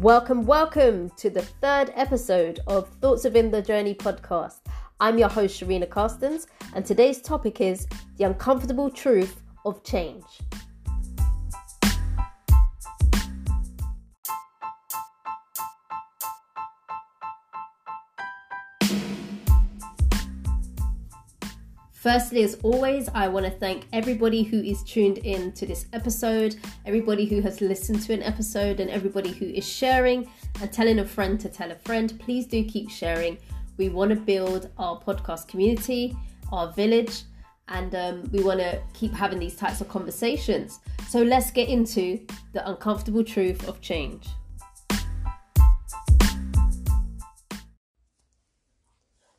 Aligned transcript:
Welcome, 0.00 0.44
welcome 0.44 1.08
to 1.16 1.30
the 1.30 1.40
third 1.40 1.90
episode 1.94 2.60
of 2.66 2.86
Thoughts 3.00 3.24
Within 3.24 3.50
the 3.50 3.62
Journey 3.62 3.94
podcast. 3.94 4.58
I'm 5.00 5.16
your 5.16 5.30
host, 5.30 5.58
Sharina 5.58 5.88
Carstens, 5.88 6.48
and 6.74 6.84
today's 6.84 7.22
topic 7.22 7.62
is 7.62 7.86
the 8.18 8.24
uncomfortable 8.24 8.90
truth 8.90 9.42
of 9.64 9.82
change. 9.84 10.22
Firstly, 22.06 22.44
as 22.44 22.54
always, 22.62 23.08
I 23.14 23.26
want 23.26 23.46
to 23.46 23.50
thank 23.50 23.88
everybody 23.92 24.44
who 24.44 24.62
is 24.62 24.84
tuned 24.84 25.18
in 25.18 25.50
to 25.54 25.66
this 25.66 25.86
episode, 25.92 26.54
everybody 26.84 27.24
who 27.24 27.40
has 27.40 27.60
listened 27.60 28.00
to 28.02 28.12
an 28.12 28.22
episode, 28.22 28.78
and 28.78 28.88
everybody 28.88 29.32
who 29.32 29.46
is 29.46 29.68
sharing 29.68 30.30
and 30.60 30.72
telling 30.72 31.00
a 31.00 31.04
friend 31.04 31.40
to 31.40 31.48
tell 31.48 31.72
a 31.72 31.74
friend. 31.74 32.16
Please 32.20 32.46
do 32.46 32.62
keep 32.62 32.90
sharing. 32.90 33.38
We 33.76 33.88
want 33.88 34.10
to 34.10 34.14
build 34.14 34.70
our 34.78 35.00
podcast 35.00 35.48
community, 35.48 36.16
our 36.52 36.72
village, 36.74 37.22
and 37.66 37.92
um, 37.96 38.30
we 38.30 38.40
want 38.40 38.60
to 38.60 38.80
keep 38.94 39.12
having 39.12 39.40
these 39.40 39.56
types 39.56 39.80
of 39.80 39.88
conversations. 39.88 40.78
So 41.08 41.22
let's 41.22 41.50
get 41.50 41.68
into 41.68 42.24
the 42.52 42.70
uncomfortable 42.70 43.24
truth 43.24 43.66
of 43.66 43.80
change. 43.80 44.28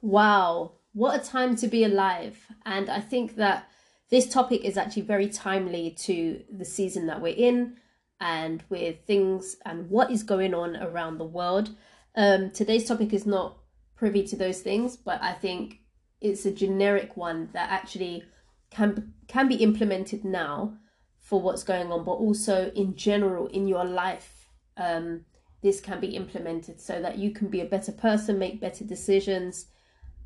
Wow, 0.02 0.74
what 0.98 1.22
a 1.22 1.24
time 1.24 1.56
to 1.56 1.68
be 1.68 1.84
alive. 1.84 2.48
And 2.66 2.90
I 2.90 3.02
think 3.02 3.36
that 3.36 3.70
this 4.10 4.28
topic 4.28 4.66
is 4.66 4.78
actually 4.78 5.04
very 5.04 5.30
timely 5.30 5.92
to 5.92 6.42
the 6.52 6.66
season 6.66 7.06
that 7.06 7.22
we're 7.22 7.36
in 7.36 7.76
and 8.20 8.64
with 8.70 9.06
things 9.06 9.58
and 9.64 9.92
what 9.92 10.10
is 10.10 10.24
going 10.24 10.56
on 10.56 10.76
around 10.78 11.20
the 11.20 11.24
world. 11.24 11.70
Um, 12.16 12.50
today's 12.50 12.86
topic 12.86 13.14
is 13.14 13.28
not 13.28 13.60
privy 13.96 14.24
to 14.24 14.36
those 14.36 14.62
things, 14.62 14.98
but 14.98 15.22
I 15.22 15.34
think 15.34 15.82
it's 16.20 16.48
a 16.48 16.52
generic 16.52 17.16
one 17.16 17.50
that 17.54 17.70
actually 17.70 18.24
can 18.72 19.14
can 19.28 19.48
be 19.48 19.58
implemented 19.58 20.26
now 20.26 20.78
for 21.20 21.40
what's 21.40 21.64
going 21.64 21.92
on, 21.92 22.06
but 22.06 22.14
also 22.14 22.72
in 22.72 22.96
general 22.96 23.46
in 23.48 23.68
your 23.68 23.86
life. 23.86 24.50
Um, 24.78 25.26
this 25.62 25.80
can 25.80 26.00
be 26.00 26.16
implemented 26.16 26.82
so 26.82 27.00
that 27.04 27.20
you 27.20 27.32
can 27.32 27.50
be 27.50 27.62
a 27.62 27.66
better 27.66 27.92
person, 27.92 28.40
make 28.40 28.60
better 28.60 28.84
decisions, 28.84 29.68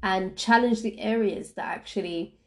and 0.03 0.38
challenge 0.38 0.81
the 0.81 0.99
areas 0.99 1.53
that 1.53 1.66
actually 1.66 2.38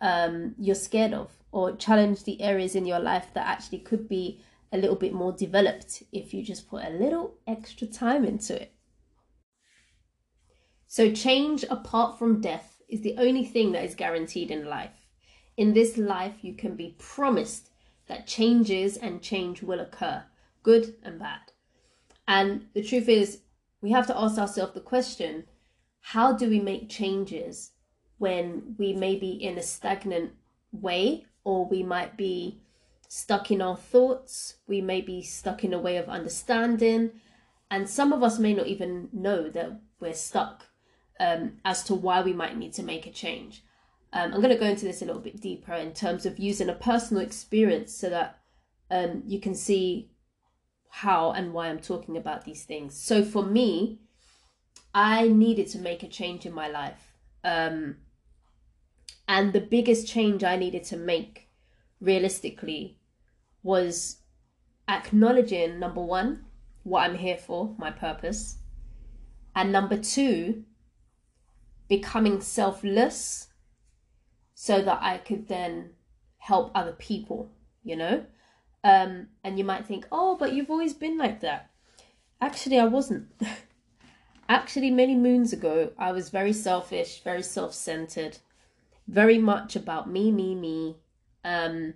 um, 0.00 0.54
you're 0.58 0.74
scared 0.74 1.12
of, 1.12 1.30
or 1.52 1.76
challenge 1.76 2.24
the 2.24 2.40
areas 2.40 2.74
in 2.74 2.86
your 2.86 3.00
life 3.00 3.26
that 3.34 3.46
actually 3.46 3.78
could 3.78 4.08
be 4.08 4.40
a 4.72 4.78
little 4.78 4.96
bit 4.96 5.12
more 5.12 5.32
developed 5.32 6.02
if 6.12 6.34
you 6.34 6.42
just 6.42 6.68
put 6.68 6.84
a 6.84 6.90
little 6.90 7.34
extra 7.46 7.86
time 7.86 8.24
into 8.24 8.60
it. 8.60 8.72
So, 10.86 11.12
change 11.12 11.64
apart 11.64 12.18
from 12.18 12.40
death 12.40 12.80
is 12.88 13.02
the 13.02 13.16
only 13.18 13.44
thing 13.44 13.72
that 13.72 13.84
is 13.84 13.94
guaranteed 13.94 14.50
in 14.50 14.66
life. 14.66 15.06
In 15.56 15.74
this 15.74 15.98
life, 15.98 16.36
you 16.42 16.54
can 16.54 16.76
be 16.76 16.96
promised 16.98 17.70
that 18.06 18.26
changes 18.26 18.96
and 18.96 19.22
change 19.22 19.62
will 19.62 19.80
occur, 19.80 20.24
good 20.62 20.94
and 21.02 21.18
bad. 21.18 21.52
And 22.26 22.66
the 22.74 22.82
truth 22.82 23.08
is, 23.08 23.40
we 23.80 23.90
have 23.90 24.06
to 24.06 24.18
ask 24.18 24.38
ourselves 24.38 24.74
the 24.74 24.80
question 24.80 25.44
how 26.12 26.32
do 26.32 26.48
we 26.48 26.58
make 26.58 26.88
changes 26.88 27.72
when 28.16 28.74
we 28.78 28.94
may 28.94 29.14
be 29.14 29.32
in 29.32 29.58
a 29.58 29.62
stagnant 29.62 30.32
way 30.72 31.26
or 31.44 31.66
we 31.66 31.82
might 31.82 32.16
be 32.16 32.62
stuck 33.08 33.50
in 33.50 33.60
our 33.60 33.76
thoughts 33.76 34.56
we 34.66 34.80
may 34.80 35.02
be 35.02 35.20
stuck 35.22 35.64
in 35.64 35.74
a 35.74 35.78
way 35.78 35.98
of 35.98 36.08
understanding 36.08 37.10
and 37.70 37.90
some 37.90 38.10
of 38.10 38.22
us 38.22 38.38
may 38.38 38.54
not 38.54 38.66
even 38.66 39.10
know 39.12 39.50
that 39.50 39.78
we're 40.00 40.14
stuck 40.14 40.64
um, 41.20 41.58
as 41.62 41.82
to 41.82 41.94
why 41.94 42.22
we 42.22 42.32
might 42.32 42.56
need 42.56 42.72
to 42.72 42.82
make 42.82 43.06
a 43.06 43.10
change. 43.10 43.62
Um, 44.14 44.32
i'm 44.32 44.40
going 44.40 44.54
to 44.54 44.64
go 44.64 44.64
into 44.64 44.86
this 44.86 45.02
a 45.02 45.04
little 45.04 45.20
bit 45.20 45.42
deeper 45.42 45.74
in 45.74 45.92
terms 45.92 46.24
of 46.24 46.38
using 46.38 46.70
a 46.70 46.74
personal 46.74 47.22
experience 47.22 47.92
so 47.92 48.08
that 48.08 48.38
um, 48.90 49.22
you 49.26 49.40
can 49.40 49.54
see 49.54 50.10
how 50.88 51.32
and 51.32 51.52
why 51.52 51.68
i'm 51.68 51.80
talking 51.80 52.16
about 52.16 52.46
these 52.46 52.64
things. 52.64 52.94
So 52.98 53.22
for 53.22 53.42
me 53.42 54.00
I 54.94 55.28
needed 55.28 55.68
to 55.68 55.78
make 55.78 56.02
a 56.02 56.08
change 56.08 56.46
in 56.46 56.52
my 56.52 56.68
life. 56.68 57.12
Um, 57.44 57.96
and 59.26 59.52
the 59.52 59.60
biggest 59.60 60.08
change 60.08 60.42
I 60.42 60.56
needed 60.56 60.84
to 60.84 60.96
make 60.96 61.48
realistically 62.00 62.98
was 63.62 64.18
acknowledging 64.88 65.78
number 65.78 66.00
one, 66.00 66.46
what 66.82 67.02
I'm 67.02 67.16
here 67.16 67.36
for, 67.36 67.74
my 67.78 67.90
purpose. 67.90 68.58
And 69.54 69.70
number 69.70 69.98
two, 69.98 70.64
becoming 71.88 72.40
selfless 72.40 73.48
so 74.54 74.82
that 74.82 74.98
I 75.02 75.18
could 75.18 75.48
then 75.48 75.90
help 76.38 76.70
other 76.74 76.92
people, 76.92 77.50
you 77.84 77.96
know? 77.96 78.24
Um, 78.82 79.28
and 79.44 79.58
you 79.58 79.64
might 79.64 79.86
think, 79.86 80.06
oh, 80.10 80.36
but 80.36 80.52
you've 80.52 80.70
always 80.70 80.94
been 80.94 81.18
like 81.18 81.40
that. 81.40 81.70
Actually, 82.40 82.78
I 82.78 82.84
wasn't. 82.84 83.28
actually 84.48 84.90
many 84.90 85.14
moons 85.14 85.52
ago 85.52 85.90
i 85.98 86.10
was 86.10 86.30
very 86.30 86.52
selfish 86.52 87.22
very 87.22 87.42
self-centered 87.42 88.38
very 89.08 89.38
much 89.38 89.74
about 89.74 90.08
me 90.08 90.30
me 90.30 90.54
me. 90.54 90.98
Um, 91.42 91.94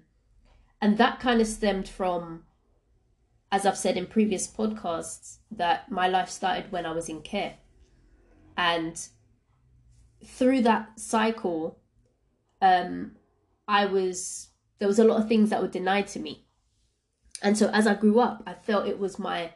and 0.80 0.96
that 0.98 1.20
kind 1.20 1.41
of 1.41 1.46
stemmed 1.46 1.88
from 1.88 2.44
as 3.52 3.66
i've 3.66 3.76
said 3.76 3.96
in 3.96 4.06
previous 4.06 4.48
podcasts 4.48 5.36
that 5.50 5.91
my 5.91 6.08
life 6.08 6.30
started 6.30 6.72
when 6.72 6.86
i 6.86 6.92
was 6.92 7.08
in 7.08 7.20
care. 7.20 7.56
And 8.56 8.98
through 10.24 10.62
that 10.62 10.98
cycle 10.98 11.78
um, 12.62 13.12
i 13.68 13.84
was 13.84 14.48
there 14.78 14.88
was 14.88 14.98
a 14.98 15.04
lot 15.04 15.20
of 15.20 15.28
things 15.28 15.50
that 15.50 15.60
were 15.60 15.68
denied 15.68 16.08
to 16.08 16.18
me. 16.18 16.46
And 17.42 17.58
so 17.58 17.68
as 17.68 17.86
i 17.86 17.94
grew 17.94 18.18
up 18.20 18.42
i 18.46 18.54
felt 18.54 18.88
it 18.88 18.98
was 18.98 19.18
my 19.18 19.52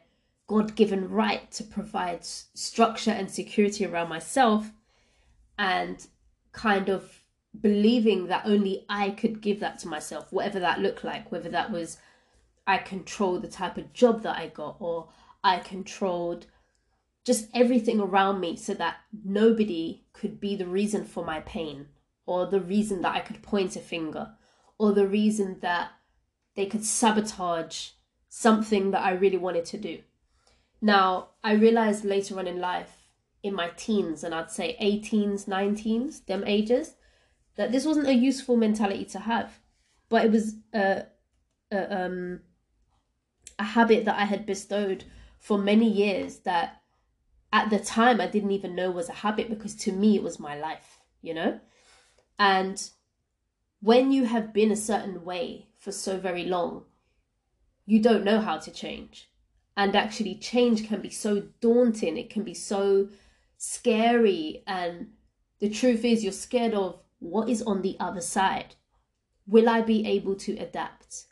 God 0.46 0.76
given 0.76 1.10
right 1.10 1.50
to 1.52 1.64
provide 1.64 2.24
structure 2.24 3.10
and 3.10 3.30
security 3.30 3.84
around 3.84 4.08
myself 4.08 4.70
and 5.58 6.06
kind 6.52 6.88
of 6.88 7.22
believing 7.60 8.26
that 8.26 8.46
only 8.46 8.84
I 8.88 9.10
could 9.10 9.40
give 9.40 9.60
that 9.60 9.78
to 9.80 9.88
myself, 9.88 10.32
whatever 10.32 10.60
that 10.60 10.80
looked 10.80 11.04
like, 11.04 11.32
whether 11.32 11.48
that 11.50 11.70
was 11.70 11.98
I 12.66 12.78
controlled 12.78 13.42
the 13.42 13.48
type 13.48 13.76
of 13.76 13.92
job 13.92 14.22
that 14.22 14.36
I 14.36 14.48
got 14.48 14.76
or 14.80 15.08
I 15.42 15.58
controlled 15.58 16.46
just 17.24 17.48
everything 17.54 18.00
around 18.00 18.40
me 18.40 18.56
so 18.56 18.74
that 18.74 18.96
nobody 19.24 20.04
could 20.12 20.40
be 20.40 20.56
the 20.56 20.66
reason 20.66 21.04
for 21.04 21.24
my 21.24 21.40
pain 21.40 21.86
or 22.24 22.46
the 22.46 22.60
reason 22.60 23.02
that 23.02 23.14
I 23.14 23.20
could 23.20 23.42
point 23.42 23.76
a 23.76 23.80
finger 23.80 24.32
or 24.78 24.92
the 24.92 25.06
reason 25.06 25.58
that 25.60 25.90
they 26.54 26.66
could 26.66 26.84
sabotage 26.84 27.90
something 28.28 28.90
that 28.90 29.02
I 29.02 29.12
really 29.12 29.36
wanted 29.36 29.64
to 29.66 29.78
do. 29.78 29.98
Now, 30.80 31.30
I 31.42 31.52
realized 31.52 32.04
later 32.04 32.38
on 32.38 32.46
in 32.46 32.60
life, 32.60 33.08
in 33.42 33.54
my 33.54 33.70
teens, 33.76 34.22
and 34.22 34.34
I'd 34.34 34.50
say 34.50 34.76
18s, 34.80 35.46
19s, 35.46 36.26
them 36.26 36.44
ages, 36.46 36.96
that 37.56 37.72
this 37.72 37.86
wasn't 37.86 38.08
a 38.08 38.14
useful 38.14 38.56
mentality 38.56 39.04
to 39.06 39.20
have. 39.20 39.58
But 40.08 40.26
it 40.26 40.30
was 40.30 40.56
a, 40.74 41.04
a, 41.72 42.04
um, 42.04 42.40
a 43.58 43.64
habit 43.64 44.04
that 44.04 44.18
I 44.18 44.24
had 44.24 44.46
bestowed 44.46 45.04
for 45.38 45.58
many 45.58 45.90
years 45.90 46.38
that 46.40 46.82
at 47.52 47.70
the 47.70 47.78
time 47.78 48.20
I 48.20 48.26
didn't 48.26 48.50
even 48.50 48.74
know 48.74 48.90
was 48.90 49.08
a 49.08 49.14
habit 49.14 49.48
because 49.48 49.74
to 49.76 49.92
me 49.92 50.16
it 50.16 50.22
was 50.22 50.38
my 50.38 50.58
life, 50.58 50.98
you 51.22 51.32
know? 51.32 51.60
And 52.38 52.90
when 53.80 54.12
you 54.12 54.24
have 54.24 54.52
been 54.52 54.70
a 54.70 54.76
certain 54.76 55.24
way 55.24 55.68
for 55.78 55.92
so 55.92 56.18
very 56.18 56.44
long, 56.44 56.84
you 57.86 58.00
don't 58.02 58.24
know 58.24 58.40
how 58.40 58.58
to 58.58 58.70
change 58.70 59.30
and 59.76 59.94
actually 59.94 60.34
change 60.36 60.86
can 60.86 61.00
be 61.00 61.10
so 61.10 61.42
daunting 61.60 62.16
it 62.16 62.30
can 62.30 62.42
be 62.42 62.54
so 62.54 63.08
scary 63.58 64.62
and 64.66 65.08
the 65.60 65.68
truth 65.68 66.04
is 66.04 66.22
you're 66.22 66.32
scared 66.32 66.74
of 66.74 67.00
what 67.18 67.48
is 67.48 67.62
on 67.62 67.80
the 67.80 67.96
other 67.98 68.20
side. 68.20 68.74
Will 69.46 69.68
i 69.68 69.80
be 69.80 70.06
able 70.06 70.34
to 70.36 70.56
adapt? 70.58 71.24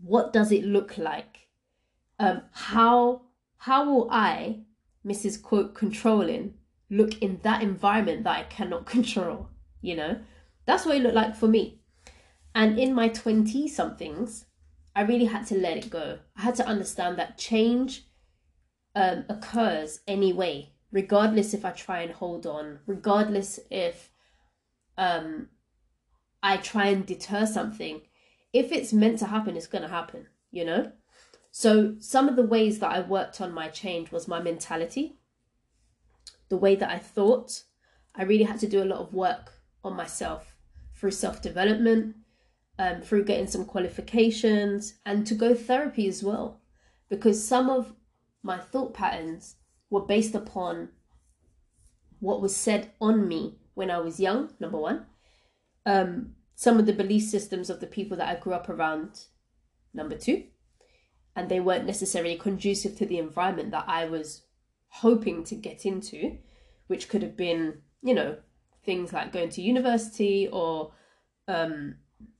What 0.00 0.32
does 0.32 0.52
it 0.52 0.64
look 0.64 0.96
like? 0.98 1.48
Um 2.18 2.42
how 2.52 3.22
how 3.56 3.84
will 3.90 4.08
i 4.10 4.60
mrs 5.04 5.40
quote 5.42 5.74
controlling 5.74 6.54
look 6.90 7.20
in 7.22 7.40
that 7.42 7.62
environment 7.62 8.24
that 8.24 8.38
i 8.38 8.42
cannot 8.44 8.86
control 8.96 9.48
you 9.84 9.94
know? 9.94 10.18
That's 10.66 10.86
what 10.86 10.96
it 10.96 11.02
looked 11.02 11.14
like 11.14 11.36
for 11.36 11.46
me. 11.46 11.82
And 12.54 12.78
in 12.78 12.94
my 12.94 13.08
20 13.08 13.68
somethings 13.68 14.46
I 14.94 15.02
really 15.02 15.24
had 15.24 15.46
to 15.46 15.56
let 15.56 15.76
it 15.76 15.90
go. 15.90 16.18
I 16.36 16.42
had 16.42 16.54
to 16.56 16.66
understand 16.66 17.18
that 17.18 17.38
change 17.38 18.06
um, 18.94 19.24
occurs 19.28 20.00
anyway, 20.06 20.72
regardless 20.92 21.52
if 21.52 21.64
I 21.64 21.70
try 21.70 22.02
and 22.02 22.12
hold 22.12 22.46
on, 22.46 22.78
regardless 22.86 23.58
if 23.70 24.10
um, 24.96 25.48
I 26.42 26.58
try 26.58 26.86
and 26.86 27.04
deter 27.04 27.46
something. 27.46 28.02
If 28.52 28.70
it's 28.70 28.92
meant 28.92 29.18
to 29.18 29.26
happen, 29.26 29.56
it's 29.56 29.66
going 29.66 29.82
to 29.82 29.88
happen, 29.88 30.28
you 30.52 30.64
know? 30.64 30.92
So, 31.50 31.94
some 31.98 32.28
of 32.28 32.36
the 32.36 32.42
ways 32.42 32.78
that 32.80 32.92
I 32.92 33.00
worked 33.00 33.40
on 33.40 33.52
my 33.52 33.68
change 33.68 34.10
was 34.10 34.28
my 34.28 34.40
mentality, 34.40 35.18
the 36.48 36.56
way 36.56 36.74
that 36.76 36.90
I 36.90 36.98
thought. 36.98 37.62
I 38.14 38.22
really 38.22 38.44
had 38.44 38.60
to 38.60 38.68
do 38.68 38.82
a 38.82 38.84
lot 38.84 39.00
of 39.00 39.12
work 39.12 39.52
on 39.82 39.96
myself 39.96 40.56
through 40.94 41.12
self 41.12 41.42
development, 41.42 42.16
um, 42.78 43.00
through 43.00 43.24
getting 43.24 43.46
some 43.46 43.64
qualifications, 43.64 44.94
and 45.06 45.26
to 45.26 45.34
go 45.34 45.54
therapy 45.54 46.08
as 46.08 46.22
well. 46.22 46.60
Because 47.08 47.46
some 47.46 47.70
of 47.70 47.92
my 48.42 48.58
thought 48.58 48.94
patterns 48.94 49.56
were 49.90 50.06
based 50.06 50.34
upon 50.34 50.88
what 52.20 52.40
was 52.40 52.56
said 52.56 52.90
on 53.00 53.28
me 53.28 53.58
when 53.74 53.90
I 53.90 53.98
was 53.98 54.20
young, 54.20 54.50
number 54.58 54.78
one. 54.78 55.06
Um, 55.86 56.34
some 56.54 56.78
of 56.78 56.86
the 56.86 56.92
belief 56.92 57.24
systems 57.24 57.68
of 57.68 57.80
the 57.80 57.86
people 57.86 58.16
that 58.16 58.28
I 58.28 58.40
grew 58.40 58.54
up 58.54 58.68
around, 58.68 59.26
number 59.92 60.16
two. 60.16 60.44
And 61.36 61.48
they 61.48 61.60
weren't 61.60 61.86
necessarily 61.86 62.36
conducive 62.36 62.96
to 62.98 63.06
the 63.06 63.18
environment 63.18 63.72
that 63.72 63.84
I 63.88 64.06
was 64.06 64.42
hoping 64.88 65.44
to 65.44 65.54
get 65.54 65.84
into, 65.84 66.38
which 66.86 67.08
could 67.08 67.22
have 67.22 67.36
been, 67.36 67.82
you 68.02 68.14
know, 68.14 68.36
things 68.84 69.12
like 69.12 69.32
going 69.32 69.48
to 69.50 69.62
university 69.62 70.48
or 70.52 70.92
um, 71.48 71.96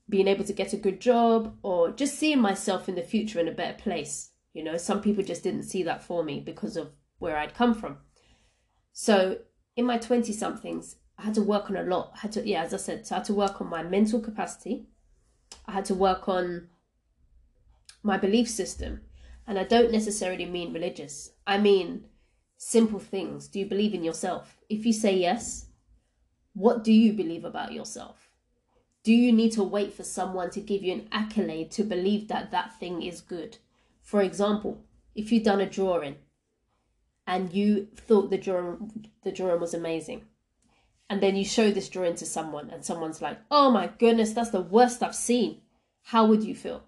being 0.08 0.28
able 0.28 0.44
to 0.44 0.52
get 0.52 0.72
a 0.72 0.78
good 0.78 1.00
job 1.00 1.56
or 1.62 1.90
just 1.90 2.18
seeing 2.18 2.40
myself 2.40 2.88
in 2.88 2.94
the 2.94 3.02
future 3.02 3.40
in 3.40 3.48
a 3.48 3.52
better 3.52 3.76
place. 3.82 4.30
You 4.52 4.62
know, 4.62 4.76
some 4.76 5.00
people 5.00 5.24
just 5.24 5.42
didn't 5.42 5.64
see 5.64 5.82
that 5.82 6.02
for 6.02 6.22
me 6.22 6.40
because 6.40 6.76
of 6.76 6.92
where 7.18 7.36
I'd 7.36 7.54
come 7.54 7.74
from. 7.74 7.98
So 8.92 9.38
in 9.76 9.86
my 9.86 9.98
20 9.98 10.32
somethings, 10.32 10.96
I 11.18 11.22
had 11.22 11.34
to 11.34 11.42
work 11.42 11.70
on 11.70 11.76
a 11.76 11.82
lot. 11.82 12.12
I 12.14 12.18
had 12.20 12.32
to, 12.32 12.46
yeah, 12.46 12.62
as 12.62 12.74
I 12.74 12.76
said, 12.76 13.06
so 13.06 13.14
I 13.14 13.18
had 13.18 13.26
to 13.26 13.34
work 13.34 13.60
on 13.60 13.68
my 13.68 13.82
mental 13.82 14.20
capacity. 14.20 14.86
I 15.66 15.72
had 15.72 15.84
to 15.86 15.94
work 15.94 16.28
on 16.28 16.68
my 18.02 18.18
belief 18.18 18.48
system. 18.48 19.00
And 19.46 19.58
I 19.58 19.64
don't 19.64 19.92
necessarily 19.92 20.46
mean 20.46 20.72
religious. 20.72 21.30
I 21.46 21.58
mean 21.58 22.04
simple 22.56 22.98
things. 22.98 23.48
Do 23.48 23.58
you 23.58 23.66
believe 23.66 23.94
in 23.94 24.04
yourself? 24.04 24.58
If 24.68 24.86
you 24.86 24.92
say 24.92 25.16
yes, 25.16 25.66
what 26.54 26.84
do 26.84 26.92
you 26.92 27.12
believe 27.12 27.44
about 27.44 27.72
yourself? 27.72 28.23
Do 29.04 29.12
you 29.12 29.32
need 29.32 29.52
to 29.52 29.62
wait 29.62 29.92
for 29.92 30.02
someone 30.02 30.48
to 30.50 30.62
give 30.62 30.82
you 30.82 30.94
an 30.94 31.08
accolade 31.12 31.70
to 31.72 31.84
believe 31.84 32.28
that 32.28 32.50
that 32.52 32.80
thing 32.80 33.02
is 33.02 33.20
good? 33.20 33.58
For 34.00 34.22
example, 34.22 34.82
if 35.14 35.30
you've 35.30 35.44
done 35.44 35.60
a 35.60 35.68
drawing 35.68 36.16
and 37.26 37.52
you 37.52 37.88
thought 37.94 38.30
the 38.30 38.38
drawing 38.38 39.10
the 39.22 39.30
drawing 39.30 39.60
was 39.60 39.74
amazing, 39.74 40.24
and 41.10 41.22
then 41.22 41.36
you 41.36 41.44
show 41.44 41.70
this 41.70 41.90
drawing 41.90 42.14
to 42.14 42.24
someone 42.24 42.70
and 42.70 42.82
someone's 42.82 43.20
like, 43.20 43.38
"Oh 43.50 43.70
my 43.70 43.88
goodness, 43.88 44.32
that's 44.32 44.50
the 44.50 44.62
worst 44.62 45.02
I've 45.02 45.14
seen." 45.14 45.60
How 46.04 46.24
would 46.26 46.42
you 46.42 46.54
feel? 46.54 46.84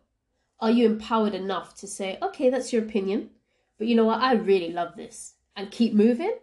Are 0.58 0.70
you 0.70 0.86
empowered 0.86 1.34
enough 1.34 1.74
to 1.76 1.86
say, 1.86 2.16
"Okay, 2.22 2.48
that's 2.48 2.72
your 2.72 2.82
opinion, 2.82 3.28
but 3.76 3.88
you 3.88 3.94
know 3.94 4.06
what? 4.06 4.22
I 4.22 4.32
really 4.32 4.72
love 4.72 4.96
this." 4.96 5.34
And 5.54 5.70
keep 5.70 5.92
moving? 5.92 6.38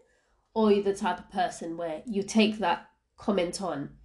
Or 0.53 0.69
you're 0.69 0.77
you 0.77 0.83
the 0.83 0.93
type 0.93 1.17
of 1.17 1.31
person 1.31 1.77
where 1.77 2.03
you 2.05 2.21
take 2.21 2.59
that 2.59 2.91
comment 3.17 3.59
on 3.59 3.97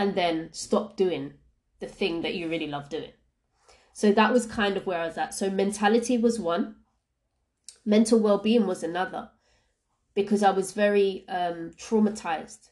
and 0.00 0.14
then 0.14 0.48
stop 0.50 0.96
doing 0.96 1.34
the 1.78 1.86
thing 1.86 2.22
that 2.22 2.34
you 2.34 2.48
really 2.48 2.66
love 2.66 2.88
doing. 2.88 3.12
So 3.92 4.12
that 4.12 4.32
was 4.32 4.46
kind 4.46 4.78
of 4.78 4.86
where 4.86 4.98
I 4.98 5.04
was 5.04 5.18
at. 5.18 5.34
So 5.34 5.50
mentality 5.50 6.16
was 6.16 6.40
one, 6.40 6.76
mental 7.84 8.18
well 8.18 8.38
being 8.38 8.66
was 8.66 8.82
another, 8.82 9.28
because 10.14 10.42
I 10.42 10.52
was 10.52 10.72
very 10.72 11.26
um, 11.28 11.72
traumatized 11.76 12.70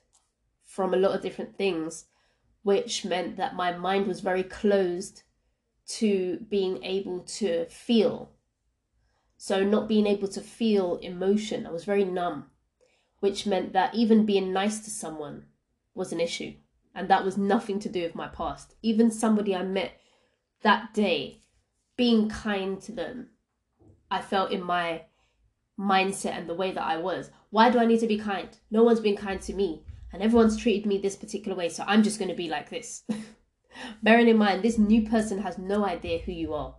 from 0.64 0.94
a 0.94 0.96
lot 0.96 1.14
of 1.14 1.20
different 1.20 1.58
things, 1.58 2.06
which 2.62 3.04
meant 3.04 3.36
that 3.36 3.54
my 3.54 3.76
mind 3.76 4.06
was 4.06 4.20
very 4.20 4.42
closed 4.42 5.24
to 5.98 6.38
being 6.48 6.82
able 6.82 7.20
to 7.40 7.66
feel. 7.66 8.32
So, 9.36 9.62
not 9.62 9.86
being 9.86 10.06
able 10.06 10.28
to 10.28 10.40
feel 10.40 10.96
emotion, 11.02 11.66
I 11.66 11.72
was 11.72 11.84
very 11.84 12.06
numb, 12.06 12.46
which 13.20 13.46
meant 13.46 13.74
that 13.74 13.94
even 13.94 14.24
being 14.24 14.50
nice 14.50 14.80
to 14.80 14.90
someone 14.90 15.44
was 15.94 16.10
an 16.10 16.20
issue 16.20 16.54
and 16.98 17.08
that 17.08 17.24
was 17.24 17.38
nothing 17.38 17.78
to 17.78 17.88
do 17.88 18.02
with 18.02 18.16
my 18.16 18.26
past. 18.26 18.74
Even 18.82 19.08
somebody 19.08 19.54
I 19.54 19.62
met 19.62 19.92
that 20.62 20.92
day, 20.92 21.42
being 21.96 22.28
kind 22.28 22.82
to 22.82 22.90
them, 22.90 23.28
I 24.10 24.20
felt 24.20 24.50
in 24.50 24.64
my 24.64 25.02
mindset 25.78 26.36
and 26.36 26.48
the 26.48 26.56
way 26.56 26.72
that 26.72 26.82
I 26.82 26.96
was. 26.96 27.30
Why 27.50 27.70
do 27.70 27.78
I 27.78 27.86
need 27.86 28.00
to 28.00 28.08
be 28.08 28.18
kind? 28.18 28.48
No 28.72 28.82
one's 28.82 28.98
been 28.98 29.16
kind 29.16 29.40
to 29.42 29.54
me, 29.54 29.84
and 30.12 30.20
everyone's 30.20 30.56
treated 30.56 30.86
me 30.86 30.98
this 30.98 31.14
particular 31.14 31.56
way, 31.56 31.68
so 31.68 31.84
I'm 31.86 32.02
just 32.02 32.18
going 32.18 32.30
to 32.30 32.34
be 32.34 32.48
like 32.48 32.68
this. 32.68 33.04
Bearing 34.02 34.26
in 34.26 34.36
mind, 34.36 34.64
this 34.64 34.76
new 34.76 35.08
person 35.08 35.42
has 35.42 35.56
no 35.56 35.86
idea 35.86 36.18
who 36.18 36.32
you 36.32 36.52
are. 36.52 36.74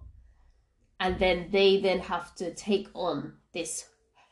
And 1.00 1.18
then 1.18 1.48
they 1.52 1.80
then 1.80 2.00
have 2.00 2.36
to 2.36 2.54
take 2.54 2.90
on 2.94 3.36
this 3.54 3.86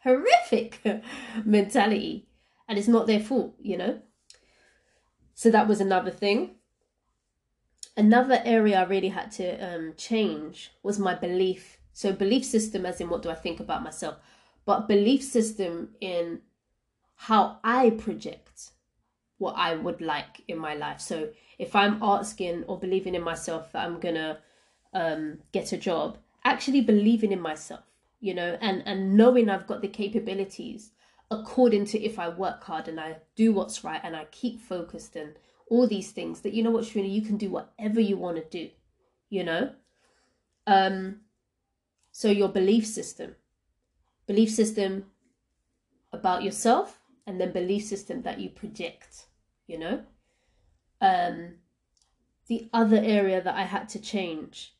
horrific 0.04 0.82
mentality. 1.46 2.28
And 2.68 2.78
it's 2.78 2.90
not 2.90 3.08
their 3.08 3.22
fault, 3.22 3.56
you 3.62 3.78
know? 3.78 4.02
So 5.38 5.52
that 5.52 5.68
was 5.68 5.80
another 5.80 6.10
thing. 6.10 6.56
Another 7.96 8.42
area 8.44 8.80
I 8.80 8.86
really 8.86 9.10
had 9.10 9.32
to 9.34 9.48
um, 9.60 9.94
change 9.96 10.72
was 10.82 10.98
my 10.98 11.14
belief. 11.14 11.78
So, 11.94 12.12
belief 12.12 12.44
system, 12.44 12.88
as 12.88 13.00
in 13.00 13.08
what 13.08 13.22
do 13.22 13.30
I 13.30 13.36
think 13.36 13.60
about 13.60 13.84
myself, 13.84 14.16
but 14.66 14.88
belief 14.88 15.22
system 15.22 15.90
in 16.02 16.42
how 17.14 17.60
I 17.64 17.92
project 17.92 18.72
what 19.38 19.54
I 19.56 19.76
would 19.76 20.02
like 20.02 20.42
in 20.48 20.58
my 20.58 20.74
life. 20.74 21.00
So, 21.02 21.30
if 21.60 21.76
I'm 21.76 22.02
asking 22.02 22.64
or 22.64 22.80
believing 22.80 23.14
in 23.14 23.22
myself 23.22 23.72
that 23.74 23.86
I'm 23.86 24.00
gonna 24.00 24.40
um, 24.92 25.38
get 25.52 25.72
a 25.72 25.78
job, 25.78 26.18
actually 26.46 26.82
believing 26.82 27.32
in 27.32 27.42
myself, 27.42 27.84
you 28.22 28.34
know, 28.34 28.58
and 28.60 28.82
and 28.88 29.16
knowing 29.16 29.52
I've 29.52 29.68
got 29.68 29.82
the 29.84 29.88
capabilities 29.88 30.94
according 31.30 31.86
to 31.86 32.02
if 32.02 32.18
I 32.20 32.30
work 32.30 32.64
hard 32.64 32.88
and 32.88 33.00
I 33.00 33.18
do 33.36 33.52
what's 33.52 33.84
right 33.84 34.02
and 34.04 34.16
I 34.16 34.26
keep 34.26 34.62
focused 34.62 35.16
and 35.16 35.36
all 35.70 35.88
these 35.88 36.12
things 36.12 36.42
that 36.42 36.54
you 36.54 36.64
know 36.64 36.72
what 36.72 36.86
Sharina, 36.86 37.12
you 37.12 37.22
can 37.22 37.38
do 37.38 37.50
whatever 37.50 38.00
you 38.00 38.18
want 38.18 38.38
to 38.38 38.44
do, 38.44 38.70
you 39.30 39.44
know? 39.44 39.72
Um 40.66 41.22
so 42.12 42.30
your 42.30 42.50
belief 42.50 42.88
system. 42.88 43.36
Belief 44.26 44.50
system 44.50 45.06
about 46.14 46.44
yourself 46.44 47.00
and 47.26 47.40
then 47.40 47.52
belief 47.52 47.84
system 47.84 48.22
that 48.22 48.40
you 48.40 48.50
project, 48.50 49.26
you 49.68 49.78
know? 49.78 50.04
Um 51.02 51.56
the 52.48 52.70
other 52.72 53.02
area 53.04 53.42
that 53.42 53.56
I 53.56 53.64
had 53.64 53.90
to 53.90 54.00
change. 54.00 54.74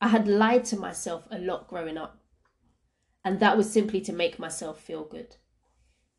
I 0.00 0.08
had 0.08 0.28
lied 0.28 0.66
to 0.66 0.76
myself 0.76 1.26
a 1.30 1.38
lot 1.38 1.66
growing 1.66 1.96
up. 1.96 2.20
And 3.24 3.40
that 3.40 3.56
was 3.56 3.72
simply 3.72 4.00
to 4.02 4.12
make 4.12 4.38
myself 4.38 4.80
feel 4.80 5.04
good. 5.04 5.36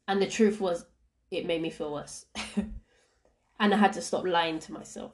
And 0.10 0.20
the 0.20 0.28
truth 0.28 0.60
was, 0.60 0.88
it 1.30 1.46
made 1.46 1.62
me 1.62 1.70
feel 1.70 1.94
worse. 1.94 2.26
and 3.60 3.74
I 3.74 3.78
had 3.78 3.94
to 3.94 4.02
stop 4.02 4.26
lying 4.26 4.58
to 4.58 4.74
myself. 4.74 5.14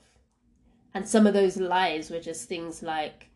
And 0.94 1.06
some 1.06 1.28
of 1.28 1.34
those 1.34 1.58
lies 1.58 2.10
were 2.10 2.22
just 2.22 2.48
things 2.48 2.82
like 2.82 3.28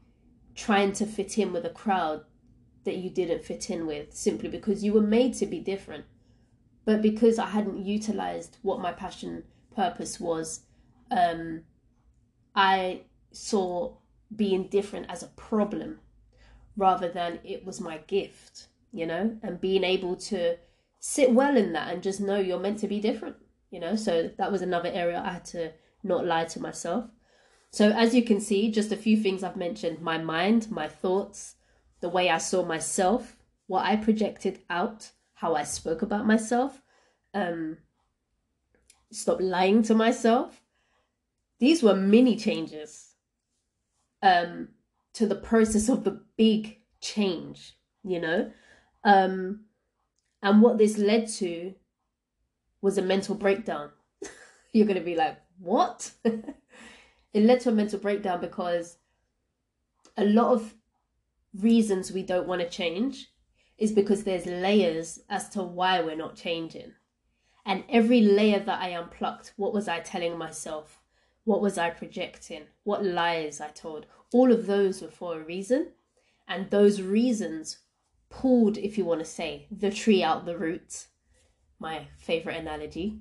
trying 0.55 0.93
to 0.93 1.05
fit 1.05 1.37
in 1.37 1.51
with 1.51 1.65
a 1.65 1.69
crowd 1.69 2.23
that 2.85 2.95
you 2.95 3.09
didn't 3.09 3.43
fit 3.43 3.69
in 3.69 3.85
with 3.85 4.13
simply 4.13 4.47
because 4.47 4.85
you 4.85 4.93
were 4.93 5.01
made 5.01 5.33
to 5.33 5.45
be 5.45 5.59
different. 5.59 6.05
But 6.85 7.01
because 7.01 7.37
I 7.37 7.47
hadn't 7.47 7.85
utilized 7.85 8.55
what 8.61 8.79
my 8.79 8.93
passion 8.93 9.43
purpose 9.75 10.17
was, 10.17 10.61
um, 11.11 11.63
I 12.55 13.01
saw 13.33 13.97
being 14.33 14.69
different 14.69 15.07
as 15.09 15.23
a 15.23 15.33
problem 15.35 15.99
rather 16.77 17.09
than 17.09 17.39
it 17.43 17.65
was 17.65 17.81
my 17.81 17.97
gift, 17.97 18.67
you 18.93 19.05
know, 19.05 19.37
and 19.43 19.59
being 19.59 19.83
able 19.83 20.15
to 20.15 20.55
sit 20.99 21.31
well 21.31 21.55
in 21.57 21.73
that 21.73 21.93
and 21.93 22.03
just 22.03 22.19
know 22.19 22.39
you're 22.39 22.59
meant 22.59 22.79
to 22.79 22.87
be 22.87 22.99
different 22.99 23.35
you 23.71 23.79
know? 23.79 23.95
So 23.95 24.31
that 24.37 24.51
was 24.51 24.61
another 24.61 24.89
area 24.91 25.21
i 25.23 25.33
had 25.33 25.45
to 25.45 25.71
not 26.03 26.25
lie 26.25 26.45
to 26.45 26.61
myself. 26.61 27.05
So 27.71 27.89
as 27.89 28.15
you 28.15 28.23
can 28.23 28.39
see 28.39 28.71
just 28.71 28.91
a 28.91 28.97
few 28.97 29.17
things 29.17 29.43
i've 29.43 29.57
mentioned 29.57 30.01
my 30.01 30.17
mind 30.17 30.71
my 30.71 30.87
thoughts 30.87 31.55
the 31.99 32.09
way 32.09 32.29
i 32.29 32.37
saw 32.37 32.65
myself 32.65 33.35
what 33.67 33.85
i 33.85 33.95
projected 33.95 34.59
out 34.69 35.11
how 35.33 35.53
i 35.53 35.63
spoke 35.63 36.01
about 36.01 36.25
myself 36.25 36.81
um 37.33 37.77
stop 39.11 39.39
lying 39.41 39.81
to 39.83 39.93
myself. 39.95 40.61
These 41.59 41.83
were 41.83 41.95
mini 41.95 42.35
changes 42.35 43.15
um 44.21 44.69
to 45.13 45.27
the 45.27 45.35
process 45.35 45.89
of 45.89 46.03
the 46.03 46.21
big 46.37 46.79
change 47.01 47.75
you 48.03 48.19
know? 48.19 48.51
Um 49.03 49.65
and 50.41 50.61
what 50.61 50.77
this 50.77 50.97
led 50.97 51.27
to 51.27 51.73
was 52.81 52.97
a 52.97 53.01
mental 53.01 53.35
breakdown. 53.35 53.89
You're 54.73 54.87
going 54.87 54.99
to 54.99 55.03
be 55.03 55.15
like, 55.15 55.37
what? 55.59 56.11
it 56.23 56.53
led 57.33 57.61
to 57.61 57.69
a 57.69 57.73
mental 57.73 57.99
breakdown 57.99 58.39
because 58.39 58.97
a 60.17 60.23
lot 60.23 60.53
of 60.53 60.73
reasons 61.53 62.11
we 62.11 62.23
don't 62.23 62.47
want 62.47 62.61
to 62.61 62.69
change 62.69 63.31
is 63.77 63.91
because 63.91 64.23
there's 64.23 64.45
layers 64.45 65.19
as 65.29 65.49
to 65.49 65.63
why 65.63 66.01
we're 66.01 66.15
not 66.15 66.35
changing. 66.35 66.93
And 67.65 67.83
every 67.89 68.21
layer 68.21 68.59
that 68.59 68.81
I 68.81 68.89
unplucked, 68.89 69.53
what 69.55 69.73
was 69.73 69.87
I 69.87 69.99
telling 69.99 70.37
myself? 70.37 70.99
What 71.43 71.61
was 71.61 71.77
I 71.77 71.89
projecting? 71.89 72.63
What 72.83 73.05
lies 73.05 73.61
I 73.61 73.69
told? 73.69 74.05
All 74.33 74.51
of 74.51 74.65
those 74.65 75.01
were 75.01 75.09
for 75.09 75.39
a 75.39 75.43
reason. 75.43 75.91
And 76.47 76.69
those 76.69 77.01
reasons 77.01 77.79
pulled, 78.29 78.77
if 78.77 78.97
you 78.97 79.05
want 79.05 79.19
to 79.19 79.25
say, 79.25 79.67
the 79.71 79.91
tree 79.91 80.23
out 80.23 80.45
the 80.45 80.57
roots, 80.57 81.07
my 81.79 82.07
favorite 82.17 82.57
analogy, 82.57 83.19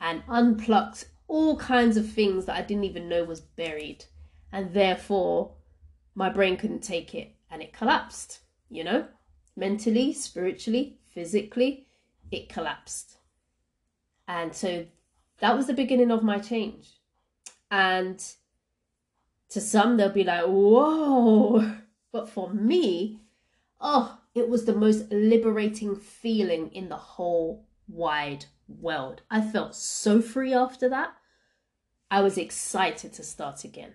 and 0.00 0.22
unplucked 0.28 1.08
all 1.28 1.56
kinds 1.56 1.96
of 1.96 2.10
things 2.10 2.46
that 2.46 2.56
I 2.56 2.62
didn't 2.62 2.84
even 2.84 3.08
know 3.08 3.24
was 3.24 3.40
buried. 3.40 4.04
And 4.52 4.74
therefore, 4.74 5.54
my 6.14 6.28
brain 6.28 6.56
couldn't 6.56 6.82
take 6.82 7.14
it 7.14 7.34
and 7.50 7.62
it 7.62 7.72
collapsed, 7.72 8.40
you 8.68 8.82
know? 8.82 9.06
Mentally, 9.56 10.12
spiritually, 10.12 10.98
physically, 11.12 11.86
it 12.30 12.48
collapsed. 12.48 13.18
And 14.26 14.54
so 14.54 14.86
that 15.38 15.56
was 15.56 15.66
the 15.66 15.74
beginning 15.74 16.10
of 16.10 16.22
my 16.22 16.38
change. 16.38 16.88
And 17.70 18.22
to 19.50 19.60
some, 19.60 19.96
they'll 19.96 20.10
be 20.10 20.24
like, 20.24 20.44
whoa. 20.44 21.76
But 22.12 22.28
for 22.28 22.50
me, 22.50 23.20
oh, 23.80 24.18
it 24.34 24.48
was 24.48 24.64
the 24.64 24.74
most 24.74 25.10
liberating 25.10 25.96
feeling 25.96 26.70
in 26.72 26.88
the 26.88 26.96
whole 26.96 27.66
wide 27.88 28.46
world. 28.68 29.22
I 29.30 29.40
felt 29.40 29.74
so 29.74 30.22
free 30.22 30.54
after 30.54 30.88
that. 30.88 31.14
I 32.10 32.22
was 32.22 32.38
excited 32.38 33.12
to 33.14 33.22
start 33.22 33.64
again. 33.64 33.94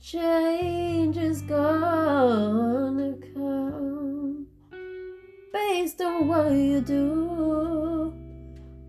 Change 0.00 1.16
is 1.16 1.42
gonna 1.42 3.14
come 3.34 4.46
based 5.52 6.00
on 6.00 6.28
what 6.28 6.52
you 6.52 6.80
do 6.80 7.25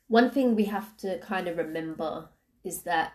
One 0.07 0.31
thing 0.31 0.55
we 0.55 0.65
have 0.65 0.97
to 0.97 1.19
kind 1.19 1.47
of 1.47 1.57
remember 1.57 2.29
is 2.63 2.81
that, 2.83 3.13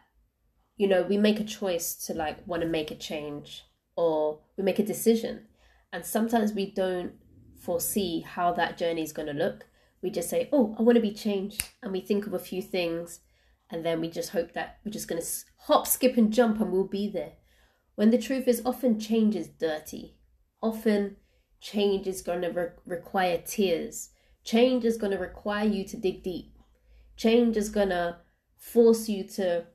you 0.77 0.87
know, 0.87 1.03
we 1.03 1.17
make 1.17 1.41
a 1.41 1.45
choice 1.45 1.95
to 2.07 2.15
like 2.15 2.47
want 2.47 2.63
to 2.63 2.69
make 2.69 2.91
a 2.91 2.95
change 2.95 3.65
or 3.97 4.41
we 4.57 4.63
make 4.63 4.79
a 4.79 4.85
decision 4.85 5.47
and 5.95 6.05
sometimes 6.05 6.53
we 6.53 6.71
don't 6.71 7.13
foresee 7.57 8.21
how 8.21 8.53
that 8.53 8.77
journey 8.77 9.03
is 9.03 9.13
going 9.13 9.29
to 9.29 9.33
look. 9.33 9.67
We 10.03 10.11
just 10.11 10.29
say, 10.29 10.49
oh, 10.53 10.75
I 10.79 10.83
want 10.83 10.97
to 10.97 11.03
be 11.03 11.13
changed. 11.13 11.63
And 11.83 11.93
we 11.93 12.01
think 12.01 12.27
of 12.27 12.35
a 12.35 12.39
few 12.39 12.61
things. 12.61 13.21
And 13.71 13.85
then 13.85 14.01
we 14.01 14.09
just 14.09 14.31
hope 14.31 14.53
that 14.53 14.79
we're 14.85 14.93
just 14.93 15.09
going 15.09 15.21
to 15.21 15.29
hop, 15.61 15.87
skip, 15.87 16.17
and 16.17 16.33
jump 16.33 16.61
and 16.61 16.71
we'll 16.71 16.87
be 16.87 17.09
there. 17.09 17.33
When 17.95 18.11
the 18.11 18.19
truth 18.19 18.47
is, 18.49 18.63
often 18.65 18.99
change 18.99 19.37
is 19.37 19.49
dirty. 19.49 20.17
Often 20.63 21.17
change 21.61 22.07
is 22.07 22.23
going 22.23 22.43
to 22.43 22.49
re- 22.49 22.69
require 22.87 23.39
tears. 23.39 24.11
Change 24.45 24.85
is 24.85 24.97
going 24.97 25.13
to 25.13 25.19
require 25.19 25.67
you 25.67 25.85
to 25.85 25.97
dig 25.97 26.23
deep. 26.23 26.59
Change 27.17 27.57
is 27.57 27.69
going 27.69 27.89
to 27.91 28.19
force 28.57 29.09
you 29.09 29.25
to 29.29 29.67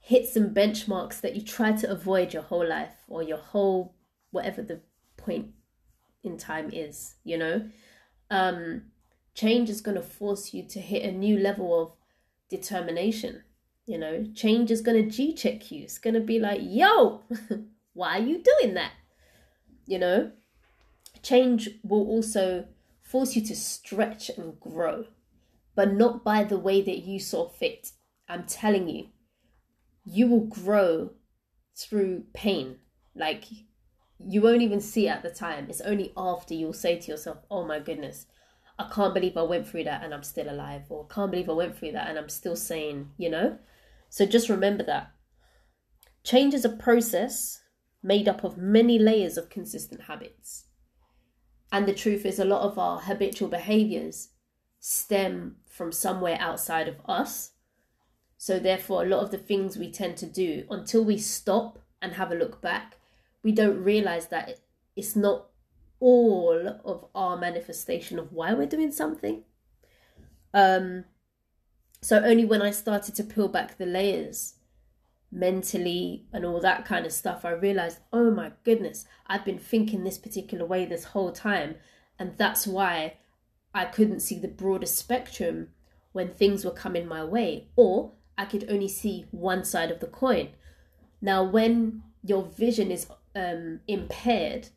hit 0.00 0.28
some 0.28 0.54
benchmarks 0.54 1.20
that 1.20 1.34
you 1.34 1.42
try 1.42 1.72
to 1.72 1.90
avoid 1.90 2.32
your 2.32 2.42
whole 2.42 2.66
life 2.66 2.94
or 3.08 3.22
your 3.22 3.38
whole 3.38 3.96
whatever 4.30 4.62
the 4.62 4.80
point 5.16 5.48
in 6.22 6.36
time 6.36 6.70
is, 6.72 7.16
you 7.24 7.36
know? 7.36 7.68
Um, 8.30 8.82
change 9.34 9.68
is 9.68 9.80
going 9.80 9.96
to 9.96 10.02
force 10.02 10.54
you 10.54 10.66
to 10.68 10.80
hit 10.80 11.02
a 11.02 11.12
new 11.12 11.38
level 11.38 11.80
of 11.80 11.92
determination. 12.48 13.42
You 13.86 13.98
know, 13.98 14.24
change 14.34 14.70
is 14.70 14.80
going 14.80 15.02
to 15.02 15.10
G 15.10 15.32
check 15.32 15.70
you. 15.70 15.84
It's 15.84 15.98
going 15.98 16.14
to 16.14 16.20
be 16.20 16.40
like, 16.40 16.60
yo, 16.62 17.22
why 17.92 18.18
are 18.18 18.22
you 18.22 18.42
doing 18.42 18.74
that? 18.74 18.92
You 19.86 19.98
know, 20.00 20.32
change 21.22 21.68
will 21.84 22.06
also 22.06 22.66
force 23.02 23.36
you 23.36 23.42
to 23.46 23.54
stretch 23.54 24.30
and 24.36 24.58
grow, 24.58 25.04
but 25.76 25.92
not 25.92 26.24
by 26.24 26.42
the 26.42 26.58
way 26.58 26.82
that 26.82 27.04
you 27.04 27.20
saw 27.20 27.48
fit. 27.48 27.92
I'm 28.28 28.44
telling 28.44 28.88
you, 28.88 29.06
you 30.04 30.26
will 30.26 30.46
grow 30.46 31.10
through 31.76 32.24
pain. 32.34 32.78
Like 33.14 33.44
you 34.18 34.40
won't 34.42 34.62
even 34.62 34.80
see 34.80 35.08
at 35.08 35.22
the 35.22 35.30
time. 35.30 35.66
It's 35.68 35.80
only 35.80 36.12
after 36.16 36.54
you'll 36.54 36.72
say 36.72 36.98
to 36.98 37.10
yourself, 37.10 37.38
oh 37.50 37.64
my 37.64 37.78
goodness, 37.78 38.26
I 38.78 38.88
can't 38.92 39.14
believe 39.14 39.36
I 39.36 39.42
went 39.42 39.66
through 39.66 39.84
that 39.84 40.04
and 40.04 40.12
I'm 40.12 40.22
still 40.22 40.50
alive, 40.50 40.82
or 40.88 41.06
can't 41.06 41.30
believe 41.30 41.48
I 41.48 41.54
went 41.54 41.76
through 41.76 41.92
that 41.92 42.08
and 42.08 42.18
I'm 42.18 42.28
still 42.28 42.56
sane, 42.56 43.10
you 43.16 43.30
know? 43.30 43.58
So 44.08 44.26
just 44.26 44.48
remember 44.48 44.84
that. 44.84 45.12
Change 46.22 46.54
is 46.54 46.64
a 46.64 46.70
process 46.70 47.62
made 48.02 48.28
up 48.28 48.44
of 48.44 48.58
many 48.58 48.98
layers 48.98 49.36
of 49.36 49.50
consistent 49.50 50.02
habits. 50.02 50.66
And 51.72 51.86
the 51.86 51.94
truth 51.94 52.24
is, 52.24 52.38
a 52.38 52.44
lot 52.44 52.62
of 52.62 52.78
our 52.78 53.00
habitual 53.00 53.48
behaviors 53.48 54.28
stem 54.78 55.56
from 55.68 55.90
somewhere 55.90 56.36
outside 56.40 56.88
of 56.88 56.96
us. 57.06 57.52
So, 58.38 58.58
therefore, 58.58 59.02
a 59.02 59.08
lot 59.08 59.24
of 59.24 59.30
the 59.30 59.38
things 59.38 59.76
we 59.76 59.90
tend 59.90 60.16
to 60.18 60.26
do 60.26 60.64
until 60.70 61.04
we 61.04 61.18
stop 61.18 61.80
and 62.00 62.12
have 62.12 62.30
a 62.30 62.36
look 62.36 62.60
back 62.60 62.96
we 63.46 63.52
don't 63.52 63.84
realize 63.84 64.26
that 64.26 64.58
it's 64.96 65.14
not 65.14 65.46
all 66.00 66.80
of 66.84 67.06
our 67.14 67.36
manifestation 67.36 68.18
of 68.18 68.32
why 68.32 68.52
we're 68.52 68.66
doing 68.66 68.92
something. 68.92 69.42
Um, 70.52 71.04
so 72.00 72.22
only 72.22 72.44
when 72.44 72.62
I 72.62 72.70
started 72.70 73.14
to 73.16 73.24
peel 73.24 73.48
back 73.48 73.78
the 73.78 73.86
layers 73.86 74.54
mentally 75.32 76.26
and 76.32 76.44
all 76.44 76.60
that 76.60 76.84
kind 76.84 77.04
of 77.04 77.12
stuff, 77.12 77.44
I 77.44 77.50
realized, 77.50 77.98
oh 78.12 78.30
my 78.30 78.52
goodness, 78.64 79.06
I've 79.26 79.44
been 79.44 79.58
thinking 79.58 80.04
this 80.04 80.18
particular 80.18 80.64
way 80.64 80.84
this 80.84 81.04
whole 81.04 81.32
time. 81.32 81.76
And 82.18 82.36
that's 82.38 82.66
why 82.66 83.14
I 83.74 83.84
couldn't 83.84 84.20
see 84.20 84.38
the 84.38 84.48
broader 84.48 84.86
spectrum 84.86 85.68
when 86.12 86.32
things 86.32 86.64
were 86.64 86.70
coming 86.70 87.06
my 87.06 87.22
way, 87.24 87.68
or 87.76 88.12
I 88.38 88.46
could 88.46 88.66
only 88.70 88.88
see 88.88 89.26
one 89.30 89.64
side 89.64 89.90
of 89.90 90.00
the 90.00 90.06
coin. 90.06 90.50
Now, 91.20 91.44
when 91.44 92.02
your 92.22 92.44
vision 92.44 92.90
is 92.90 93.06
um, 93.34 93.80
impaired, 93.86 94.68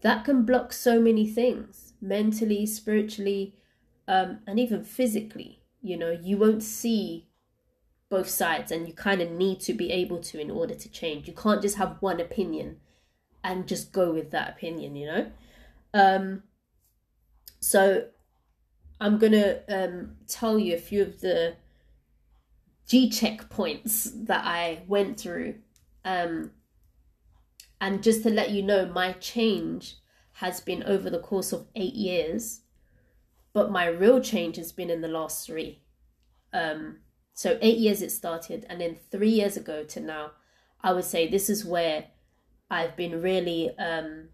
that 0.00 0.24
can 0.24 0.44
block 0.44 0.72
so 0.72 1.00
many 1.00 1.26
things 1.26 1.94
mentally, 2.00 2.66
spiritually, 2.66 3.54
um, 4.06 4.38
and 4.46 4.58
even 4.58 4.84
physically. 4.84 5.60
You 5.82 5.96
know, 5.96 6.10
you 6.10 6.36
won't 6.36 6.62
see 6.62 7.28
both 8.08 8.28
sides, 8.28 8.72
and 8.72 8.86
you 8.86 8.94
kind 8.94 9.20
of 9.20 9.30
need 9.30 9.60
to 9.60 9.72
be 9.72 9.90
able 9.90 10.18
to 10.18 10.40
in 10.40 10.50
order 10.50 10.74
to 10.74 10.88
change. 10.88 11.28
You 11.28 11.34
can't 11.34 11.62
just 11.62 11.76
have 11.76 11.96
one 12.00 12.20
opinion 12.20 12.80
and 13.44 13.68
just 13.68 13.92
go 13.92 14.12
with 14.12 14.30
that 14.30 14.50
opinion, 14.50 14.96
you 14.96 15.06
know? 15.06 15.30
Um, 15.94 16.42
so 17.60 18.06
I'm 19.00 19.18
gonna 19.18 19.60
um, 19.68 20.16
tell 20.26 20.58
you 20.58 20.74
a 20.74 20.78
few 20.78 21.02
of 21.02 21.20
the 21.20 21.56
G 22.86 23.10
check 23.10 23.48
points 23.50 24.10
that 24.14 24.44
I 24.44 24.82
went 24.86 25.20
through 25.20 25.56
um, 26.04 26.52
and 27.80 28.02
just 28.02 28.22
to 28.24 28.30
let 28.30 28.50
you 28.50 28.62
know, 28.62 28.86
my 28.86 29.12
change 29.12 29.96
has 30.34 30.60
been 30.60 30.82
over 30.84 31.10
the 31.10 31.18
course 31.20 31.52
of 31.52 31.66
eight 31.74 31.94
years, 31.94 32.60
but 33.52 33.70
my 33.70 33.86
real 33.86 34.20
change 34.20 34.56
has 34.56 34.72
been 34.72 34.90
in 34.90 35.00
the 35.00 35.08
last 35.08 35.46
three. 35.46 35.82
Um, 36.52 36.98
so 37.34 37.58
eight 37.60 37.78
years 37.78 38.02
it 38.02 38.10
started, 38.10 38.66
and 38.68 38.80
then 38.80 38.96
three 39.10 39.30
years 39.30 39.56
ago 39.56 39.84
to 39.84 40.00
now, 40.00 40.32
I 40.82 40.92
would 40.92 41.04
say 41.04 41.28
this 41.28 41.48
is 41.48 41.64
where 41.64 42.06
I've 42.70 42.96
been 42.96 43.22
really 43.22 43.76
um, 43.78 44.28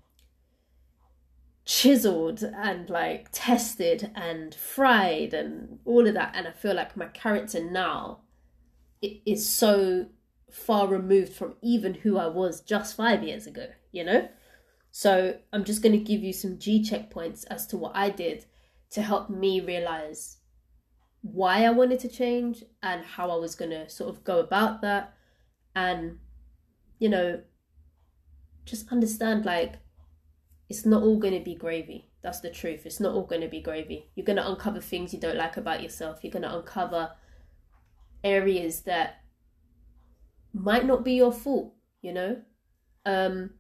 chiseled 1.65 2.43
and 2.43 2.89
like 2.91 3.29
tested 3.33 4.11
and 4.15 4.55
fried 4.55 5.33
and 5.33 5.79
all 5.85 6.07
of 6.07 6.15
that. 6.15 6.33
And 6.35 6.47
I 6.47 6.53
feel 6.53 6.75
like 6.75 6.97
my 6.97 7.07
character 7.07 7.63
now 7.63 8.21
is 9.03 9.49
so 9.49 10.07
far 10.55 10.87
removed 10.87 11.33
from 11.33 11.57
even 11.63 11.95
who 11.95 12.17
I 12.17 12.29
was 12.29 12.61
just 12.61 12.97
five 12.97 13.25
years 13.25 13.47
ago, 13.47 13.67
you 13.91 14.05
know? 14.05 14.29
So 14.93 15.37
I'm 15.53 15.65
just 15.65 15.83
going 15.83 15.99
to 15.99 16.05
give 16.05 16.23
you 16.23 16.33
some 16.33 16.59
G 16.59 16.81
checkpoints 16.81 17.45
as 17.51 17.67
to 17.69 17.77
what 17.77 17.97
I 17.97 18.11
did 18.11 18.47
to 18.91 19.03
help 19.03 19.29
me 19.29 19.61
realize 19.61 20.37
why 21.23 21.65
I 21.65 21.71
wanted 21.71 21.99
to 22.01 22.09
change 22.09 22.63
and 22.83 23.05
how 23.05 23.31
I 23.33 23.37
was 23.37 23.57
going 23.57 23.73
to 23.73 23.89
sort 23.89 24.15
of 24.15 24.23
go 24.23 24.39
about 24.39 24.81
that. 24.83 25.15
And, 25.75 26.19
you 27.01 27.09
know, 27.09 27.41
just 28.65 28.93
understand 28.93 29.45
like 29.45 29.75
it's 30.69 30.87
not 30.87 31.03
all 31.03 31.19
going 31.19 31.35
to 31.35 31.45
be 31.45 31.57
gravy. 31.57 32.11
That's 32.23 32.41
the 32.41 32.51
truth. 32.51 32.87
It's 32.87 33.01
not 33.01 33.13
all 33.13 33.27
going 33.27 33.43
to 33.43 33.49
be 33.49 33.61
gravy. 33.61 34.09
You're 34.15 34.25
going 34.25 34.37
to 34.37 34.49
uncover 34.49 34.81
things 34.81 35.13
you 35.13 35.19
don't 35.19 35.37
like 35.37 35.57
about 35.57 35.83
yourself. 35.83 36.21
You're 36.23 36.33
going 36.33 36.45
to 36.45 36.57
uncover 36.57 37.11
areas 38.23 38.83
that 38.83 39.24
might 40.55 40.87
not 40.87 41.05
be 41.05 41.15
your 41.15 41.33
fault, 41.33 41.75
you 42.01 42.13
know? 42.13 42.41
Um, 43.05 43.51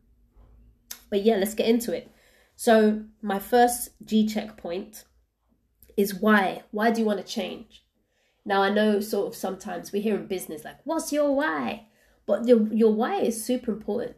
but 1.10 1.22
yeah, 1.22 1.36
let's 1.36 1.54
get 1.54 1.68
into 1.68 1.92
it. 1.92 2.10
So, 2.56 3.04
my 3.20 3.38
first 3.38 3.90
G 4.04 4.26
check 4.26 4.56
point 4.56 5.04
is 5.96 6.14
why? 6.14 6.62
Why 6.70 6.90
do 6.90 7.00
you 7.00 7.06
want 7.06 7.18
to 7.18 7.32
change? 7.32 7.84
Now 8.44 8.62
I 8.62 8.70
know 8.70 9.00
sort 9.00 9.28
of 9.28 9.34
sometimes 9.34 9.92
we 9.92 10.00
hear 10.00 10.16
in 10.16 10.26
business 10.26 10.64
like, 10.64 10.78
what's 10.84 11.12
your 11.12 11.34
why? 11.34 11.86
But 12.26 12.46
your 12.46 12.72
your 12.72 12.92
why 12.92 13.20
is 13.20 13.44
super 13.44 13.72
important 13.72 14.16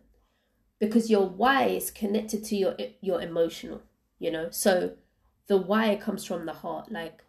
because 0.79 1.11
your 1.11 1.29
why 1.29 1.65
is 1.65 1.91
connected 1.91 2.45
to 2.45 2.57
your 2.57 2.77
your 3.01 3.23
emotional, 3.23 3.83
you 4.19 4.31
know. 4.31 4.49
So 4.51 4.97
the 5.47 5.57
why 5.57 5.97
comes 5.97 6.25
from 6.25 6.47
the 6.47 6.53
heart, 6.53 6.91
like 6.91 7.23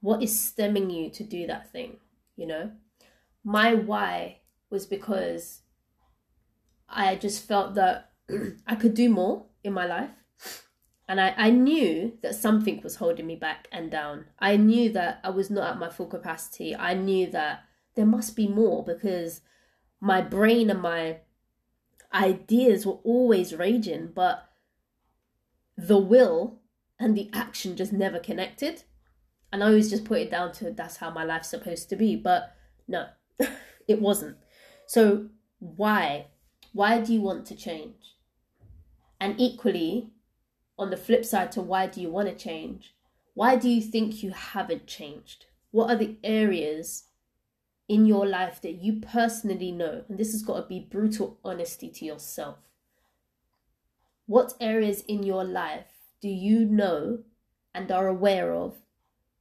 what 0.00 0.22
is 0.22 0.38
stemming 0.38 0.90
you 0.90 1.10
to 1.10 1.24
do 1.24 1.46
that 1.46 1.72
thing, 1.72 1.96
you 2.36 2.46
know? 2.46 2.70
My 3.42 3.74
why 3.74 4.40
was 4.70 4.86
because 4.86 5.62
I 6.88 7.16
just 7.16 7.46
felt 7.46 7.74
that 7.74 8.12
I 8.66 8.74
could 8.74 8.94
do 8.94 9.08
more 9.08 9.46
in 9.62 9.72
my 9.72 9.86
life. 9.86 10.10
And 11.08 11.20
I, 11.20 11.34
I 11.36 11.50
knew 11.50 12.18
that 12.22 12.34
something 12.34 12.80
was 12.82 12.96
holding 12.96 13.26
me 13.26 13.36
back 13.36 13.68
and 13.70 13.90
down. 13.90 14.26
I 14.40 14.56
knew 14.56 14.90
that 14.92 15.20
I 15.22 15.30
was 15.30 15.50
not 15.50 15.70
at 15.70 15.78
my 15.78 15.88
full 15.88 16.06
capacity. 16.06 16.74
I 16.74 16.94
knew 16.94 17.30
that 17.30 17.64
there 17.94 18.06
must 18.06 18.34
be 18.34 18.48
more 18.48 18.84
because 18.84 19.40
my 20.00 20.20
brain 20.20 20.68
and 20.68 20.82
my 20.82 21.18
ideas 22.12 22.84
were 22.84 22.98
always 23.04 23.54
raging, 23.54 24.10
but 24.14 24.50
the 25.76 25.98
will 25.98 26.60
and 26.98 27.16
the 27.16 27.30
action 27.32 27.76
just 27.76 27.92
never 27.92 28.18
connected. 28.18 28.82
And 29.52 29.62
I 29.62 29.68
always 29.68 29.90
just 29.90 30.04
put 30.04 30.18
it 30.18 30.30
down 30.30 30.52
to 30.54 30.72
that's 30.72 30.96
how 30.96 31.10
my 31.10 31.24
life's 31.24 31.50
supposed 31.50 31.88
to 31.90 31.96
be. 31.96 32.16
But 32.16 32.54
no, 32.88 33.06
it 33.88 34.00
wasn't. 34.00 34.38
So, 34.86 35.28
why? 35.58 36.26
Why 36.72 37.00
do 37.00 37.12
you 37.12 37.20
want 37.20 37.46
to 37.46 37.56
change? 37.56 38.16
And 39.20 39.34
equally, 39.38 40.10
on 40.78 40.90
the 40.90 40.96
flip 40.96 41.24
side 41.24 41.50
to 41.52 41.62
why 41.62 41.86
do 41.86 42.00
you 42.00 42.10
want 42.10 42.28
to 42.28 42.34
change, 42.34 42.94
why 43.34 43.56
do 43.56 43.68
you 43.68 43.82
think 43.82 44.22
you 44.22 44.30
haven't 44.30 44.86
changed? 44.86 45.46
What 45.70 45.90
are 45.90 45.96
the 45.96 46.16
areas 46.22 47.04
in 47.88 48.06
your 48.06 48.26
life 48.26 48.60
that 48.62 48.82
you 48.82 49.00
personally 49.00 49.72
know? 49.72 50.04
And 50.08 50.18
this 50.18 50.32
has 50.32 50.42
got 50.42 50.56
to 50.56 50.66
be 50.66 50.80
brutal 50.80 51.38
honesty 51.44 51.90
to 51.90 52.04
yourself. 52.04 52.58
What 54.26 54.54
areas 54.60 55.02
in 55.02 55.22
your 55.22 55.44
life 55.44 55.92
do 56.20 56.28
you 56.28 56.64
know 56.64 57.20
and 57.74 57.90
are 57.90 58.08
aware 58.08 58.54
of 58.54 58.76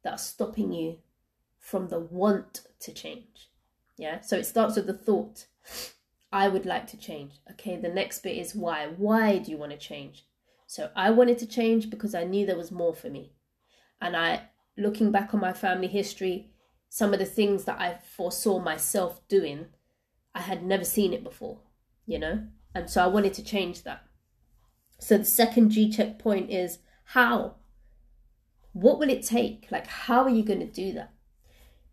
that 0.03 0.13
are 0.13 0.17
stopping 0.17 0.73
you 0.73 0.97
from 1.59 1.87
the 1.87 1.99
want 1.99 2.61
to 2.79 2.93
change? 2.93 3.49
Yeah, 3.97 4.21
so 4.21 4.37
it 4.37 4.45
starts 4.45 4.75
with 4.75 4.87
the 4.87 4.93
thought. 4.93 5.45
I 6.31 6.47
would 6.47 6.65
like 6.65 6.87
to 6.87 6.97
change. 6.97 7.39
Okay, 7.51 7.77
the 7.77 7.89
next 7.89 8.19
bit 8.19 8.37
is 8.37 8.55
why. 8.55 8.87
Why 8.87 9.37
do 9.37 9.51
you 9.51 9.57
want 9.57 9.71
to 9.71 9.77
change? 9.77 10.25
So 10.67 10.89
I 10.95 11.11
wanted 11.11 11.37
to 11.39 11.47
change 11.47 11.89
because 11.89 12.13
I 12.13 12.23
knew 12.23 12.45
there 12.45 12.57
was 12.57 12.71
more 12.71 12.93
for 12.93 13.09
me. 13.09 13.33
And 14.01 14.17
I, 14.17 14.49
looking 14.77 15.11
back 15.11 15.33
on 15.33 15.39
my 15.39 15.53
family 15.53 15.87
history, 15.87 16.51
some 16.89 17.13
of 17.13 17.19
the 17.19 17.25
things 17.25 17.63
that 17.65 17.79
I 17.79 17.99
foresaw 18.15 18.59
myself 18.59 19.25
doing, 19.27 19.67
I 20.33 20.41
had 20.41 20.63
never 20.63 20.83
seen 20.83 21.13
it 21.13 21.23
before, 21.23 21.59
you 22.05 22.19
know? 22.19 22.47
And 22.73 22.89
so 22.89 23.03
I 23.03 23.07
wanted 23.07 23.33
to 23.35 23.43
change 23.43 23.83
that. 23.83 24.03
So 24.99 25.17
the 25.17 25.25
second 25.25 25.69
G 25.69 25.89
check 25.89 26.19
point 26.19 26.49
is 26.49 26.79
how? 27.05 27.55
What 28.73 28.99
will 28.99 29.09
it 29.09 29.23
take? 29.23 29.67
Like, 29.71 29.87
how 29.87 30.23
are 30.23 30.29
you 30.29 30.43
going 30.43 30.59
to 30.59 30.65
do 30.65 30.91
that? 30.93 31.13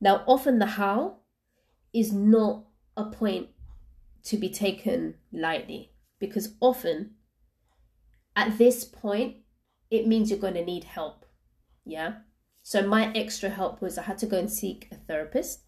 Now, 0.00 0.24
often 0.26 0.58
the 0.58 0.66
how 0.66 1.18
is 1.92 2.12
not 2.12 2.64
a 2.96 3.04
point 3.04 3.48
to 4.24 4.36
be 4.36 4.48
taken 4.48 5.14
lightly 5.32 5.92
because 6.18 6.54
often 6.60 7.12
at 8.36 8.58
this 8.58 8.84
point 8.84 9.36
it 9.90 10.06
means 10.06 10.30
you're 10.30 10.38
going 10.38 10.54
to 10.54 10.64
need 10.64 10.84
help 10.84 11.22
yeah? 11.84 12.14
So 12.62 12.86
my 12.86 13.12
extra 13.14 13.50
help 13.50 13.82
was 13.82 13.98
i 13.98 14.02
had 14.02 14.18
to 14.18 14.26
go 14.26 14.38
and 14.38 14.50
seek 14.50 14.88
a 14.92 14.94
therapist. 14.94 15.64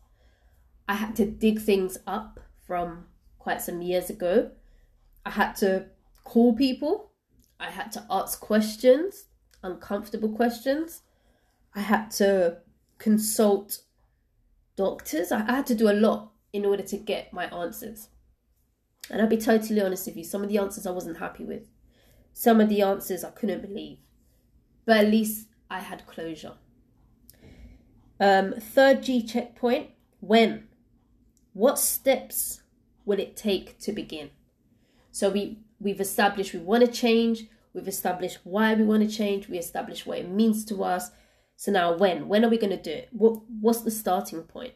I 0.88 0.94
had 0.94 1.16
to 1.16 1.26
dig 1.26 1.60
things 1.60 1.98
up 2.06 2.40
from 2.66 3.06
quite 3.38 3.62
some 3.62 3.82
years 3.82 4.10
ago. 4.10 4.52
I 5.26 5.30
had 5.30 5.54
to 5.56 5.86
call 6.22 6.54
people. 6.54 7.10
I 7.58 7.70
had 7.70 7.90
to 7.92 8.04
ask 8.10 8.40
questions 8.40 9.26
uncomfortable 9.62 10.28
questions. 10.28 11.00
I 11.74 11.80
had 11.80 12.10
to 12.12 12.58
consult 12.98 13.78
doctors 14.76 15.32
i 15.32 15.40
had 15.40 15.66
to 15.66 15.74
do 15.74 15.90
a 15.90 15.92
lot 15.92 16.32
in 16.52 16.64
order 16.64 16.82
to 16.82 16.96
get 16.96 17.32
my 17.32 17.46
answers 17.46 18.08
and 19.10 19.20
I'll 19.20 19.28
be 19.28 19.36
totally 19.36 19.80
honest 19.80 20.06
with 20.06 20.16
you, 20.16 20.24
some 20.24 20.42
of 20.42 20.48
the 20.48 20.58
answers 20.58 20.86
I 20.86 20.90
wasn't 20.90 21.18
happy 21.18 21.44
with. 21.44 21.68
Some 22.32 22.60
of 22.60 22.68
the 22.68 22.82
answers 22.82 23.22
I 23.22 23.30
couldn't 23.30 23.62
believe. 23.62 23.98
But 24.86 24.98
at 24.98 25.10
least 25.10 25.48
I 25.70 25.80
had 25.80 26.06
closure. 26.06 26.54
Um, 28.18 28.54
third 28.58 29.02
G 29.02 29.22
checkpoint 29.22 29.90
when? 30.20 30.68
What 31.52 31.78
steps 31.78 32.62
will 33.04 33.20
it 33.20 33.36
take 33.36 33.78
to 33.80 33.92
begin? 33.92 34.30
So 35.12 35.30
we, 35.30 35.58
we've 35.78 36.00
established 36.00 36.52
we 36.52 36.60
want 36.60 36.84
to 36.84 36.90
change, 36.90 37.44
we've 37.72 37.86
established 37.86 38.38
why 38.42 38.74
we 38.74 38.84
want 38.84 39.08
to 39.08 39.16
change, 39.16 39.48
we 39.48 39.58
established 39.58 40.06
what 40.06 40.18
it 40.18 40.28
means 40.28 40.64
to 40.66 40.82
us. 40.82 41.10
So 41.56 41.72
now 41.72 41.96
when? 41.96 42.28
When 42.28 42.44
are 42.44 42.48
we 42.48 42.58
going 42.58 42.76
to 42.76 42.82
do 42.82 42.90
it? 42.90 43.08
What 43.12 43.40
what's 43.48 43.82
the 43.82 43.90
starting 43.90 44.42
point? 44.42 44.74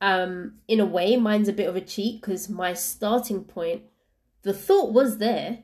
Um, 0.00 0.54
in 0.66 0.80
a 0.80 0.86
way, 0.86 1.16
mine's 1.16 1.48
a 1.48 1.52
bit 1.52 1.68
of 1.68 1.76
a 1.76 1.80
cheat 1.80 2.20
because 2.20 2.48
my 2.48 2.72
starting 2.72 3.44
point, 3.44 3.82
the 4.42 4.52
thought 4.52 4.92
was 4.92 5.18
there 5.18 5.60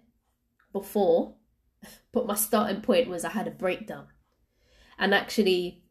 before, 0.72 1.34
but 2.12 2.26
my 2.26 2.34
starting 2.34 2.80
point 2.80 3.08
was 3.08 3.24
I 3.24 3.30
had 3.30 3.48
a 3.48 3.52
breakdown. 3.52 4.06
And 4.98 5.14
actually, 5.14 5.82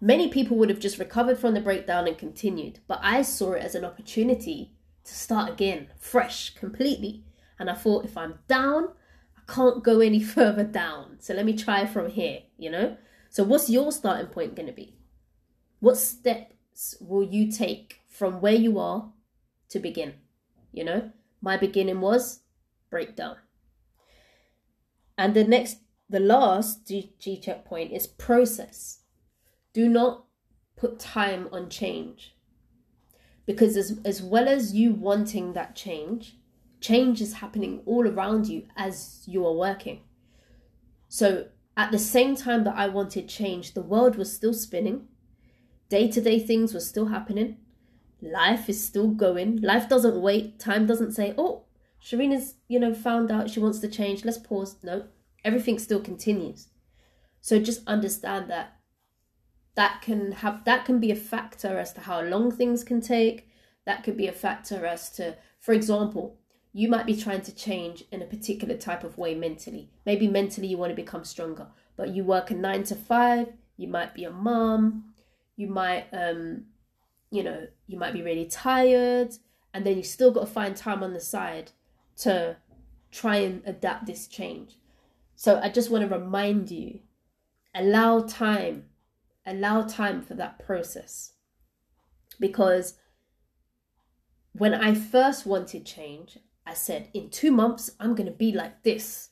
many 0.00 0.28
people 0.28 0.56
would 0.56 0.70
have 0.70 0.80
just 0.80 0.98
recovered 0.98 1.38
from 1.38 1.54
the 1.54 1.60
breakdown 1.60 2.06
and 2.08 2.18
continued, 2.18 2.80
but 2.86 3.00
I 3.02 3.22
saw 3.22 3.52
it 3.52 3.62
as 3.62 3.74
an 3.74 3.84
opportunity 3.84 4.72
to 5.04 5.14
start 5.14 5.50
again, 5.50 5.88
fresh, 5.98 6.54
completely. 6.54 7.24
And 7.58 7.70
I 7.70 7.74
thought, 7.74 8.04
if 8.04 8.16
I'm 8.16 8.40
down, 8.48 8.88
can't 9.46 9.82
go 9.82 10.00
any 10.00 10.20
further 10.36 10.64
down. 10.64 11.16
So 11.20 11.34
let 11.34 11.46
me 11.46 11.56
try 11.56 11.86
from 11.86 12.10
here, 12.10 12.40
you 12.56 12.70
know? 12.70 12.96
So, 13.30 13.42
what's 13.42 13.68
your 13.68 13.90
starting 13.90 14.28
point 14.28 14.54
going 14.54 14.68
to 14.68 14.72
be? 14.72 14.96
What 15.80 15.96
steps 15.96 16.94
will 17.00 17.24
you 17.24 17.50
take 17.50 18.00
from 18.08 18.40
where 18.40 18.54
you 18.54 18.78
are 18.78 19.10
to 19.70 19.78
begin? 19.80 20.14
You 20.72 20.84
know, 20.84 21.10
my 21.40 21.56
beginning 21.56 22.00
was 22.00 22.40
breakdown. 22.90 23.36
And 25.18 25.34
the 25.34 25.44
next, 25.44 25.78
the 26.08 26.20
last 26.20 26.86
G, 26.86 27.14
G 27.18 27.40
checkpoint 27.40 27.92
is 27.92 28.06
process. 28.06 29.00
Do 29.72 29.88
not 29.88 30.26
put 30.76 30.98
time 30.98 31.48
on 31.52 31.68
change. 31.68 32.36
Because 33.46 33.76
as, 33.76 34.00
as 34.04 34.22
well 34.22 34.48
as 34.48 34.74
you 34.74 34.94
wanting 34.94 35.52
that 35.52 35.74
change, 35.76 36.38
change 36.84 37.20
is 37.20 37.34
happening 37.34 37.80
all 37.86 38.06
around 38.06 38.46
you 38.46 38.66
as 38.76 39.22
you 39.26 39.46
are 39.46 39.56
working. 39.66 40.00
So 41.08 41.46
at 41.76 41.90
the 41.90 41.98
same 41.98 42.36
time 42.36 42.64
that 42.64 42.76
I 42.76 42.88
wanted 42.88 43.28
change, 43.28 43.72
the 43.72 43.88
world 43.92 44.16
was 44.16 44.34
still 44.34 44.54
spinning 44.54 45.08
day 45.88 46.10
to 46.10 46.20
day 46.20 46.38
things 46.40 46.74
were 46.74 46.80
still 46.80 47.06
happening. 47.06 47.56
Life 48.20 48.68
is 48.68 48.82
still 48.82 49.08
going. 49.08 49.60
Life 49.60 49.88
doesn't 49.88 50.20
wait. 50.20 50.58
Time 50.58 50.86
doesn't 50.86 51.12
say, 51.12 51.34
oh, 51.38 51.64
Sharina's, 52.02 52.54
you 52.68 52.80
know, 52.80 52.94
found 52.94 53.30
out 53.30 53.50
she 53.50 53.60
wants 53.60 53.78
to 53.80 53.88
change. 53.88 54.24
Let's 54.24 54.38
pause. 54.38 54.76
No, 54.82 55.04
everything 55.44 55.78
still 55.78 56.00
continues. 56.00 56.68
So 57.40 57.58
just 57.58 57.86
understand 57.86 58.50
that 58.50 58.76
that 59.76 60.02
can 60.02 60.32
have 60.32 60.64
that 60.64 60.84
can 60.84 60.98
be 61.00 61.10
a 61.10 61.16
factor 61.32 61.78
as 61.78 61.92
to 61.94 62.00
how 62.00 62.20
long 62.22 62.50
things 62.50 62.84
can 62.84 63.00
take. 63.00 63.48
That 63.86 64.02
could 64.02 64.16
be 64.16 64.26
a 64.26 64.32
factor 64.32 64.86
as 64.86 65.10
to, 65.16 65.36
for 65.60 65.72
example, 65.72 66.38
you 66.74 66.88
might 66.88 67.06
be 67.06 67.16
trying 67.16 67.40
to 67.40 67.54
change 67.54 68.04
in 68.12 68.20
a 68.20 68.26
particular 68.26 68.76
type 68.76 69.04
of 69.04 69.16
way 69.16 69.34
mentally. 69.34 69.88
Maybe 70.04 70.28
mentally 70.28 70.66
you 70.66 70.76
want 70.76 70.90
to 70.90 70.96
become 70.96 71.24
stronger, 71.24 71.68
but 71.96 72.10
you 72.10 72.24
work 72.24 72.50
a 72.50 72.54
nine 72.54 72.82
to 72.84 72.96
five, 72.96 73.52
you 73.78 73.88
might 73.88 74.12
be 74.12 74.24
a 74.24 74.30
mom, 74.30 75.14
you 75.56 75.68
might 75.68 76.06
um 76.12 76.64
you 77.30 77.42
know 77.42 77.66
you 77.86 77.98
might 77.98 78.12
be 78.12 78.22
really 78.22 78.46
tired 78.46 79.34
and 79.72 79.84
then 79.84 79.96
you 79.96 80.02
still 80.02 80.30
got 80.30 80.40
to 80.40 80.46
find 80.46 80.76
time 80.76 81.02
on 81.02 81.12
the 81.12 81.20
side 81.20 81.72
to 82.16 82.56
try 83.10 83.36
and 83.36 83.62
adapt 83.66 84.06
this 84.06 84.26
change 84.26 84.76
so 85.34 85.60
i 85.62 85.68
just 85.68 85.90
want 85.90 86.08
to 86.08 86.16
remind 86.16 86.70
you 86.70 87.00
allow 87.74 88.20
time 88.20 88.86
allow 89.46 89.82
time 89.82 90.22
for 90.22 90.34
that 90.34 90.64
process 90.64 91.32
because 92.40 92.94
when 94.52 94.74
i 94.74 94.94
first 94.94 95.46
wanted 95.46 95.84
change 95.84 96.38
i 96.66 96.74
said 96.74 97.08
in 97.14 97.30
2 97.30 97.50
months 97.50 97.90
i'm 98.00 98.14
going 98.14 98.26
to 98.26 98.32
be 98.32 98.52
like 98.52 98.82
this. 98.82 99.30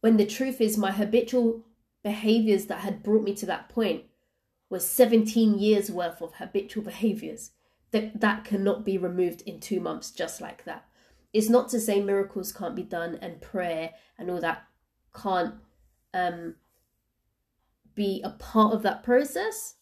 When 0.00 0.16
the 0.16 0.26
truth 0.26 0.60
is 0.60 0.76
my 0.76 0.92
habitual 0.92 1.64
behaviors 2.02 2.66
that 2.66 2.80
had 2.80 3.02
brought 3.02 3.24
me 3.24 3.34
to 3.34 3.46
that 3.46 3.68
point 3.68 4.04
was 4.70 4.86
17 4.86 5.58
years 5.58 5.90
worth 5.90 6.20
of 6.20 6.34
habitual 6.34 6.84
behaviors 6.84 7.50
that 7.90 8.20
that 8.20 8.44
cannot 8.44 8.84
be 8.84 8.98
removed 8.98 9.42
in 9.42 9.58
two 9.58 9.80
months 9.80 10.10
just 10.10 10.40
like 10.40 10.64
that. 10.64 10.84
It's 11.32 11.48
not 11.48 11.68
to 11.70 11.80
say 11.80 12.00
miracles 12.00 12.52
can't 12.52 12.76
be 12.76 12.82
done 12.82 13.18
and 13.20 13.40
prayer 13.40 13.90
and 14.18 14.30
all 14.30 14.40
that 14.40 14.64
can't 15.14 15.54
um 16.14 16.56
be 17.94 18.20
a 18.22 18.30
part 18.30 18.74
of 18.74 18.82
that 18.82 19.02
process 19.02 19.74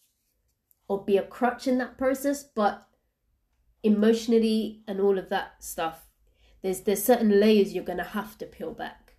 or 0.87 1.03
be 1.03 1.17
a 1.17 1.23
crutch 1.23 1.67
in 1.67 1.77
that 1.79 1.97
process, 1.97 2.43
but 2.43 2.87
emotionally 3.83 4.81
and 4.87 4.99
all 4.99 5.17
of 5.17 5.29
that 5.29 5.63
stuff, 5.63 6.04
there's 6.65 6.81
there's 6.81 7.03
certain 7.03 7.39
layers 7.39 7.73
you're 7.73 7.83
gonna 7.83 8.03
have 8.03 8.39
to 8.39 8.45
peel 8.47 8.73
back. 8.73 9.13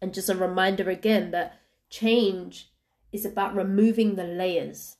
And 0.00 0.14
just 0.14 0.30
a 0.30 0.34
reminder 0.34 0.88
again 0.88 1.30
that 1.32 1.60
change 1.90 2.72
is 3.12 3.26
about 3.26 3.54
removing 3.54 4.14
the 4.14 4.24
layers 4.24 4.96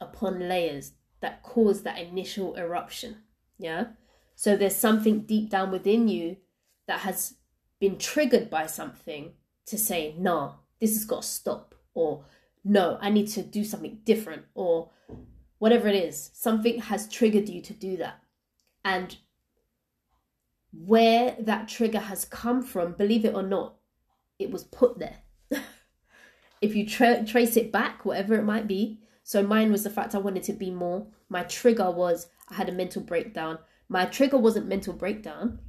upon 0.00 0.48
layers 0.48 0.92
that 1.20 1.42
cause 1.42 1.82
that 1.82 1.98
initial 1.98 2.56
eruption. 2.56 3.18
Yeah. 3.58 3.88
So 4.34 4.56
there's 4.56 4.74
something 4.74 5.20
deep 5.20 5.50
down 5.50 5.70
within 5.70 6.08
you 6.08 6.38
that 6.86 7.00
has 7.00 7.34
been 7.78 7.98
triggered 7.98 8.48
by 8.48 8.64
something 8.64 9.32
to 9.66 9.76
say, 9.76 10.14
no, 10.16 10.54
this 10.80 10.94
has 10.94 11.04
got 11.04 11.22
to 11.22 11.28
stop, 11.28 11.74
or 11.92 12.24
no, 12.64 12.96
I 13.02 13.10
need 13.10 13.28
to 13.28 13.42
do 13.42 13.64
something 13.64 14.00
different, 14.04 14.44
or 14.54 14.90
whatever 15.58 15.88
it 15.88 15.94
is. 15.94 16.30
Something 16.32 16.80
has 16.80 17.06
triggered 17.06 17.50
you 17.50 17.60
to 17.60 17.74
do 17.74 17.98
that. 17.98 18.22
And 18.82 19.16
where 20.72 21.36
that 21.40 21.68
trigger 21.68 22.00
has 22.00 22.24
come 22.24 22.62
from, 22.62 22.92
believe 22.92 23.24
it 23.24 23.34
or 23.34 23.42
not, 23.42 23.76
it 24.38 24.50
was 24.50 24.64
put 24.64 24.98
there. 24.98 25.16
if 26.60 26.74
you 26.74 26.86
tra- 26.86 27.24
trace 27.24 27.56
it 27.56 27.72
back, 27.72 28.04
whatever 28.04 28.34
it 28.34 28.44
might 28.44 28.66
be. 28.66 29.00
So 29.22 29.42
mine 29.42 29.72
was 29.72 29.82
the 29.82 29.90
fact 29.90 30.14
I 30.14 30.18
wanted 30.18 30.44
to 30.44 30.52
be 30.52 30.70
more. 30.70 31.06
My 31.28 31.42
trigger 31.44 31.90
was 31.90 32.28
I 32.50 32.54
had 32.54 32.68
a 32.68 32.72
mental 32.72 33.02
breakdown. 33.02 33.58
My 33.88 34.04
trigger 34.04 34.38
wasn't 34.38 34.68
mental 34.68 34.92
breakdown. 34.92 35.60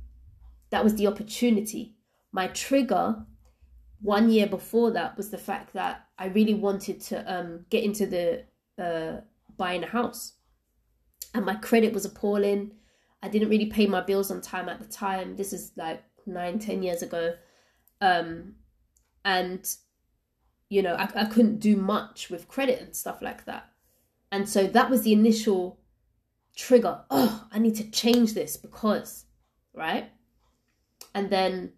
That 0.69 0.83
was 0.83 0.95
the 0.95 1.07
opportunity. 1.07 1.95
My 2.31 2.47
trigger 2.47 3.25
one 4.01 4.29
year 4.29 4.47
before 4.47 4.91
that 4.91 5.17
was 5.17 5.29
the 5.29 5.37
fact 5.37 5.73
that 5.73 6.05
I 6.17 6.27
really 6.27 6.53
wanted 6.53 7.01
to 7.01 7.33
um, 7.33 7.65
get 7.69 7.83
into 7.83 8.05
the 8.05 8.43
uh, 8.81 9.21
buying 9.57 9.83
a 9.83 9.87
house. 9.87 10.33
And 11.33 11.45
my 11.45 11.55
credit 11.55 11.93
was 11.93 12.05
appalling. 12.05 12.73
I 13.21 13.29
didn't 13.29 13.49
really 13.49 13.65
pay 13.65 13.87
my 13.87 14.01
bills 14.01 14.31
on 14.31 14.41
time 14.41 14.69
at 14.69 14.79
the 14.79 14.85
time. 14.87 15.35
This 15.35 15.53
is 15.53 15.71
like 15.75 16.03
nine, 16.25 16.59
ten 16.59 16.83
years 16.83 17.01
ago. 17.01 17.33
Um, 17.99 18.55
and, 19.25 19.67
you 20.69 20.81
know, 20.81 20.95
I, 20.95 21.09
I 21.15 21.25
couldn't 21.25 21.59
do 21.59 21.75
much 21.75 22.29
with 22.29 22.47
credit 22.47 22.81
and 22.81 22.95
stuff 22.95 23.21
like 23.21 23.45
that. 23.45 23.69
And 24.31 24.47
so 24.47 24.67
that 24.67 24.89
was 24.89 25.03
the 25.03 25.13
initial 25.13 25.79
trigger. 26.55 27.01
Oh, 27.09 27.47
I 27.51 27.59
need 27.59 27.75
to 27.75 27.89
change 27.89 28.33
this 28.33 28.57
because, 28.57 29.25
right? 29.73 30.11
And 31.15 31.29
then 31.29 31.73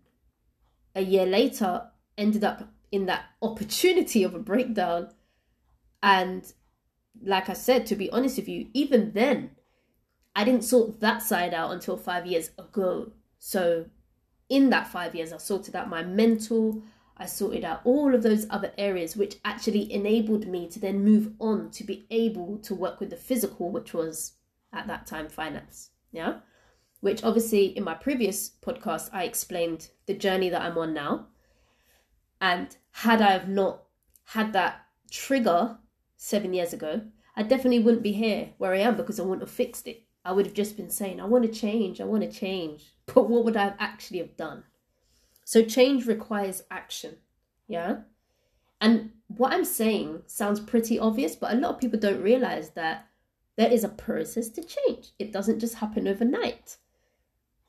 a 0.96 1.02
year 1.02 1.26
later, 1.26 1.90
ended 2.18 2.44
up 2.44 2.74
in 2.92 3.06
that 3.06 3.26
opportunity 3.42 4.24
of 4.24 4.34
a 4.34 4.40
breakdown. 4.40 5.10
And 6.04 6.52
like 7.24 7.50
I 7.50 7.54
said, 7.54 7.86
to 7.88 7.96
be 7.96 8.10
honest 8.12 8.38
with 8.38 8.50
you, 8.50 8.68
even 8.74 9.14
then, 9.14 9.52
I 10.36 10.44
didn't 10.44 10.64
sort 10.64 11.00
that 11.00 11.22
side 11.22 11.54
out 11.54 11.72
until 11.72 11.98
five 11.98 12.26
years 12.26 12.52
ago. 12.58 13.12
So, 13.40 13.86
in 14.48 14.70
that 14.70 14.88
five 14.88 15.16
years, 15.16 15.32
I 15.34 15.38
sorted 15.38 15.76
out 15.76 15.90
my 15.90 16.04
mental, 16.04 16.84
I 17.18 17.26
sorted 17.26 17.66
out 17.66 17.82
all 17.84 18.16
of 18.16 18.24
those 18.24 18.48
other 18.50 18.72
areas, 18.78 19.18
which 19.18 19.38
actually 19.44 19.92
enabled 19.92 20.48
me 20.48 20.68
to 20.70 20.80
then 20.80 21.04
move 21.04 21.34
on 21.40 21.70
to 21.72 21.84
be 21.84 22.06
able 22.10 22.58
to 22.60 22.74
work 22.74 23.00
with 23.00 23.10
the 23.10 23.18
physical, 23.18 23.70
which 23.70 23.94
was 23.94 24.34
at 24.74 24.88
that 24.88 25.06
time 25.06 25.28
finance. 25.28 25.92
Yeah. 26.12 26.40
Which 27.02 27.24
obviously 27.24 27.66
in 27.78 27.84
my 27.84 27.94
previous 27.94 28.50
podcast, 28.50 29.10
I 29.12 29.24
explained 29.24 29.90
the 30.06 30.14
journey 30.14 30.50
that 30.50 30.62
I'm 30.62 30.78
on 30.78 30.94
now. 30.94 31.28
And 32.42 32.76
had 32.92 33.22
I 33.22 33.32
have 33.32 33.50
not 33.50 33.84
had 34.26 34.54
that 34.54 34.86
trigger 35.12 35.78
seven 36.16 36.54
years 36.54 36.74
ago, 36.74 37.02
I 37.36 37.44
definitely 37.44 37.80
wouldn't 37.80 38.04
be 38.04 38.14
here 38.14 38.52
where 38.58 38.74
I 38.74 38.80
am 38.80 38.96
because 38.96 39.20
I 39.20 39.24
wouldn't 39.24 39.42
have 39.42 39.52
fixed 39.52 39.88
it. 39.88 40.04
I 40.30 40.32
would 40.32 40.46
have 40.46 40.54
just 40.54 40.78
been 40.78 40.92
saying, 40.92 41.20
I 41.20 41.26
want 41.26 41.44
to 41.44 41.60
change, 41.60 42.00
I 42.00 42.04
want 42.04 42.22
to 42.22 42.32
change. 42.32 42.94
But 43.12 43.28
what 43.28 43.44
would 43.44 43.58
I 43.58 43.64
have 43.64 43.78
actually 43.80 44.20
have 44.20 44.38
done? 44.38 44.64
So 45.44 45.64
change 45.64 46.06
requires 46.06 46.62
action. 46.70 47.16
Yeah. 47.68 48.02
And 48.80 49.14
what 49.26 49.52
I'm 49.52 49.66
saying 49.66 50.22
sounds 50.28 50.60
pretty 50.60 51.00
obvious, 51.00 51.36
but 51.36 51.52
a 51.52 51.56
lot 51.56 51.74
of 51.74 51.80
people 51.80 52.00
don't 52.00 52.22
realize 52.22 52.70
that 52.72 53.08
there 53.56 53.72
is 53.72 53.84
a 53.84 53.90
process 53.90 54.50
to 54.50 54.64
change. 54.64 55.10
It 55.18 55.34
doesn't 55.34 55.58
just 55.58 55.74
happen 55.74 56.08
overnight. 56.08 56.78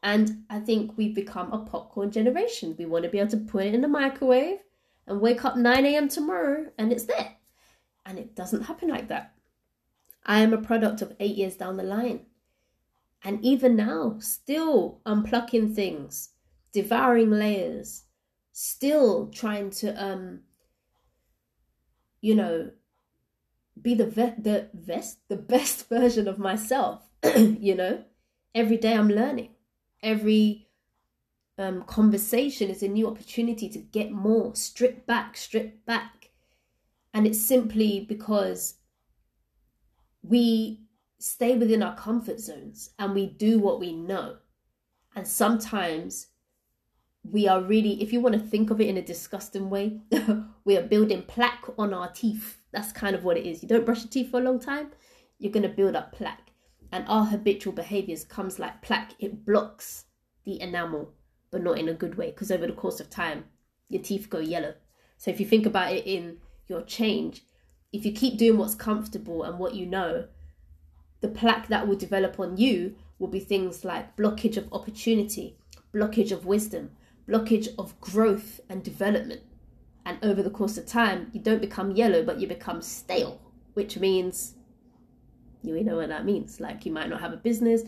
And 0.02 0.44
I 0.50 0.60
think 0.60 0.98
we've 0.98 1.14
become 1.14 1.50
a 1.54 1.64
popcorn 1.64 2.10
generation. 2.10 2.76
We 2.78 2.84
want 2.84 3.04
to 3.04 3.10
be 3.10 3.18
able 3.18 3.30
to 3.30 3.38
put 3.38 3.64
it 3.64 3.74
in 3.74 3.80
the 3.80 3.88
microwave 3.88 4.58
and 5.06 5.22
wake 5.22 5.46
up 5.46 5.56
9 5.56 5.86
a.m. 5.86 6.10
tomorrow 6.10 6.66
and 6.76 6.92
it's 6.92 7.04
there. 7.04 7.36
And 8.04 8.18
it 8.18 8.36
doesn't 8.36 8.64
happen 8.64 8.90
like 8.90 9.08
that. 9.08 9.32
I 10.26 10.40
am 10.40 10.52
a 10.52 10.58
product 10.58 11.00
of 11.00 11.16
eight 11.18 11.36
years 11.36 11.56
down 11.56 11.78
the 11.78 11.82
line. 11.82 12.26
And 13.22 13.44
even 13.44 13.76
now, 13.76 14.16
still 14.18 15.00
unplucking 15.04 15.74
things, 15.74 16.30
devouring 16.72 17.30
layers, 17.30 18.04
still 18.52 19.28
trying 19.28 19.70
to, 19.70 19.92
um, 20.02 20.40
you 22.22 22.34
know, 22.34 22.70
be 23.80 23.94
the 23.94 24.06
ve- 24.06 24.34
the 24.38 24.68
best 24.74 25.18
the 25.28 25.36
best 25.36 25.88
version 25.90 26.28
of 26.28 26.38
myself. 26.38 27.02
you 27.36 27.74
know, 27.74 28.04
every 28.54 28.76
day 28.76 28.94
I'm 28.94 29.08
learning. 29.08 29.50
Every 30.02 30.66
um, 31.58 31.82
conversation 31.82 32.70
is 32.70 32.82
a 32.82 32.88
new 32.88 33.06
opportunity 33.06 33.68
to 33.68 33.78
get 33.78 34.10
more, 34.10 34.54
strip 34.54 35.06
back, 35.06 35.36
strip 35.36 35.84
back. 35.84 36.30
And 37.12 37.26
it's 37.26 37.40
simply 37.40 38.00
because 38.08 38.74
we 40.22 40.80
stay 41.20 41.54
within 41.56 41.82
our 41.82 41.94
comfort 41.94 42.40
zones 42.40 42.90
and 42.98 43.14
we 43.14 43.26
do 43.26 43.58
what 43.58 43.78
we 43.78 43.92
know. 43.92 44.36
And 45.14 45.26
sometimes 45.28 46.28
we 47.22 47.46
are 47.46 47.60
really, 47.62 48.02
if 48.02 48.12
you 48.12 48.20
want 48.20 48.34
to 48.34 48.40
think 48.40 48.70
of 48.70 48.80
it 48.80 48.88
in 48.88 48.96
a 48.96 49.02
disgusting 49.02 49.68
way, 49.68 50.00
we 50.64 50.78
are 50.78 50.82
building 50.82 51.22
plaque 51.22 51.66
on 51.78 51.92
our 51.92 52.10
teeth. 52.10 52.62
That's 52.72 52.92
kind 52.92 53.14
of 53.14 53.22
what 53.22 53.36
it 53.36 53.46
is. 53.46 53.62
You 53.62 53.68
don't 53.68 53.84
brush 53.84 54.00
your 54.00 54.08
teeth 54.08 54.30
for 54.30 54.40
a 54.40 54.44
long 54.44 54.58
time, 54.58 54.92
you're 55.38 55.52
going 55.52 55.62
to 55.62 55.68
build 55.68 55.94
up 55.94 56.12
plaque. 56.12 56.52
And 56.90 57.04
our 57.06 57.26
habitual 57.26 57.74
behaviors 57.74 58.24
comes 58.24 58.58
like 58.58 58.82
plaque. 58.82 59.12
It 59.18 59.44
blocks 59.44 60.06
the 60.44 60.60
enamel, 60.60 61.12
but 61.50 61.62
not 61.62 61.78
in 61.78 61.88
a 61.88 61.94
good 61.94 62.16
way, 62.16 62.30
because 62.30 62.50
over 62.50 62.66
the 62.66 62.72
course 62.72 62.98
of 62.98 63.10
time, 63.10 63.44
your 63.88 64.02
teeth 64.02 64.30
go 64.30 64.38
yellow. 64.38 64.74
So 65.18 65.30
if 65.30 65.38
you 65.38 65.46
think 65.46 65.66
about 65.66 65.92
it 65.92 66.06
in 66.06 66.38
your 66.66 66.82
change, 66.82 67.42
if 67.92 68.06
you 68.06 68.12
keep 68.12 68.38
doing 68.38 68.58
what's 68.58 68.74
comfortable 68.74 69.42
and 69.42 69.58
what 69.58 69.74
you 69.74 69.84
know, 69.84 70.26
the 71.20 71.28
plaque 71.28 71.68
that 71.68 71.86
will 71.86 71.96
develop 71.96 72.40
on 72.40 72.56
you 72.56 72.96
will 73.18 73.28
be 73.28 73.40
things 73.40 73.84
like 73.84 74.16
blockage 74.16 74.56
of 74.56 74.72
opportunity, 74.72 75.56
blockage 75.94 76.32
of 76.32 76.46
wisdom, 76.46 76.90
blockage 77.28 77.68
of 77.78 78.00
growth 78.00 78.60
and 78.68 78.82
development. 78.82 79.42
And 80.04 80.18
over 80.22 80.42
the 80.42 80.50
course 80.50 80.78
of 80.78 80.86
time, 80.86 81.30
you 81.32 81.40
don't 81.40 81.60
become 81.60 81.92
yellow, 81.92 82.22
but 82.24 82.40
you 82.40 82.46
become 82.46 82.80
stale, 82.80 83.40
which 83.74 83.98
means 83.98 84.54
you 85.62 85.84
know 85.84 85.96
what 85.96 86.08
that 86.08 86.24
means. 86.24 86.58
Like 86.58 86.86
you 86.86 86.92
might 86.92 87.10
not 87.10 87.20
have 87.20 87.32
a 87.32 87.36
business, 87.36 87.82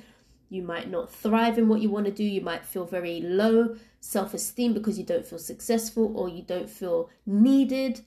you 0.50 0.62
might 0.62 0.90
not 0.90 1.10
thrive 1.10 1.58
in 1.58 1.68
what 1.68 1.80
you 1.80 1.88
want 1.88 2.06
to 2.06 2.12
do, 2.12 2.22
you 2.22 2.42
might 2.42 2.64
feel 2.64 2.84
very 2.84 3.20
low 3.22 3.76
self 4.00 4.34
esteem 4.34 4.74
because 4.74 4.98
you 4.98 5.04
don't 5.04 5.26
feel 5.26 5.38
successful 5.38 6.12
or 6.14 6.28
you 6.28 6.42
don't 6.42 6.68
feel 6.68 7.08
needed 7.24 8.02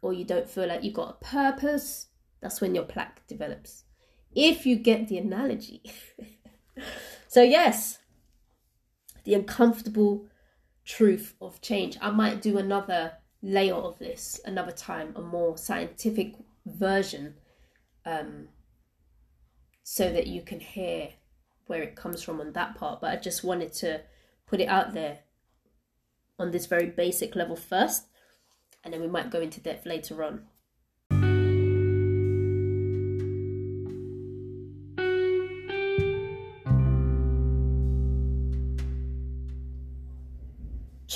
or 0.00 0.12
you 0.12 0.24
don't 0.24 0.48
feel 0.48 0.66
like 0.66 0.82
you've 0.82 0.94
got 0.94 1.18
a 1.20 1.24
purpose. 1.24 2.06
That's 2.40 2.60
when 2.60 2.74
your 2.74 2.84
plaque 2.84 3.26
develops. 3.26 3.84
If 4.34 4.66
you 4.66 4.76
get 4.76 5.08
the 5.08 5.18
analogy. 5.18 5.82
so, 7.28 7.42
yes, 7.42 7.98
the 9.24 9.34
uncomfortable 9.34 10.26
truth 10.84 11.34
of 11.40 11.60
change. 11.60 11.96
I 12.00 12.10
might 12.10 12.42
do 12.42 12.58
another 12.58 13.12
layer 13.42 13.74
of 13.74 13.98
this 13.98 14.40
another 14.44 14.72
time, 14.72 15.12
a 15.16 15.20
more 15.20 15.56
scientific 15.58 16.34
version, 16.64 17.34
um, 18.04 18.48
so 19.82 20.12
that 20.12 20.26
you 20.26 20.42
can 20.42 20.60
hear 20.60 21.10
where 21.66 21.82
it 21.82 21.96
comes 21.96 22.22
from 22.22 22.40
on 22.40 22.52
that 22.52 22.74
part. 22.76 23.00
But 23.00 23.10
I 23.10 23.16
just 23.16 23.44
wanted 23.44 23.72
to 23.74 24.02
put 24.46 24.60
it 24.60 24.68
out 24.68 24.94
there 24.94 25.20
on 26.38 26.50
this 26.50 26.66
very 26.66 26.86
basic 26.86 27.36
level 27.36 27.56
first, 27.56 28.06
and 28.84 28.92
then 28.92 29.00
we 29.00 29.08
might 29.08 29.30
go 29.30 29.40
into 29.40 29.60
depth 29.60 29.86
later 29.86 30.22
on. 30.22 30.46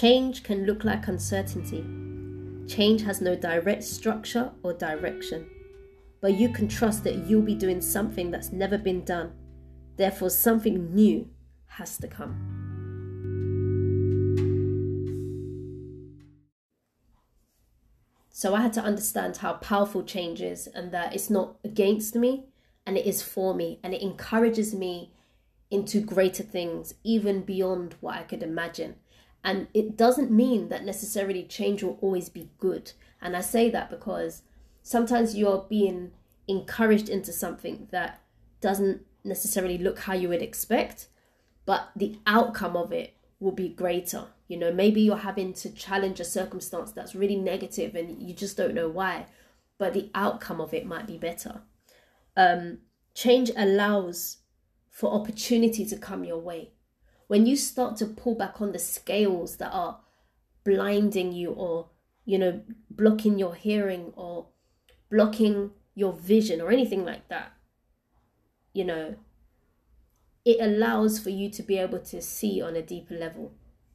Change 0.01 0.43
can 0.43 0.67
look 0.67 0.85
like 0.85 1.09
uncertainty. 1.09 1.83
Change 2.69 3.01
has 3.05 3.23
no 3.23 3.35
direct 3.35 3.83
structure 3.83 4.53
or 4.63 4.75
direction. 4.75 5.49
But 6.21 6.35
you 6.35 6.51
can 6.51 6.69
trust 6.69 7.03
that 7.05 7.27
you'll 7.27 7.41
be 7.41 7.55
doing 7.55 7.81
something 7.81 8.31
that's 8.31 8.53
never 8.53 8.77
been 8.77 9.07
done. 9.07 9.33
Therefore, 9.97 10.29
something 10.29 10.95
new 10.95 11.31
has 11.65 11.97
to 11.97 12.09
come. 12.09 12.35
So 18.29 18.55
I 18.55 18.61
had 18.61 18.75
to 18.75 18.83
understand 18.83 19.39
how 19.39 19.55
powerful 19.55 20.03
change 20.03 20.43
is 20.43 20.67
and 20.67 20.93
that 20.93 21.15
it's 21.15 21.31
not 21.31 21.57
against 21.65 22.15
me 22.15 22.45
and 22.85 22.99
it 22.99 23.07
is 23.07 23.23
for 23.23 23.55
me 23.55 23.81
and 23.83 23.95
it 23.95 24.03
encourages 24.03 24.75
me 24.75 25.15
into 25.71 26.03
greater 26.03 26.43
things, 26.43 26.93
even 27.03 27.41
beyond 27.41 27.95
what 28.01 28.17
I 28.17 28.25
could 28.25 28.43
imagine. 28.43 28.97
And 29.47 29.69
it 29.73 29.97
doesn't 29.97 30.33
mean 30.33 30.71
that 30.71 30.85
necessarily 30.85 31.45
change 31.45 31.81
will 31.81 31.99
always 32.01 32.29
be 32.29 32.51
good. 32.59 32.91
And 33.23 33.37
I 33.37 33.43
say 33.43 33.71
that 33.71 33.89
because 33.91 34.43
sometimes 34.83 35.37
you're 35.37 35.65
being 35.69 36.11
encouraged 36.49 37.09
into 37.09 37.33
something 37.33 37.87
that 37.93 38.21
doesn't 38.61 39.03
necessarily 39.23 39.79
look 39.79 40.01
how 40.01 40.15
you 40.15 40.29
would 40.31 40.43
expect, 40.43 41.07
but 41.65 41.91
the 41.95 42.19
outcome 42.27 42.77
of 42.77 42.91
it 42.93 43.15
will 43.39 43.53
be 43.53 43.69
greater. 43.69 44.25
You 44.49 44.57
know, 44.57 44.73
maybe 44.73 45.01
you're 45.01 45.17
having 45.17 45.53
to 45.55 45.71
challenge 45.71 46.19
a 46.19 46.25
circumstance 46.25 46.91
that's 46.91 47.15
really 47.15 47.37
negative 47.37 47.95
and 47.95 48.21
you 48.21 48.35
just 48.35 48.57
don't 48.57 48.75
know 48.75 48.89
why, 48.89 49.27
but 49.79 49.95
the 49.95 50.11
outcome 50.13 50.61
of 50.61 50.75
it 50.75 50.87
might 50.87 51.07
be 51.07 51.19
better. 51.19 51.61
Um, 52.37 52.79
change 53.15 53.53
allows 53.57 54.39
for 54.91 55.13
opportunity 55.13 55.87
to 55.87 55.97
come 55.97 56.25
your 56.25 56.41
way 56.41 56.73
when 57.27 57.47
you 57.47 57.57
start 57.57 57.97
to 57.97 58.07
pull 58.07 58.35
back 58.35 58.61
on 58.61 58.73
the 58.73 58.79
scales 58.79 59.57
that 59.57 59.71
are 59.73 60.01
blinding 60.65 61.33
you 61.33 61.51
or 61.51 61.89
you 62.25 62.39
know 62.39 62.61
blocking 62.91 63.39
your 63.39 63.55
hearing 63.55 64.13
or 64.17 64.47
blocking 65.11 65.71
your 65.95 66.13
vision 66.13 66.61
or 66.61 66.71
anything 66.71 67.05
like 67.05 67.29
that 67.29 67.53
you 68.73 68.85
know 68.85 69.15
it 70.45 70.59
allows 70.61 71.19
for 71.19 71.31
you 71.31 71.51
to 71.51 71.63
be 71.63 71.77
able 71.77 71.99
to 71.99 72.23
see 72.23 72.63
on 72.63 72.77
a 72.77 72.83
deeper 72.83 73.15
level 73.15 73.53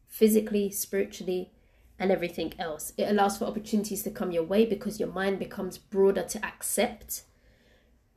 physically 0.08 0.70
spiritually 0.70 1.50
and 1.98 2.12
everything 2.12 2.54
else. 2.60 2.92
It 2.98 3.10
allows 3.10 3.38
for 3.38 3.46
opportunities 3.46 4.04
to 4.04 4.12
come 4.12 4.32
your 4.32 4.44
way 4.44 4.66
because 4.66 5.00
your 5.00 5.12
mind 5.12 5.40
becomes 5.40 5.78
broader 5.78 6.24
to 6.24 6.46
accept 6.46 7.24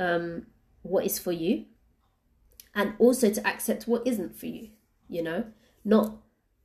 um, 0.00 0.46
what 0.82 1.04
is 1.06 1.18
for 1.18 1.30
you 1.30 1.66
and 2.74 2.94
also 2.98 3.30
to 3.30 3.46
accept 3.46 3.86
what 3.86 4.04
isn't 4.06 4.34
for 4.34 4.46
you 4.46 4.70
you 5.14 5.22
know, 5.22 5.44
not 5.84 6.16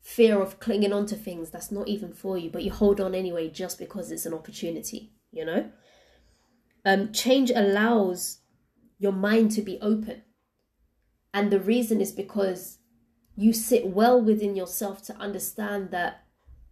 fear 0.02 0.42
of 0.42 0.60
clinging 0.60 0.92
on 0.92 1.06
to 1.06 1.16
things 1.16 1.52
that's 1.52 1.72
not 1.72 1.88
even 1.88 2.12
for 2.12 2.38
you, 2.38 2.50
but 2.50 2.64
you 2.64 2.72
hold 2.72 3.00
on 3.00 3.14
anyway 3.14 3.50
just 3.50 3.78
because 3.78 4.12
it's 4.12 4.26
an 4.26 4.34
opportunity, 4.34 5.12
you 5.32 5.46
know. 5.46 5.70
Um, 6.84 7.12
change 7.12 7.52
allows 7.52 8.40
your 8.98 9.12
mind 9.12 9.52
to 9.52 9.62
be 9.62 9.78
open. 9.82 10.24
And 11.34 11.52
the 11.52 11.60
reason 11.60 12.02
is 12.02 12.12
because 12.12 12.80
you 13.36 13.54
sit 13.54 13.86
well 13.86 14.20
within 14.20 14.56
yourself 14.56 15.04
to 15.04 15.16
understand 15.18 15.92
that 15.92 16.24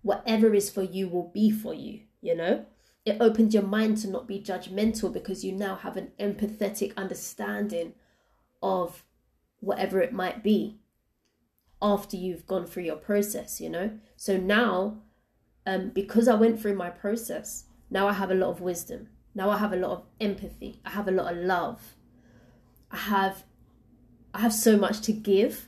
whatever 0.01 0.53
is 0.53 0.69
for 0.69 0.83
you 0.83 1.07
will 1.07 1.29
be 1.31 1.51
for 1.51 1.73
you, 1.73 2.01
you 2.21 2.35
know? 2.35 2.65
It 3.05 3.17
opens 3.21 3.53
your 3.53 3.63
mind 3.63 3.99
to 3.99 4.09
not 4.09 4.27
be 4.27 4.39
judgmental 4.41 5.13
because 5.13 5.45
you 5.45 5.51
now 5.51 5.75
have 5.75 5.95
an 5.95 6.11
empathetic 6.19 6.95
understanding 6.97 7.93
of 8.63 9.03
whatever 9.59 10.01
it 10.01 10.11
might 10.11 10.43
be 10.43 10.79
after 11.81 12.17
you've 12.17 12.47
gone 12.47 12.65
through 12.65 12.83
your 12.83 12.95
process, 12.95 13.61
you 13.61 13.69
know? 13.69 13.91
So 14.15 14.37
now, 14.37 15.01
um, 15.65 15.89
because 15.93 16.27
I 16.27 16.35
went 16.35 16.61
through 16.61 16.75
my 16.75 16.89
process, 16.89 17.65
now 17.89 18.07
I 18.07 18.13
have 18.13 18.31
a 18.31 18.35
lot 18.35 18.49
of 18.49 18.61
wisdom. 18.61 19.09
Now 19.35 19.49
I 19.49 19.57
have 19.57 19.73
a 19.73 19.77
lot 19.77 19.91
of 19.91 20.03
empathy. 20.19 20.81
I 20.85 20.91
have 20.91 21.07
a 21.07 21.11
lot 21.11 21.31
of 21.31 21.37
love. 21.37 21.95
I 22.89 22.97
have 22.97 23.43
I 24.33 24.41
have 24.41 24.53
so 24.53 24.77
much 24.77 25.01
to 25.01 25.13
give. 25.13 25.67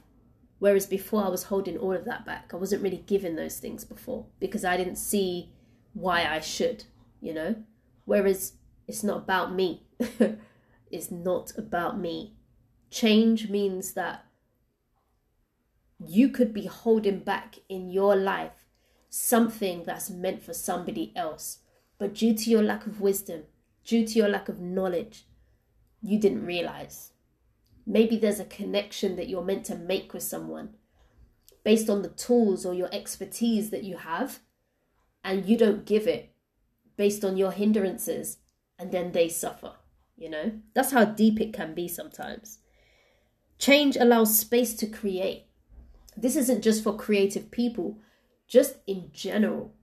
Whereas 0.59 0.85
before 0.85 1.23
I 1.23 1.29
was 1.29 1.43
holding 1.43 1.77
all 1.77 1.93
of 1.93 2.05
that 2.05 2.25
back. 2.25 2.51
I 2.53 2.57
wasn't 2.57 2.83
really 2.83 3.03
giving 3.07 3.35
those 3.35 3.59
things 3.59 3.85
before 3.85 4.25
because 4.39 4.65
I 4.65 4.75
didn't 4.75 4.97
see 4.97 5.53
why 5.93 6.25
I 6.25 6.39
should, 6.39 6.83
you 7.21 7.33
know? 7.33 7.55
Whereas 8.05 8.53
it's 8.87 9.03
not 9.03 9.17
about 9.17 9.53
me. 9.53 9.87
it's 10.91 11.11
not 11.11 11.57
about 11.57 11.99
me. 11.99 12.35
Change 12.89 13.49
means 13.49 13.93
that 13.93 14.25
you 15.99 16.29
could 16.29 16.53
be 16.53 16.65
holding 16.65 17.19
back 17.19 17.57
in 17.67 17.89
your 17.89 18.15
life 18.15 18.65
something 19.09 19.83
that's 19.83 20.09
meant 20.09 20.41
for 20.41 20.53
somebody 20.53 21.11
else. 21.15 21.59
But 21.97 22.13
due 22.13 22.33
to 22.33 22.49
your 22.49 22.63
lack 22.63 22.85
of 22.85 23.01
wisdom, 23.01 23.43
due 23.83 24.05
to 24.07 24.13
your 24.13 24.29
lack 24.29 24.47
of 24.47 24.61
knowledge, 24.61 25.25
you 26.01 26.19
didn't 26.19 26.45
realize. 26.45 27.11
Maybe 27.85 28.17
there's 28.17 28.39
a 28.39 28.45
connection 28.45 29.15
that 29.15 29.27
you're 29.27 29.43
meant 29.43 29.65
to 29.65 29.75
make 29.75 30.13
with 30.13 30.23
someone 30.23 30.75
based 31.63 31.89
on 31.89 32.01
the 32.01 32.09
tools 32.09 32.65
or 32.65 32.73
your 32.73 32.89
expertise 32.93 33.69
that 33.69 33.83
you 33.83 33.97
have, 33.97 34.39
and 35.23 35.45
you 35.45 35.57
don't 35.57 35.85
give 35.85 36.07
it 36.07 36.33
based 36.95 37.25
on 37.25 37.35
your 37.35 37.51
hindrances, 37.51 38.37
and 38.77 38.91
then 38.91 39.11
they 39.11 39.27
suffer. 39.27 39.73
You 40.15 40.29
know, 40.29 40.51
that's 40.73 40.91
how 40.91 41.05
deep 41.05 41.39
it 41.41 41.53
can 41.53 41.73
be 41.73 41.87
sometimes. 41.87 42.59
Change 43.57 43.97
allows 43.97 44.39
space 44.39 44.73
to 44.75 44.87
create 44.87 45.48
this 46.21 46.35
isn't 46.35 46.63
just 46.63 46.83
for 46.83 46.95
creative 46.95 47.51
people, 47.51 47.97
just 48.47 48.77
in 48.87 49.09
general. 49.13 49.73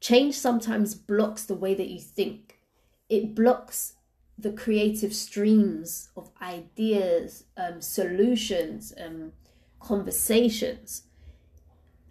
Change 0.00 0.34
sometimes 0.34 0.94
blocks 0.94 1.44
the 1.44 1.54
way 1.54 1.74
that 1.74 1.88
you 1.88 2.00
think, 2.00 2.60
it 3.08 3.34
blocks 3.34 3.94
the 4.38 4.52
creative 4.52 5.14
streams 5.14 6.10
of 6.16 6.30
ideas, 6.40 7.44
um, 7.56 7.80
solutions, 7.80 8.92
um, 9.02 9.32
conversations, 9.78 11.04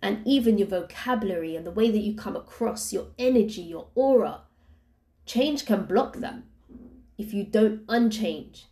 and 0.01 0.25
even 0.25 0.57
your 0.57 0.67
vocabulary 0.67 1.55
and 1.55 1.65
the 1.65 1.71
way 1.71 1.91
that 1.91 1.99
you 1.99 2.15
come 2.15 2.35
across, 2.35 2.93
your 2.93 3.07
energy, 3.19 3.61
your 3.61 3.87
aura. 3.95 4.41
Change 5.25 5.65
can 5.65 5.85
block 5.85 6.17
them 6.17 6.45
if 7.17 7.33
you 7.33 7.43
don't 7.43 7.81
unchange 7.87 8.67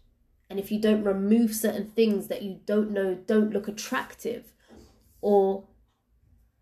and 0.49 0.59
if 0.59 0.71
you 0.71 0.79
don't 0.79 1.03
remove 1.03 1.53
certain 1.53 1.91
things 1.91 2.27
that 2.27 2.41
you 2.41 2.59
don't 2.65 2.91
know 2.91 3.13
don't 3.13 3.53
look 3.53 3.67
attractive 3.67 4.53
or 5.21 5.65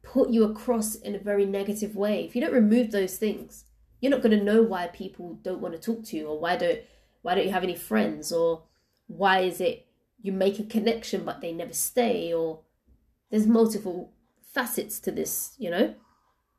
put 0.03 0.29
you 0.29 0.43
across 0.43 0.95
in 0.95 1.15
a 1.15 1.19
very 1.19 1.45
negative 1.45 1.95
way, 1.95 2.25
if 2.25 2.35
you 2.35 2.41
don't 2.41 2.53
remove 2.53 2.91
those 2.91 3.17
things, 3.17 3.65
you're 4.01 4.11
not 4.11 4.21
going 4.21 4.37
to 4.37 4.43
know 4.43 4.61
why 4.61 4.87
people 4.87 5.39
don't 5.41 5.61
want 5.61 5.73
to 5.73 5.79
talk 5.79 6.03
to 6.05 6.17
you 6.17 6.27
or 6.27 6.39
why 6.39 6.55
don't 6.57 6.79
why 7.21 7.35
don't 7.35 7.45
you 7.45 7.51
have 7.51 7.63
any 7.63 7.75
friends 7.75 8.31
or 8.31 8.63
why 9.07 9.39
is 9.39 9.59
it 9.59 9.87
you 10.21 10.31
make 10.31 10.59
a 10.59 10.63
connection 10.63 11.23
but 11.23 11.41
they 11.41 11.51
never 11.51 11.73
stay 11.73 12.33
or 12.33 12.61
there's 13.29 13.47
multiple 13.47 14.11
facets 14.53 14.99
to 14.99 15.11
this, 15.11 15.53
you 15.57 15.69
know? 15.69 15.95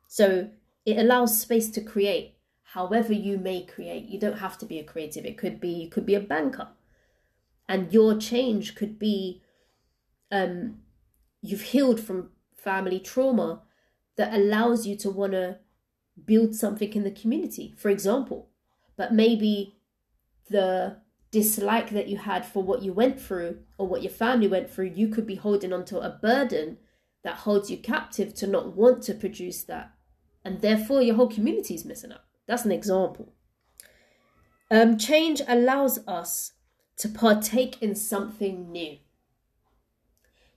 So 0.07 0.51
it 0.85 0.99
allows 0.99 1.41
space 1.41 1.71
to 1.71 1.81
create 1.81 2.35
however 2.63 3.13
you 3.13 3.39
may 3.39 3.63
create. 3.63 4.05
You 4.05 4.19
don't 4.19 4.39
have 4.39 4.59
to 4.59 4.67
be 4.67 4.79
a 4.79 4.85
creative. 4.85 5.25
It 5.25 5.39
could 5.39 5.61
be 5.61 5.69
you 5.69 5.89
could 5.89 6.07
be 6.07 6.15
a 6.15 6.21
banker 6.21 6.69
and 7.69 7.93
your 7.93 8.17
change 8.17 8.75
could 8.75 8.99
be 8.99 9.43
um, 10.31 10.79
you've 11.43 11.63
healed 11.63 12.01
from 12.01 12.31
family 12.55 12.99
trauma 12.99 13.63
that 14.17 14.35
allows 14.35 14.87
you 14.87 14.97
to 14.97 15.11
want 15.11 15.33
to 15.33 15.59
build 16.25 16.55
something 16.55 16.93
in 16.93 17.05
the 17.05 17.11
community, 17.11 17.75
for 17.77 17.89
example. 17.89 18.51
But 18.97 19.13
maybe 19.13 19.77
the 20.51 20.97
dislike 21.31 21.91
that 21.91 22.09
you 22.09 22.17
had 22.17 22.45
for 22.45 22.63
what 22.63 22.83
you 22.83 22.93
went 22.93 23.21
through 23.21 23.59
or 23.77 23.87
what 23.87 24.03
your 24.03 24.11
family 24.11 24.49
went 24.49 24.71
through, 24.71 24.93
you 24.95 25.09
could 25.09 25.27
be 25.27 25.37
holding 25.37 25.73
onto 25.73 25.99
a 25.99 26.11
burden 26.11 26.79
that 27.23 27.37
holds 27.37 27.71
you 27.71 27.77
captive 27.77 28.35
to 28.35 28.47
not 28.47 28.75
want 28.75 29.03
to 29.05 29.15
produce 29.15 29.63
that. 29.65 29.93
And 30.45 30.61
therefore, 30.61 31.03
your 31.03 31.17
whole 31.17 31.29
community 31.29 31.75
is 31.75 31.85
messing 31.85 32.13
up. 32.13 32.25
That's 32.47 32.65
an 32.65 32.73
example. 32.73 33.35
Um, 34.71 34.97
change 34.99 35.43
allows 35.47 35.99
us 36.07 36.53
to 36.99 37.09
partake 37.09 37.81
in 37.81 37.95
something 37.95 38.71
new. 38.71 38.99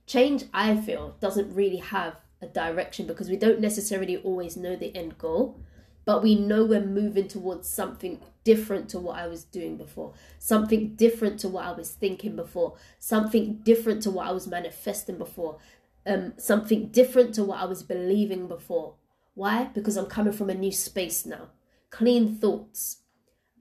Change, 0.06 0.44
I 0.52 0.76
feel, 0.76 1.16
doesn't 1.20 1.54
really 1.54 1.76
have 1.76 2.16
a 2.42 2.46
direction 2.46 3.06
because 3.06 3.30
we 3.30 3.36
don't 3.36 3.60
necessarily 3.60 4.16
always 4.16 4.56
know 4.56 4.76
the 4.76 4.94
end 4.94 5.16
goal, 5.16 5.60
but 6.04 6.22
we 6.22 6.34
know 6.34 6.64
we're 6.64 6.84
moving 6.84 7.28
towards 7.28 7.68
something 7.68 8.20
different 8.42 8.88
to 8.88 8.98
what 8.98 9.16
I 9.16 9.28
was 9.28 9.44
doing 9.44 9.76
before, 9.76 10.14
something 10.38 10.96
different 10.96 11.38
to 11.40 11.48
what 11.48 11.64
I 11.64 11.72
was 11.72 11.92
thinking 11.92 12.34
before, 12.34 12.74
something 12.98 13.60
different 13.62 14.02
to 14.02 14.10
what 14.10 14.26
I 14.26 14.32
was 14.32 14.48
manifesting 14.48 15.18
before, 15.18 15.58
um, 16.04 16.34
something 16.36 16.88
different 16.88 17.34
to 17.36 17.44
what 17.44 17.60
I 17.60 17.66
was 17.66 17.84
believing 17.84 18.48
before. 18.48 18.94
Why? 19.34 19.70
Because 19.72 19.96
I'm 19.96 20.06
coming 20.06 20.32
from 20.32 20.50
a 20.50 20.54
new 20.54 20.72
space 20.72 21.24
now. 21.24 21.50
Clean 21.90 22.34
thoughts, 22.34 22.98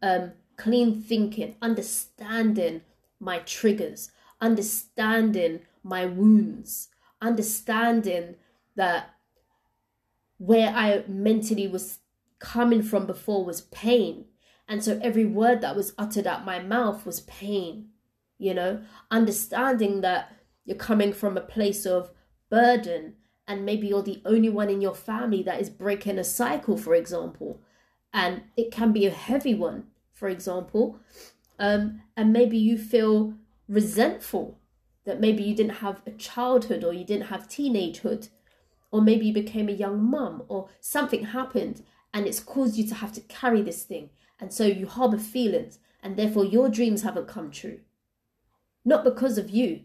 um, 0.02 0.32
clean 0.62 1.02
thinking, 1.02 1.56
understanding 1.60 2.82
my 3.20 3.40
triggers, 3.40 4.12
understanding 4.40 5.62
my 5.84 6.06
wounds, 6.06 6.90
understanding 7.20 8.36
that 8.76 9.16
where 10.38 10.70
I 10.70 11.04
mentally 11.08 11.68
was 11.68 12.00
coming 12.40 12.84
from 12.84 13.08
before 13.08 13.44
was 13.44 13.62
pain. 13.62 14.26
And 14.68 14.84
so 14.84 15.00
every 15.02 15.26
word 15.26 15.62
that 15.62 15.76
was 15.76 15.94
uttered 15.98 16.28
out 16.28 16.46
my 16.46 16.60
mouth 16.60 17.06
was 17.06 17.22
pain, 17.22 17.90
you 18.38 18.54
know, 18.54 18.82
understanding 19.10 20.02
that 20.02 20.32
you're 20.66 20.78
coming 20.78 21.12
from 21.12 21.38
a 21.38 21.42
place 21.42 21.86
of 21.88 22.12
burden 22.50 23.16
and 23.48 23.66
maybe 23.66 23.88
you're 23.88 24.04
the 24.04 24.22
only 24.26 24.50
one 24.50 24.70
in 24.70 24.82
your 24.82 24.96
family 24.96 25.42
that 25.44 25.60
is 25.60 25.70
breaking 25.72 26.20
a 26.20 26.24
cycle, 26.24 26.78
for 26.78 26.94
example, 26.94 27.60
and 28.14 28.44
it 28.56 28.72
can 28.72 28.92
be 28.92 29.06
a 29.06 29.12
heavy 29.12 29.56
one, 29.56 29.88
for 30.22 30.30
example, 30.30 31.00
um, 31.58 32.04
and 32.16 32.32
maybe 32.32 32.56
you 32.56 32.78
feel 32.78 33.34
resentful 33.68 34.60
that 35.04 35.20
maybe 35.20 35.42
you 35.42 35.56
didn't 35.56 35.78
have 35.78 36.00
a 36.06 36.12
childhood 36.12 36.84
or 36.84 36.94
you 36.94 37.04
didn't 37.04 37.30
have 37.30 37.48
teenagehood, 37.48 38.30
or 38.92 39.02
maybe 39.02 39.26
you 39.26 39.34
became 39.34 39.68
a 39.68 39.72
young 39.72 40.04
mum 40.04 40.44
or 40.48 40.70
something 40.80 41.24
happened 41.26 41.82
and 42.14 42.28
it's 42.28 42.40
caused 42.40 42.78
you 42.78 42.88
to 42.88 42.94
have 42.94 43.12
to 43.14 43.22
carry 43.22 43.64
this 43.64 43.82
thing, 43.82 44.12
and 44.40 44.54
so 44.54 44.64
you 44.64 44.86
harbor 44.86 45.18
feelings, 45.18 45.80
and 46.04 46.18
therefore 46.18 46.46
your 46.46 46.70
dreams 46.70 47.02
haven't 47.02 47.28
come 47.28 47.50
true. 47.50 47.80
Not 48.86 49.04
because 49.04 49.40
of 49.40 49.50
you, 49.50 49.82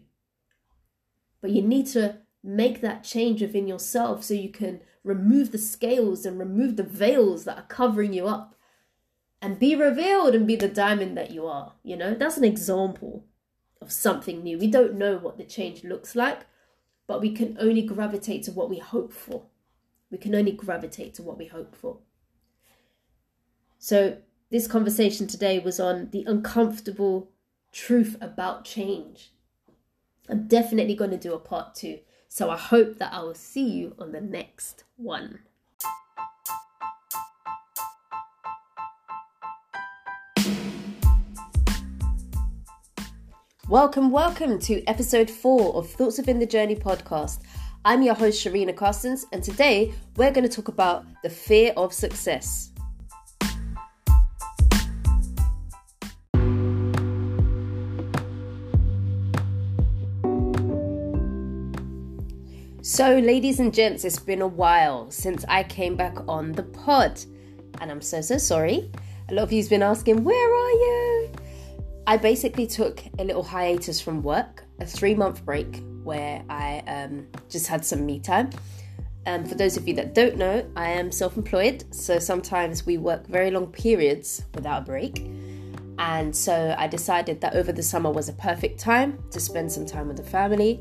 but 1.41 1.49
you 1.49 1.63
need 1.63 1.87
to 1.87 2.17
make 2.43 2.81
that 2.81 3.03
change 3.03 3.41
within 3.41 3.67
yourself 3.67 4.23
so 4.23 4.35
you 4.35 4.49
can 4.49 4.81
remove 5.03 5.51
the 5.51 5.57
scales 5.57 6.27
and 6.27 6.37
remove 6.37 6.75
the 6.75 6.83
veils 6.83 7.43
that 7.45 7.57
are 7.57 7.67
covering 7.67 8.13
you 8.13 8.27
up 8.27 8.53
and 9.41 9.59
be 9.59 9.75
revealed 9.75 10.33
and 10.35 10.47
be 10.47 10.55
the 10.55 10.67
diamond 10.67 11.17
that 11.17 11.31
you 11.31 11.45
are. 11.45 11.73
You 11.83 11.95
know, 11.95 12.13
that's 12.13 12.37
an 12.37 12.43
example 12.43 13.25
of 13.81 13.91
something 13.91 14.43
new. 14.43 14.57
We 14.57 14.67
don't 14.67 14.95
know 14.95 15.17
what 15.17 15.37
the 15.37 15.43
change 15.43 15.83
looks 15.83 16.15
like, 16.15 16.45
but 17.05 17.21
we 17.21 17.31
can 17.31 17.57
only 17.59 17.81
gravitate 17.81 18.43
to 18.43 18.51
what 18.51 18.69
we 18.69 18.79
hope 18.79 19.13
for. 19.13 19.43
We 20.09 20.17
can 20.17 20.33
only 20.33 20.51
gravitate 20.51 21.13
to 21.15 21.23
what 21.23 21.37
we 21.37 21.45
hope 21.45 21.75
for. 21.75 21.99
So, 23.77 24.17
this 24.49 24.67
conversation 24.67 25.27
today 25.27 25.59
was 25.59 25.79
on 25.79 26.09
the 26.11 26.23
uncomfortable 26.25 27.29
truth 27.71 28.15
about 28.21 28.65
change. 28.65 29.33
I'm 30.29 30.47
definitely 30.47 30.95
going 30.95 31.11
to 31.11 31.17
do 31.17 31.33
a 31.33 31.39
part 31.39 31.75
two. 31.75 31.99
So, 32.27 32.49
I 32.49 32.57
hope 32.57 32.97
that 32.97 33.13
I 33.13 33.19
will 33.19 33.35
see 33.35 33.69
you 33.69 33.95
on 33.99 34.13
the 34.13 34.21
next 34.21 34.85
one. 34.95 35.39
Welcome, 43.69 44.11
welcome 44.11 44.59
to 44.59 44.81
episode 44.85 45.29
four 45.29 45.75
of 45.75 45.89
Thoughts 45.89 46.17
Within 46.17 46.39
the 46.39 46.45
Journey 46.45 46.77
podcast. 46.77 47.41
I'm 47.83 48.01
your 48.01 48.13
host, 48.13 48.41
Sharina 48.41 48.73
Carstens, 48.73 49.25
and 49.33 49.43
today 49.43 49.93
we're 50.15 50.31
going 50.31 50.47
to 50.47 50.55
talk 50.55 50.69
about 50.69 51.05
the 51.21 51.29
fear 51.29 51.73
of 51.75 51.91
success. 51.91 52.71
So, 62.81 63.19
ladies 63.19 63.59
and 63.59 63.73
gents, 63.73 64.05
it's 64.05 64.17
been 64.17 64.41
a 64.41 64.47
while 64.47 65.11
since 65.11 65.43
I 65.49 65.63
came 65.63 65.97
back 65.97 66.15
on 66.29 66.53
the 66.53 66.63
pod, 66.63 67.19
and 67.81 67.91
I'm 67.91 68.01
so, 68.01 68.21
so 68.21 68.37
sorry. 68.37 68.89
A 69.27 69.33
lot 69.33 69.43
of 69.43 69.51
you's 69.51 69.67
been 69.67 69.83
asking, 69.83 70.23
Where 70.23 70.53
are 70.55 70.71
you? 70.71 71.16
I 72.09 72.15
basically 72.15 72.65
took 72.65 73.03
a 73.19 73.23
little 73.25 73.43
hiatus 73.43 73.99
from 73.99 74.23
work, 74.23 74.63
a 74.79 74.85
three 74.85 75.13
month 75.13 75.43
break 75.43 75.83
where 76.03 76.41
I 76.49 76.81
um, 76.87 77.27
just 77.49 77.67
had 77.67 77.83
some 77.83 78.05
me 78.05 78.21
time. 78.21 78.49
And 79.25 79.43
um, 79.43 79.49
for 79.49 79.55
those 79.55 79.75
of 79.75 79.85
you 79.85 79.93
that 79.95 80.13
don't 80.13 80.37
know, 80.37 80.65
I 80.77 80.87
am 80.91 81.11
self 81.11 81.35
employed, 81.35 81.83
so 81.93 82.17
sometimes 82.17 82.85
we 82.85 82.97
work 82.97 83.27
very 83.27 83.51
long 83.51 83.67
periods 83.67 84.45
without 84.55 84.83
a 84.83 84.85
break. 84.85 85.29
And 85.99 86.33
so 86.33 86.73
I 86.77 86.87
decided 86.87 87.41
that 87.41 87.55
over 87.55 87.73
the 87.73 87.83
summer 87.83 88.09
was 88.09 88.29
a 88.29 88.33
perfect 88.33 88.79
time 88.79 89.21
to 89.31 89.41
spend 89.41 89.69
some 89.69 89.85
time 89.85 90.07
with 90.07 90.15
the 90.15 90.23
family 90.23 90.79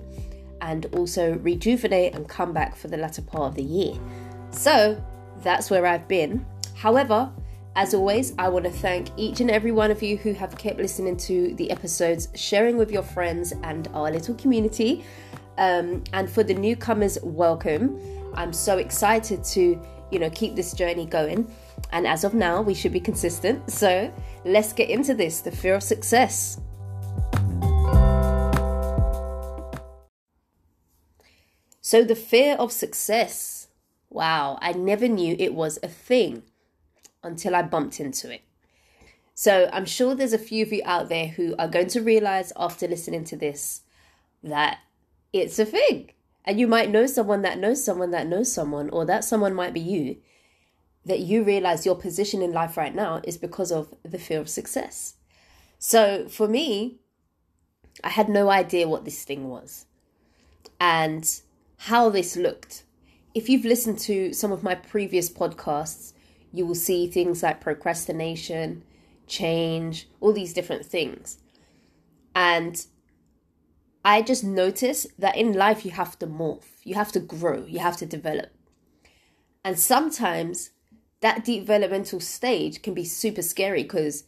and 0.61 0.87
also 0.95 1.35
rejuvenate 1.39 2.15
and 2.15 2.29
come 2.29 2.53
back 2.53 2.77
for 2.77 2.87
the 2.87 2.99
latter 2.99 3.23
part 3.23 3.49
of 3.49 3.55
the 3.57 3.65
year. 3.65 3.95
So 4.53 5.03
that's 5.43 5.71
where 5.71 5.87
I've 5.87 6.07
been. 6.07 6.47
However, 6.77 7.33
as 7.77 7.93
always, 7.93 8.33
I 8.39 8.49
want 8.49 8.65
to 8.65 8.71
thank 8.71 9.11
each 9.19 9.41
and 9.41 9.51
every 9.51 9.71
one 9.71 9.91
of 9.91 10.03
you 10.03 10.17
who 10.17 10.33
have 10.33 10.57
kept 10.57 10.79
listening 10.79 11.15
to 11.19 11.55
the 11.57 11.71
episodes, 11.71 12.29
sharing 12.35 12.79
with 12.79 12.91
your 12.91 13.03
friends 13.03 13.53
and 13.63 13.87
our 13.93 14.11
little 14.11 14.35
community. 14.35 15.05
Um, 15.59 16.03
and 16.15 16.29
for 16.29 16.43
the 16.43 16.55
newcomers, 16.55 17.19
welcome. 17.23 18.01
I'm 18.33 18.55
so 18.55 18.79
excited 18.79 19.45
to, 19.45 19.79
you 20.11 20.19
know, 20.19 20.31
keep 20.31 20.57
this 20.57 20.73
journey 20.73 21.05
going. 21.05 21.53
And 21.93 22.07
as 22.07 22.25
of 22.25 22.33
now, 22.33 22.63
we 22.63 22.73
should 22.73 22.95
be 22.95 23.01
consistent. 23.01 23.71
So 23.71 24.11
let's 24.47 24.73
get 24.73 24.89
into 24.89 25.13
this 25.13 25.43
the 25.43 25.51
fear 25.51 25.75
of 25.75 25.83
success. 25.83 26.59
So, 31.83 32.03
the 32.03 32.17
fear 32.17 32.57
of 32.57 32.73
success. 32.73 33.69
Wow, 34.09 34.59
I 34.63 34.73
never 34.73 35.07
knew 35.07 35.37
it 35.39 35.53
was 35.53 35.79
a 35.83 35.89
thing 35.89 36.43
until 37.27 37.55
I 37.55 37.63
bumped 37.63 38.01
into 38.01 38.33
it. 38.33 38.43
So 39.35 39.69
I'm 39.73 39.85
sure 39.85 40.15
there's 40.15 40.33
a 40.33 40.39
few 40.39 40.65
of 40.65 40.73
you 40.73 40.81
out 40.85 41.09
there 41.11 41.29
who 41.29 41.55
are 41.59 41.69
going 41.69 41.89
to 41.89 42.01
realize 42.01 42.53
after 42.57 42.89
listening 42.89 43.25
to 43.25 43.37
this 43.37 43.83
that 44.43 44.79
it's 45.33 45.59
a 45.59 45.67
thing. 45.67 46.13
And 46.45 46.59
you 46.59 46.67
might 46.67 46.91
know 46.91 47.07
someone 47.07 47.43
that 47.43 47.59
knows 47.59 47.85
someone 47.85 48.13
that 48.13 48.29
knows 48.29 48.51
someone, 48.53 48.89
or 48.91 49.05
that 49.05 49.25
someone 49.25 49.55
might 49.55 49.75
be 49.75 49.81
you, 49.81 50.17
that 51.05 51.21
you 51.21 51.43
realize 51.43 51.85
your 51.85 51.97
position 51.97 52.41
in 52.41 52.53
life 52.53 52.77
right 52.77 52.95
now 52.95 53.21
is 53.25 53.37
because 53.37 53.71
of 53.71 53.95
the 54.05 54.19
fear 54.19 54.41
of 54.41 54.49
success. 54.49 55.15
So 55.79 56.29
for 56.29 56.49
me, 56.49 57.01
I 58.03 58.11
had 58.11 58.29
no 58.29 58.49
idea 58.49 58.89
what 58.89 59.05
this 59.05 59.25
thing 59.25 59.49
was 59.49 59.87
and 60.81 61.29
how 61.79 62.09
this 62.09 62.37
looked. 62.37 62.85
If 63.35 63.49
you've 63.49 63.65
listened 63.65 63.99
to 64.01 64.33
some 64.33 64.53
of 64.53 64.63
my 64.63 64.75
previous 64.75 65.29
podcasts, 65.29 66.13
you 66.57 66.67
will 66.67 66.75
see 66.75 67.07
things 67.07 67.43
like 67.43 67.61
procrastination, 67.61 68.83
change, 69.27 70.09
all 70.21 70.33
these 70.33 70.55
different 70.55 70.87
things. 70.87 71.39
And 72.35 72.85
I 74.05 74.23
just 74.23 74.45
noticed 74.45 75.09
that 75.19 75.37
in 75.37 75.53
life 75.53 75.85
you 75.85 75.91
have 75.91 76.19
to 76.21 76.27
morph, 76.27 76.65
you 76.85 76.95
have 76.95 77.13
to 77.13 77.21
grow, 77.21 77.65
you 77.67 77.81
have 77.81 77.97
to 77.99 78.07
develop. 78.07 78.51
And 79.65 79.79
sometimes 79.79 80.71
that 81.21 81.45
developmental 81.45 82.21
stage 82.21 82.83
can 82.83 82.95
be 82.95 83.05
super 83.05 83.43
scary 83.43 83.83
because 83.83 84.25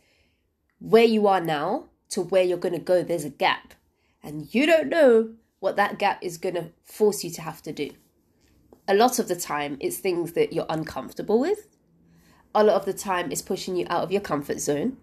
where 0.81 1.05
you 1.05 1.27
are 1.27 1.41
now 1.41 1.85
to 2.11 2.23
where 2.23 2.43
you're 2.43 2.59
going 2.59 2.75
to 2.75 2.81
go, 2.81 3.03
there's 3.03 3.25
a 3.25 3.31
gap. 3.31 3.75
And 4.23 4.53
you 4.53 4.67
don't 4.67 4.89
know 4.89 5.35
what 5.61 5.77
that 5.77 5.99
gap 5.99 6.19
is 6.23 6.39
going 6.39 6.55
to 6.57 6.71
force 6.85 7.23
you 7.23 7.31
to 7.31 7.43
have 7.43 7.63
to 7.63 7.73
do. 7.73 7.91
A 8.89 8.95
lot 8.95 9.19
of 9.19 9.29
the 9.29 9.37
time, 9.37 9.77
it's 9.81 9.99
things 9.99 10.33
that 10.33 10.53
you're 10.53 10.67
uncomfortable 10.69 11.39
with, 11.39 11.78
a 12.61 12.65
lot 12.65 12.75
of 12.75 12.85
the 12.85 12.93
time 12.93 13.31
it's 13.31 13.43
pushing 13.43 13.77
you 13.77 13.87
out 13.89 14.03
of 14.03 14.11
your 14.11 14.21
comfort 14.21 14.59
zone, 14.59 14.97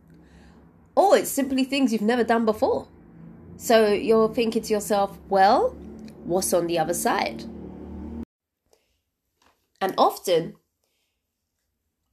or 0.96 1.18
it's 1.18 1.30
simply 1.30 1.64
things 1.64 1.94
you've 1.94 2.02
never 2.02 2.24
done 2.24 2.46
before. 2.46 2.88
So 3.58 3.88
you're 3.94 4.34
thinking 4.34 4.64
to 4.64 4.74
yourself, 4.74 5.18
well, 5.30 5.70
what's 6.26 6.54
on 6.54 6.68
the 6.68 6.78
other 6.78 6.94
side? 6.94 7.46
And 9.80 9.94
often, 9.98 10.56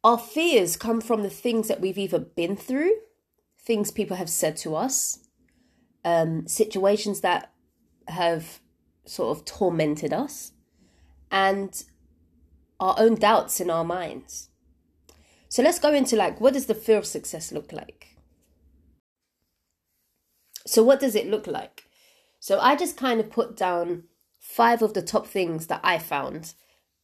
our 0.04 0.18
fears 0.18 0.76
come 0.76 1.00
from 1.00 1.22
the 1.22 1.30
things 1.30 1.68
that 1.68 1.80
we've 1.80 1.98
either 1.98 2.20
been 2.20 2.56
through, 2.56 2.92
things 3.58 3.90
people 3.90 4.16
have 4.16 4.30
said 4.30 4.56
to 4.58 4.76
us, 4.76 5.20
um, 6.04 6.46
situations 6.46 7.20
that 7.20 7.52
have 8.08 8.60
sort 9.04 9.36
of 9.36 9.44
tormented 9.44 10.12
us, 10.12 10.52
and 11.30 11.82
our 12.78 12.94
own 12.98 13.16
doubts 13.16 13.60
in 13.60 13.70
our 13.70 13.84
minds. 13.84 14.48
So 15.52 15.62
let's 15.62 15.78
go 15.78 15.92
into 15.92 16.16
like 16.16 16.40
what 16.40 16.54
does 16.54 16.64
the 16.64 16.74
fear 16.74 16.96
of 16.96 17.04
success 17.04 17.52
look 17.52 17.72
like? 17.72 18.16
So 20.66 20.82
what 20.82 20.98
does 20.98 21.14
it 21.14 21.26
look 21.26 21.46
like? 21.46 21.84
So 22.40 22.58
I 22.58 22.74
just 22.74 22.96
kind 22.96 23.20
of 23.20 23.28
put 23.28 23.54
down 23.54 24.04
five 24.38 24.80
of 24.80 24.94
the 24.94 25.02
top 25.02 25.26
things 25.26 25.66
that 25.66 25.80
I 25.84 25.98
found 25.98 26.54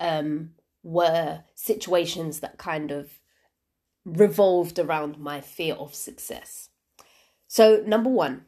um, 0.01 0.53
were 0.82 1.42
situations 1.55 2.40
that 2.40 2.57
kind 2.57 2.90
of 2.90 3.18
revolved 4.07 4.78
around 4.78 5.18
my 5.18 5.42
fear 5.42 5.74
of 5.74 5.94
success. 5.94 6.70
So 7.49 7.82
number 7.86 8.09
one, 8.09 8.46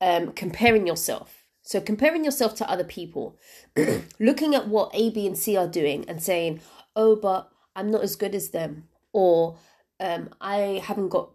um, 0.00 0.32
comparing 0.32 0.86
yourself. 0.86 1.42
So 1.60 1.82
comparing 1.82 2.24
yourself 2.24 2.54
to 2.54 2.70
other 2.70 2.82
people, 2.82 3.38
looking 4.18 4.54
at 4.54 4.68
what 4.68 4.90
A, 4.94 5.10
B, 5.10 5.26
and 5.26 5.36
C 5.36 5.54
are 5.54 5.68
doing 5.68 6.08
and 6.08 6.22
saying, 6.22 6.62
oh, 6.94 7.14
but 7.14 7.52
I'm 7.76 7.90
not 7.90 8.02
as 8.02 8.16
good 8.16 8.34
as 8.34 8.50
them, 8.50 8.88
or 9.12 9.58
um, 10.00 10.30
I 10.40 10.82
haven't 10.82 11.10
got 11.10 11.30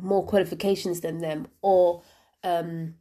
more 0.00 0.24
qualifications 0.24 1.00
than 1.00 1.20
them, 1.20 1.48
or 1.62 2.02
um, 2.44 2.94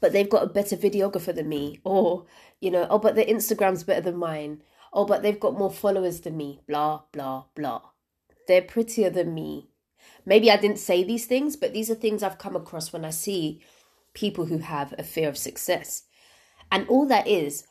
but 0.00 0.12
they've 0.12 0.30
got 0.30 0.44
a 0.44 0.46
better 0.46 0.76
videographer 0.76 1.34
than 1.34 1.48
me, 1.48 1.80
or 1.84 2.24
you 2.60 2.70
know, 2.70 2.86
oh, 2.88 2.98
but 2.98 3.16
their 3.16 3.26
Instagram's 3.26 3.84
better 3.84 4.00
than 4.00 4.16
mine, 4.16 4.62
oh, 4.92 5.04
but 5.04 5.22
they've 5.22 5.40
got 5.40 5.58
more 5.58 5.70
followers 5.70 6.20
than 6.20 6.36
me, 6.36 6.60
blah, 6.66 7.02
blah, 7.12 7.44
blah. 7.54 7.82
They're 8.46 8.62
prettier 8.62 9.10
than 9.10 9.34
me. 9.34 9.68
Maybe 10.24 10.50
I 10.50 10.56
didn't 10.56 10.78
say 10.78 11.02
these 11.02 11.26
things, 11.26 11.56
but 11.56 11.72
these 11.72 11.90
are 11.90 11.96
things 11.96 12.22
I've 12.22 12.38
come 12.38 12.56
across 12.56 12.92
when 12.92 13.04
I 13.04 13.10
see 13.10 13.60
people 14.14 14.46
who 14.46 14.58
have 14.58 14.94
a 14.98 15.02
fear 15.02 15.28
of 15.28 15.38
success. 15.38 16.04
And 16.70 16.88
all 16.88 17.06
that 17.06 17.26
is, 17.26 17.66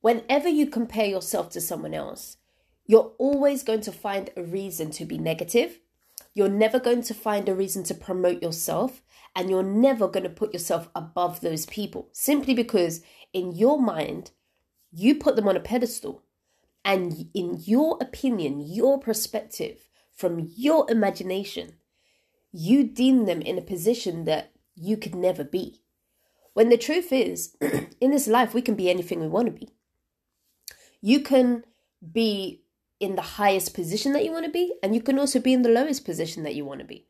whenever 0.00 0.48
you 0.48 0.66
compare 0.66 1.06
yourself 1.06 1.50
to 1.50 1.60
someone 1.60 1.94
else, 1.94 2.36
you're 2.86 3.12
always 3.18 3.62
going 3.62 3.80
to 3.82 3.92
find 3.92 4.30
a 4.36 4.42
reason 4.42 4.90
to 4.92 5.04
be 5.04 5.18
negative. 5.18 5.78
You're 6.34 6.48
never 6.48 6.78
going 6.78 7.02
to 7.04 7.14
find 7.14 7.48
a 7.48 7.54
reason 7.54 7.84
to 7.84 7.94
promote 7.94 8.42
yourself, 8.42 9.02
and 9.34 9.48
you're 9.48 9.62
never 9.62 10.08
going 10.08 10.24
to 10.24 10.30
put 10.30 10.52
yourself 10.52 10.88
above 10.94 11.40
those 11.40 11.66
people 11.66 12.08
simply 12.12 12.54
because, 12.54 13.02
in 13.32 13.52
your 13.52 13.80
mind, 13.80 14.32
you 14.92 15.14
put 15.14 15.36
them 15.36 15.48
on 15.48 15.56
a 15.56 15.60
pedestal. 15.60 16.22
And 16.84 17.30
in 17.32 17.60
your 17.64 17.96
opinion, 18.00 18.60
your 18.60 18.98
perspective, 18.98 19.88
from 20.14 20.50
your 20.54 20.90
imagination, 20.90 21.74
you 22.52 22.84
deem 22.84 23.24
them 23.24 23.40
in 23.40 23.58
a 23.58 23.62
position 23.62 24.24
that 24.26 24.52
you 24.76 24.96
could 24.96 25.14
never 25.14 25.42
be. 25.42 25.80
When 26.52 26.68
the 26.68 26.76
truth 26.76 27.12
is, 27.12 27.56
in 28.00 28.10
this 28.10 28.28
life, 28.28 28.54
we 28.54 28.62
can 28.62 28.74
be 28.74 28.90
anything 28.90 29.20
we 29.20 29.28
want 29.28 29.46
to 29.46 29.52
be. 29.52 29.70
You 31.00 31.20
can 31.20 31.64
be 32.12 32.63
in 33.00 33.16
the 33.16 33.22
highest 33.22 33.74
position 33.74 34.12
that 34.12 34.24
you 34.24 34.30
want 34.32 34.46
to 34.46 34.50
be, 34.50 34.74
and 34.82 34.94
you 34.94 35.02
can 35.02 35.18
also 35.18 35.40
be 35.40 35.52
in 35.52 35.62
the 35.62 35.68
lowest 35.68 36.04
position 36.04 36.42
that 36.44 36.54
you 36.54 36.64
want 36.64 36.80
to 36.80 36.86
be. 36.86 37.06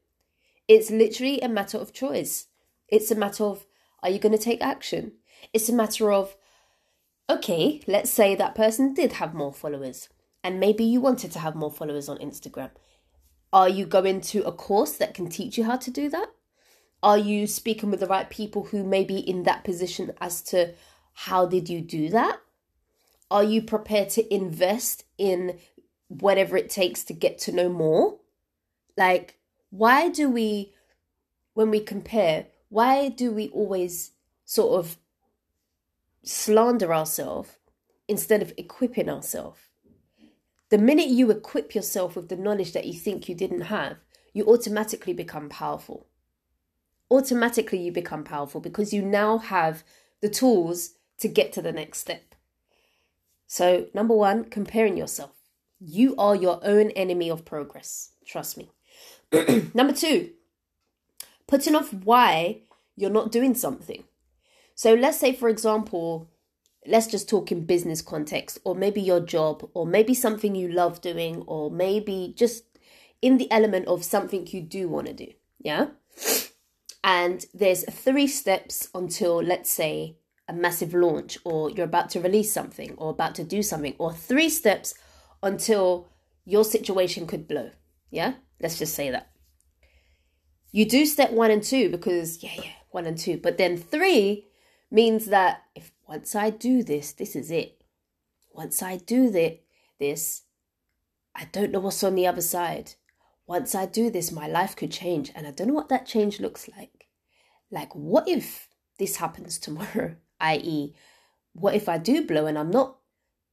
It's 0.66 0.91
literally 0.91 1.41
a 1.41 1.49
matter 1.49 1.78
of 1.78 1.93
choice. 1.93 2.47
It's 2.89 3.11
a 3.11 3.14
matter 3.14 3.45
of 3.45 3.66
are 4.03 4.11
you 4.11 4.18
going 4.18 4.37
to 4.37 4.43
take 4.43 4.62
action? 4.62 5.12
It's 5.53 5.68
a 5.68 5.72
matter 5.72 6.12
of, 6.12 6.37
okay, 7.30 7.80
let's 7.87 8.11
say 8.11 8.35
that 8.35 8.55
person 8.55 8.93
did 8.93 9.14
have 9.14 9.35
more 9.35 9.53
followers, 9.53 10.09
and 10.43 10.61
maybe 10.61 10.85
you 10.85 11.01
wanted 11.01 11.32
to 11.32 11.39
have 11.39 11.55
more 11.55 11.70
followers 11.70 12.09
on 12.09 12.18
Instagram. 12.18 12.70
Are 13.53 13.68
you 13.68 13.87
going 13.87 14.20
to 14.22 14.43
a 14.43 14.53
course 14.53 14.93
that 14.99 15.14
can 15.14 15.28
teach 15.28 15.57
you 15.57 15.64
how 15.64 15.76
to 15.76 15.91
do 15.91 16.09
that? 16.11 16.28
Are 17.03 17.18
you 17.18 17.47
speaking 17.47 17.91
with 17.91 18.01
the 18.01 18.07
right 18.07 18.28
people 18.28 18.64
who 18.64 18.82
may 18.82 19.05
be 19.05 19.18
in 19.18 19.45
that 19.45 19.64
position 19.64 20.12
as 20.20 20.43
to 20.43 20.74
how 21.12 21.47
did 21.47 21.68
you 21.68 21.80
do 21.80 22.09
that? 22.11 22.41
Are 23.30 23.45
you 23.45 23.62
prepared 23.62 24.11
to 24.11 24.35
invest 24.35 25.05
in 25.18 25.59
whatever 26.20 26.56
it 26.56 26.70
takes 26.70 27.04
to 27.04 27.12
get 27.12 27.38
to 27.40 27.52
know 27.52 27.68
more? 27.68 28.18
Like, 28.96 29.38
why 29.70 30.08
do 30.08 30.30
we, 30.30 30.72
when 31.54 31.70
we 31.70 31.80
compare, 31.80 32.46
why 32.68 33.08
do 33.08 33.32
we 33.32 33.48
always 33.48 34.12
sort 34.44 34.78
of 34.78 34.96
slander 36.22 36.94
ourselves 36.94 37.56
instead 38.08 38.42
of 38.42 38.52
equipping 38.56 39.08
ourselves? 39.08 39.60
The 40.70 40.78
minute 40.78 41.08
you 41.08 41.30
equip 41.30 41.74
yourself 41.74 42.16
with 42.16 42.28
the 42.28 42.36
knowledge 42.36 42.72
that 42.72 42.86
you 42.86 42.94
think 42.94 43.28
you 43.28 43.34
didn't 43.34 43.62
have, 43.62 43.98
you 44.32 44.44
automatically 44.46 45.12
become 45.12 45.48
powerful 45.48 46.06
automatically 47.10 47.78
you 47.78 47.92
become 47.92 48.24
powerful 48.24 48.60
because 48.60 48.92
you 48.92 49.02
now 49.02 49.38
have 49.38 49.84
the 50.20 50.28
tools 50.28 50.94
to 51.18 51.28
get 51.28 51.52
to 51.52 51.62
the 51.62 51.72
next 51.72 51.98
step. 51.98 52.34
So, 53.46 53.86
number 53.94 54.14
one, 54.14 54.44
comparing 54.44 54.96
yourself. 54.96 55.32
You 55.80 56.14
are 56.16 56.36
your 56.36 56.60
own 56.62 56.90
enemy 56.90 57.30
of 57.30 57.44
progress. 57.44 58.12
Trust 58.26 58.56
me. 58.56 58.70
number 59.74 59.92
two, 59.92 60.30
putting 61.46 61.74
off 61.74 61.92
why 61.92 62.62
you're 62.96 63.10
not 63.10 63.32
doing 63.32 63.54
something. 63.54 64.04
So, 64.74 64.94
let's 64.94 65.18
say, 65.18 65.32
for 65.32 65.48
example, 65.48 66.28
let's 66.86 67.06
just 67.06 67.28
talk 67.28 67.52
in 67.52 67.64
business 67.64 68.02
context, 68.02 68.58
or 68.64 68.74
maybe 68.74 69.00
your 69.00 69.20
job, 69.20 69.68
or 69.74 69.86
maybe 69.86 70.14
something 70.14 70.54
you 70.54 70.68
love 70.68 71.00
doing, 71.00 71.42
or 71.46 71.70
maybe 71.70 72.34
just 72.36 72.64
in 73.22 73.38
the 73.38 73.50
element 73.50 73.86
of 73.86 74.04
something 74.04 74.46
you 74.48 74.60
do 74.60 74.88
want 74.88 75.06
to 75.06 75.12
do. 75.12 75.32
Yeah 75.60 75.86
and 77.04 77.44
there's 77.52 77.84
three 77.84 78.26
steps 78.26 78.88
until 78.94 79.36
let's 79.42 79.70
say 79.70 80.16
a 80.48 80.52
massive 80.54 80.94
launch 80.94 81.38
or 81.44 81.70
you're 81.70 81.84
about 81.84 82.08
to 82.10 82.20
release 82.20 82.50
something 82.50 82.94
or 82.96 83.10
about 83.10 83.34
to 83.34 83.44
do 83.44 83.62
something 83.62 83.94
or 83.98 84.12
three 84.12 84.48
steps 84.48 84.94
until 85.45 86.09
your 86.45 86.64
situation 86.64 87.26
could 87.26 87.47
blow 87.47 87.70
yeah 88.11 88.34
let's 88.61 88.78
just 88.78 88.95
say 88.95 89.11
that 89.11 89.30
you 90.72 90.84
do 90.84 91.07
step 91.07 91.30
one 91.30 91.51
and 91.51 91.62
two 91.62 91.88
because 91.88 92.42
yeah 92.42 92.51
yeah 92.57 92.70
one 92.90 93.07
and 93.07 93.18
two 93.18 93.36
but 93.36 93.59
then 93.59 93.76
three 93.76 94.47
means 94.90 95.26
that 95.26 95.62
if 95.74 95.92
once 96.09 96.34
i 96.34 96.51
do 96.51 96.82
this 96.82 97.12
this 97.12 97.36
is 97.36 97.51
it 97.51 97.82
once 98.53 98.82
i 98.82 98.97
do 98.97 99.30
that 99.30 99.61
this 99.99 100.42
i 101.34 101.47
don't 101.53 101.70
know 101.70 101.80
what's 101.80 102.03
on 102.03 102.14
the 102.14 102.26
other 102.26 102.40
side 102.42 102.95
once 103.47 103.74
I 103.74 103.86
do 103.86 104.11
this, 104.11 104.32
my 104.32 104.47
life 104.47 104.74
could 104.76 104.90
change. 104.90 105.30
And 105.34 105.47
I 105.47 105.51
don't 105.51 105.68
know 105.68 105.74
what 105.74 105.88
that 105.90 106.07
change 106.07 106.40
looks 106.40 106.68
like. 106.76 107.09
Like, 107.70 107.95
what 107.95 108.28
if 108.28 108.68
this 108.99 109.16
happens 109.16 109.59
tomorrow? 109.59 110.16
i.e., 110.40 110.95
what 111.53 111.74
if 111.74 111.88
I 111.88 111.99
do 111.99 112.26
blow 112.26 112.47
and 112.47 112.59
I'm 112.59 112.70
not 112.70 112.97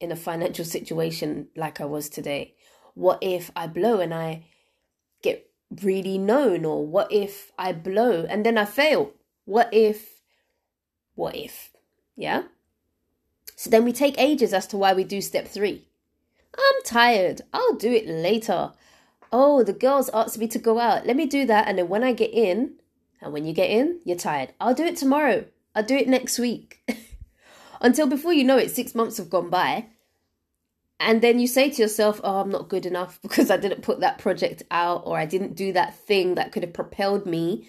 in 0.02 0.12
a 0.12 0.16
financial 0.16 0.64
situation 0.64 1.48
like 1.56 1.80
I 1.80 1.84
was 1.84 2.08
today? 2.08 2.54
What 2.94 3.18
if 3.22 3.50
I 3.56 3.66
blow 3.66 4.00
and 4.00 4.12
I 4.12 4.44
get 5.22 5.48
really 5.82 6.18
known? 6.18 6.64
Or 6.64 6.86
what 6.86 7.10
if 7.10 7.52
I 7.58 7.72
blow 7.72 8.26
and 8.28 8.44
then 8.44 8.58
I 8.58 8.64
fail? 8.64 9.12
What 9.44 9.72
if, 9.72 10.20
what 11.14 11.34
if? 11.34 11.72
Yeah? 12.16 12.42
So 13.56 13.70
then 13.70 13.84
we 13.84 13.92
take 13.92 14.18
ages 14.18 14.52
as 14.52 14.66
to 14.68 14.76
why 14.76 14.92
we 14.92 15.04
do 15.04 15.20
step 15.20 15.48
three. 15.48 15.88
I'm 16.56 16.82
tired. 16.84 17.42
I'll 17.52 17.76
do 17.76 17.92
it 17.92 18.06
later 18.06 18.72
oh, 19.32 19.62
the 19.62 19.72
girls 19.72 20.10
asked 20.12 20.38
me 20.38 20.46
to 20.48 20.58
go 20.58 20.78
out. 20.78 21.06
Let 21.06 21.16
me 21.16 21.26
do 21.26 21.46
that. 21.46 21.66
And 21.66 21.78
then 21.78 21.88
when 21.88 22.04
I 22.04 22.12
get 22.12 22.32
in, 22.32 22.74
and 23.20 23.32
when 23.32 23.46
you 23.46 23.54
get 23.54 23.70
in, 23.70 24.00
you're 24.04 24.16
tired. 24.16 24.52
I'll 24.60 24.74
do 24.74 24.84
it 24.84 24.96
tomorrow. 24.96 25.46
I'll 25.74 25.82
do 25.82 25.96
it 25.96 26.08
next 26.08 26.38
week. 26.38 26.82
Until 27.82 28.06
before 28.06 28.32
you 28.32 28.44
know 28.44 28.56
it, 28.56 28.70
six 28.70 28.94
months 28.94 29.18
have 29.18 29.28
gone 29.28 29.50
by. 29.50 29.86
And 31.00 31.20
then 31.20 31.40
you 31.40 31.48
say 31.48 31.68
to 31.68 31.82
yourself, 31.82 32.20
oh, 32.22 32.40
I'm 32.40 32.48
not 32.48 32.68
good 32.68 32.86
enough 32.86 33.20
because 33.22 33.50
I 33.50 33.56
didn't 33.56 33.82
put 33.82 34.00
that 34.00 34.18
project 34.18 34.62
out 34.70 35.02
or 35.04 35.18
I 35.18 35.26
didn't 35.26 35.56
do 35.56 35.72
that 35.72 35.98
thing 35.98 36.36
that 36.36 36.52
could 36.52 36.62
have 36.62 36.72
propelled 36.72 37.26
me. 37.26 37.68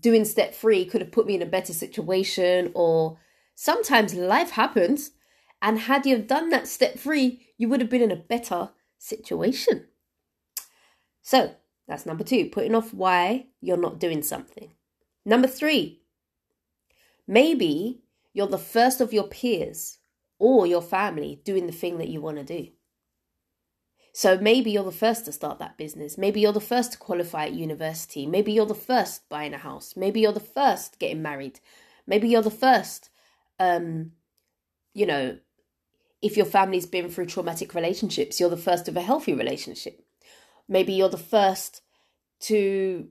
Doing 0.00 0.26
step 0.26 0.54
three 0.54 0.84
could 0.84 1.00
have 1.00 1.10
put 1.10 1.26
me 1.26 1.34
in 1.34 1.42
a 1.42 1.46
better 1.46 1.72
situation. 1.72 2.70
Or 2.74 3.18
sometimes 3.54 4.14
life 4.14 4.50
happens. 4.50 5.12
And 5.62 5.78
had 5.80 6.04
you 6.04 6.18
done 6.18 6.50
that 6.50 6.68
step 6.68 6.98
three, 6.98 7.46
you 7.56 7.68
would 7.70 7.80
have 7.80 7.90
been 7.90 8.02
in 8.02 8.12
a 8.12 8.16
better 8.16 8.70
situation. 8.98 9.86
So 11.22 11.54
that's 11.88 12.04
number 12.04 12.24
two, 12.24 12.50
putting 12.50 12.74
off 12.74 12.92
why 12.92 13.46
you're 13.62 13.78
not 13.78 13.98
doing 13.98 14.22
something. 14.22 14.72
Number 15.24 15.48
three, 15.48 16.02
maybe 17.26 18.02
you're 18.36 18.46
the 18.46 18.58
first 18.58 19.00
of 19.00 19.14
your 19.14 19.26
peers 19.26 19.96
or 20.38 20.66
your 20.66 20.82
family 20.82 21.40
doing 21.42 21.66
the 21.66 21.72
thing 21.72 21.96
that 21.96 22.08
you 22.08 22.20
want 22.20 22.36
to 22.36 22.44
do. 22.44 22.68
So 24.12 24.36
maybe 24.36 24.70
you're 24.70 24.84
the 24.84 24.92
first 24.92 25.24
to 25.24 25.32
start 25.32 25.58
that 25.58 25.78
business. 25.78 26.18
Maybe 26.18 26.40
you're 26.40 26.52
the 26.52 26.60
first 26.60 26.92
to 26.92 26.98
qualify 26.98 27.46
at 27.46 27.54
university. 27.54 28.26
Maybe 28.26 28.52
you're 28.52 28.66
the 28.66 28.74
first 28.74 29.26
buying 29.30 29.54
a 29.54 29.56
house. 29.58 29.94
Maybe 29.96 30.20
you're 30.20 30.32
the 30.32 30.40
first 30.40 30.98
getting 30.98 31.22
married. 31.22 31.60
Maybe 32.06 32.28
you're 32.28 32.42
the 32.42 32.50
first, 32.50 33.08
um, 33.58 34.12
you 34.92 35.06
know, 35.06 35.38
if 36.20 36.36
your 36.36 36.44
family's 36.44 36.86
been 36.86 37.08
through 37.08 37.26
traumatic 37.26 37.74
relationships, 37.74 38.38
you're 38.38 38.50
the 38.50 38.56
first 38.58 38.86
of 38.86 38.98
a 38.98 39.02
healthy 39.02 39.32
relationship. 39.32 40.04
Maybe 40.68 40.92
you're 40.92 41.08
the 41.08 41.16
first 41.16 41.80
to 42.40 43.08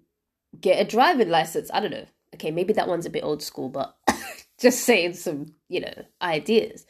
get 0.62 0.80
a 0.80 0.88
driving 0.88 1.30
license. 1.30 1.72
I 1.74 1.80
don't 1.80 1.92
know. 1.92 2.06
Okay, 2.36 2.52
maybe 2.52 2.74
that 2.74 2.88
one's 2.88 3.08
a 3.08 3.10
bit 3.10 3.24
old 3.24 3.42
school, 3.42 3.70
but 3.70 3.95
just 4.60 4.82
saying 4.82 5.14
some, 5.14 5.54
you 5.68 5.82
know, 5.82 6.06
ideas. 6.22 6.86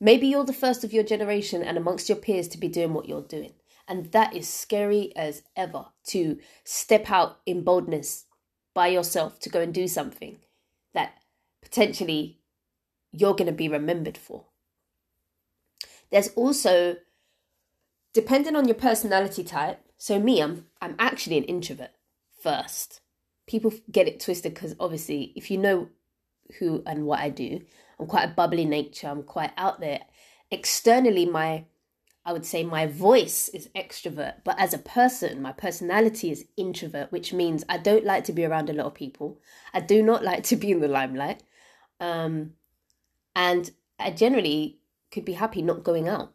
Maybe 0.00 0.26
you're 0.26 0.44
the 0.44 0.52
first 0.52 0.82
of 0.82 0.92
your 0.92 1.04
generation 1.04 1.62
and 1.62 1.76
amongst 1.76 2.08
your 2.08 2.18
peers 2.18 2.48
to 2.48 2.58
be 2.58 2.68
doing 2.68 2.92
what 2.92 3.08
you're 3.08 3.22
doing. 3.22 3.52
And 3.86 4.10
that 4.12 4.34
is 4.34 4.48
scary 4.48 5.12
as 5.16 5.42
ever 5.56 5.86
to 6.08 6.38
step 6.64 7.10
out 7.10 7.38
in 7.46 7.62
boldness 7.62 8.26
by 8.74 8.88
yourself 8.88 9.38
to 9.40 9.48
go 9.48 9.60
and 9.60 9.72
do 9.72 9.86
something 9.86 10.38
that 10.94 11.14
potentially 11.60 12.40
you're 13.12 13.34
going 13.34 13.46
to 13.46 13.52
be 13.52 13.68
remembered 13.68 14.16
for. 14.16 14.46
There's 16.10 16.28
also 16.30 16.96
depending 18.12 18.56
on 18.56 18.66
your 18.66 18.74
personality 18.74 19.44
type. 19.44 19.80
So 19.96 20.18
me, 20.18 20.40
I'm 20.40 20.66
I'm 20.80 20.96
actually 20.98 21.38
an 21.38 21.44
introvert 21.44 21.90
first. 22.42 23.00
People 23.46 23.72
get 23.90 24.08
it 24.08 24.20
twisted 24.20 24.54
because 24.54 24.74
obviously, 24.78 25.32
if 25.36 25.50
you 25.50 25.58
know 25.58 25.88
who 26.58 26.82
and 26.86 27.06
what 27.06 27.20
I 27.20 27.30
do, 27.30 27.60
I'm 27.98 28.06
quite 28.06 28.30
a 28.30 28.34
bubbly 28.34 28.64
nature. 28.64 29.08
I'm 29.08 29.22
quite 29.22 29.52
out 29.56 29.80
there. 29.80 30.00
Externally, 30.50 31.26
my 31.26 31.64
I 32.24 32.32
would 32.32 32.46
say 32.46 32.62
my 32.62 32.86
voice 32.86 33.48
is 33.48 33.68
extrovert, 33.74 34.44
but 34.44 34.56
as 34.56 34.72
a 34.72 34.78
person, 34.78 35.42
my 35.42 35.50
personality 35.50 36.30
is 36.30 36.44
introvert, 36.56 37.10
which 37.10 37.32
means 37.32 37.64
I 37.68 37.78
don't 37.78 38.04
like 38.04 38.22
to 38.24 38.32
be 38.32 38.44
around 38.44 38.70
a 38.70 38.72
lot 38.72 38.86
of 38.86 38.94
people. 38.94 39.40
I 39.74 39.80
do 39.80 40.02
not 40.02 40.22
like 40.30 40.44
to 40.44 40.56
be 40.56 40.70
in 40.70 40.80
the 40.80 40.88
limelight. 40.88 41.42
Um, 41.98 42.52
and 43.34 43.70
I 43.98 44.10
generally 44.10 44.78
could 45.10 45.24
be 45.24 45.32
happy 45.32 45.62
not 45.62 45.82
going 45.82 46.08
out 46.08 46.32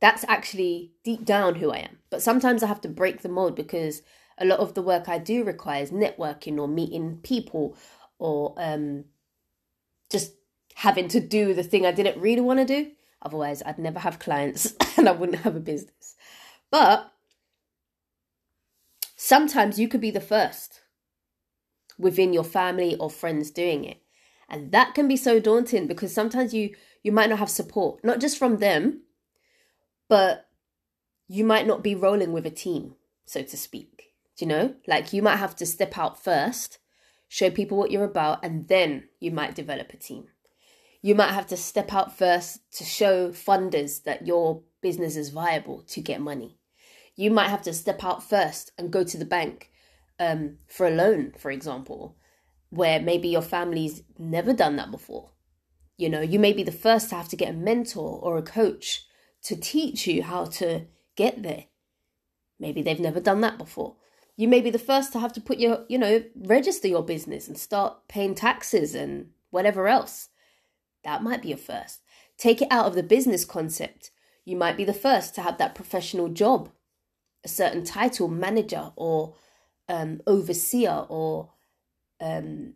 that's 0.00 0.24
actually 0.28 0.92
deep 1.04 1.24
down 1.24 1.56
who 1.56 1.70
I 1.70 1.78
am. 1.78 1.98
But 2.10 2.22
sometimes 2.22 2.62
I 2.62 2.66
have 2.66 2.80
to 2.82 2.88
break 2.88 3.22
the 3.22 3.28
mold 3.28 3.56
because 3.56 4.02
a 4.38 4.44
lot 4.44 4.60
of 4.60 4.74
the 4.74 4.82
work 4.82 5.08
I 5.08 5.18
do 5.18 5.44
requires 5.44 5.90
networking 5.90 6.58
or 6.58 6.68
meeting 6.68 7.18
people 7.22 7.76
or 8.18 8.54
um, 8.58 9.04
just 10.10 10.32
having 10.74 11.08
to 11.08 11.20
do 11.20 11.54
the 11.54 11.62
thing 11.62 11.86
I 11.86 11.92
didn't 11.92 12.20
really 12.20 12.40
want 12.40 12.60
to 12.60 12.64
do. 12.64 12.90
Otherwise, 13.22 13.62
I'd 13.64 13.78
never 13.78 13.98
have 13.98 14.18
clients 14.18 14.74
and 14.96 15.08
I 15.08 15.12
wouldn't 15.12 15.40
have 15.40 15.56
a 15.56 15.60
business. 15.60 16.14
But 16.70 17.12
sometimes 19.16 19.78
you 19.78 19.88
could 19.88 20.00
be 20.00 20.10
the 20.10 20.20
first 20.20 20.82
within 21.98 22.32
your 22.32 22.44
family 22.44 22.96
or 22.96 23.10
friends 23.10 23.50
doing 23.50 23.84
it. 23.84 24.02
And 24.48 24.70
that 24.72 24.94
can 24.94 25.08
be 25.08 25.16
so 25.16 25.40
daunting 25.40 25.86
because 25.86 26.14
sometimes 26.14 26.54
you 26.54 26.74
you 27.02 27.12
might 27.12 27.30
not 27.30 27.38
have 27.38 27.50
support, 27.50 28.04
not 28.04 28.20
just 28.20 28.36
from 28.36 28.58
them, 28.58 29.02
but 30.08 30.48
you 31.28 31.44
might 31.44 31.66
not 31.66 31.82
be 31.82 31.94
rolling 31.94 32.32
with 32.32 32.46
a 32.46 32.50
team, 32.50 32.94
so 33.24 33.42
to 33.42 33.56
speak. 33.56 34.12
Do 34.36 34.44
you 34.44 34.48
know? 34.48 34.74
Like 34.86 35.12
you 35.12 35.22
might 35.22 35.36
have 35.36 35.56
to 35.56 35.66
step 35.66 35.96
out 35.96 36.22
first, 36.22 36.78
show 37.28 37.50
people 37.50 37.76
what 37.76 37.90
you're 37.90 38.04
about, 38.04 38.44
and 38.44 38.68
then 38.68 39.08
you 39.20 39.30
might 39.30 39.54
develop 39.54 39.92
a 39.92 39.96
team. 39.96 40.28
You 41.02 41.14
might 41.14 41.32
have 41.32 41.46
to 41.48 41.56
step 41.56 41.92
out 41.92 42.16
first 42.16 42.60
to 42.78 42.84
show 42.84 43.30
funders 43.30 44.02
that 44.04 44.26
your 44.26 44.62
business 44.80 45.16
is 45.16 45.30
viable 45.30 45.82
to 45.82 46.00
get 46.00 46.20
money. 46.20 46.58
You 47.14 47.30
might 47.30 47.48
have 47.48 47.62
to 47.62 47.72
step 47.72 48.04
out 48.04 48.22
first 48.22 48.72
and 48.76 48.92
go 48.92 49.04
to 49.04 49.16
the 49.16 49.24
bank 49.24 49.70
um, 50.18 50.58
for 50.66 50.86
a 50.86 50.90
loan, 50.90 51.32
for 51.38 51.50
example, 51.50 52.16
where 52.70 53.00
maybe 53.00 53.28
your 53.28 53.42
family's 53.42 54.02
never 54.18 54.52
done 54.52 54.76
that 54.76 54.90
before. 54.90 55.30
You 55.96 56.08
know, 56.10 56.20
you 56.20 56.38
may 56.38 56.52
be 56.52 56.62
the 56.62 56.72
first 56.72 57.08
to 57.10 57.14
have 57.14 57.28
to 57.28 57.36
get 57.36 57.50
a 57.50 57.56
mentor 57.56 58.20
or 58.22 58.36
a 58.36 58.42
coach 58.42 59.04
to 59.44 59.56
teach 59.56 60.06
you 60.06 60.22
how 60.22 60.44
to 60.44 60.86
get 61.16 61.42
there. 61.42 61.64
Maybe 62.58 62.82
they've 62.82 63.00
never 63.00 63.20
done 63.20 63.40
that 63.42 63.58
before. 63.58 63.96
You 64.36 64.48
may 64.48 64.60
be 64.60 64.70
the 64.70 64.78
first 64.78 65.12
to 65.12 65.18
have 65.18 65.32
to 65.34 65.40
put 65.40 65.58
your, 65.58 65.84
you 65.88 65.98
know, 65.98 66.22
register 66.36 66.88
your 66.88 67.02
business 67.02 67.48
and 67.48 67.56
start 67.56 68.06
paying 68.08 68.34
taxes 68.34 68.94
and 68.94 69.30
whatever 69.50 69.88
else. 69.88 70.28
That 71.04 71.22
might 71.22 71.42
be 71.42 71.48
your 71.48 71.58
first. 71.58 72.02
Take 72.36 72.60
it 72.60 72.68
out 72.70 72.86
of 72.86 72.94
the 72.94 73.02
business 73.02 73.44
concept. 73.44 74.10
You 74.44 74.56
might 74.56 74.76
be 74.76 74.84
the 74.84 74.92
first 74.92 75.34
to 75.34 75.42
have 75.42 75.56
that 75.58 75.74
professional 75.74 76.28
job, 76.28 76.70
a 77.44 77.48
certain 77.48 77.84
title, 77.84 78.28
manager 78.28 78.92
or 78.94 79.34
um, 79.88 80.20
overseer 80.26 81.06
or 81.08 81.50
um, 82.20 82.74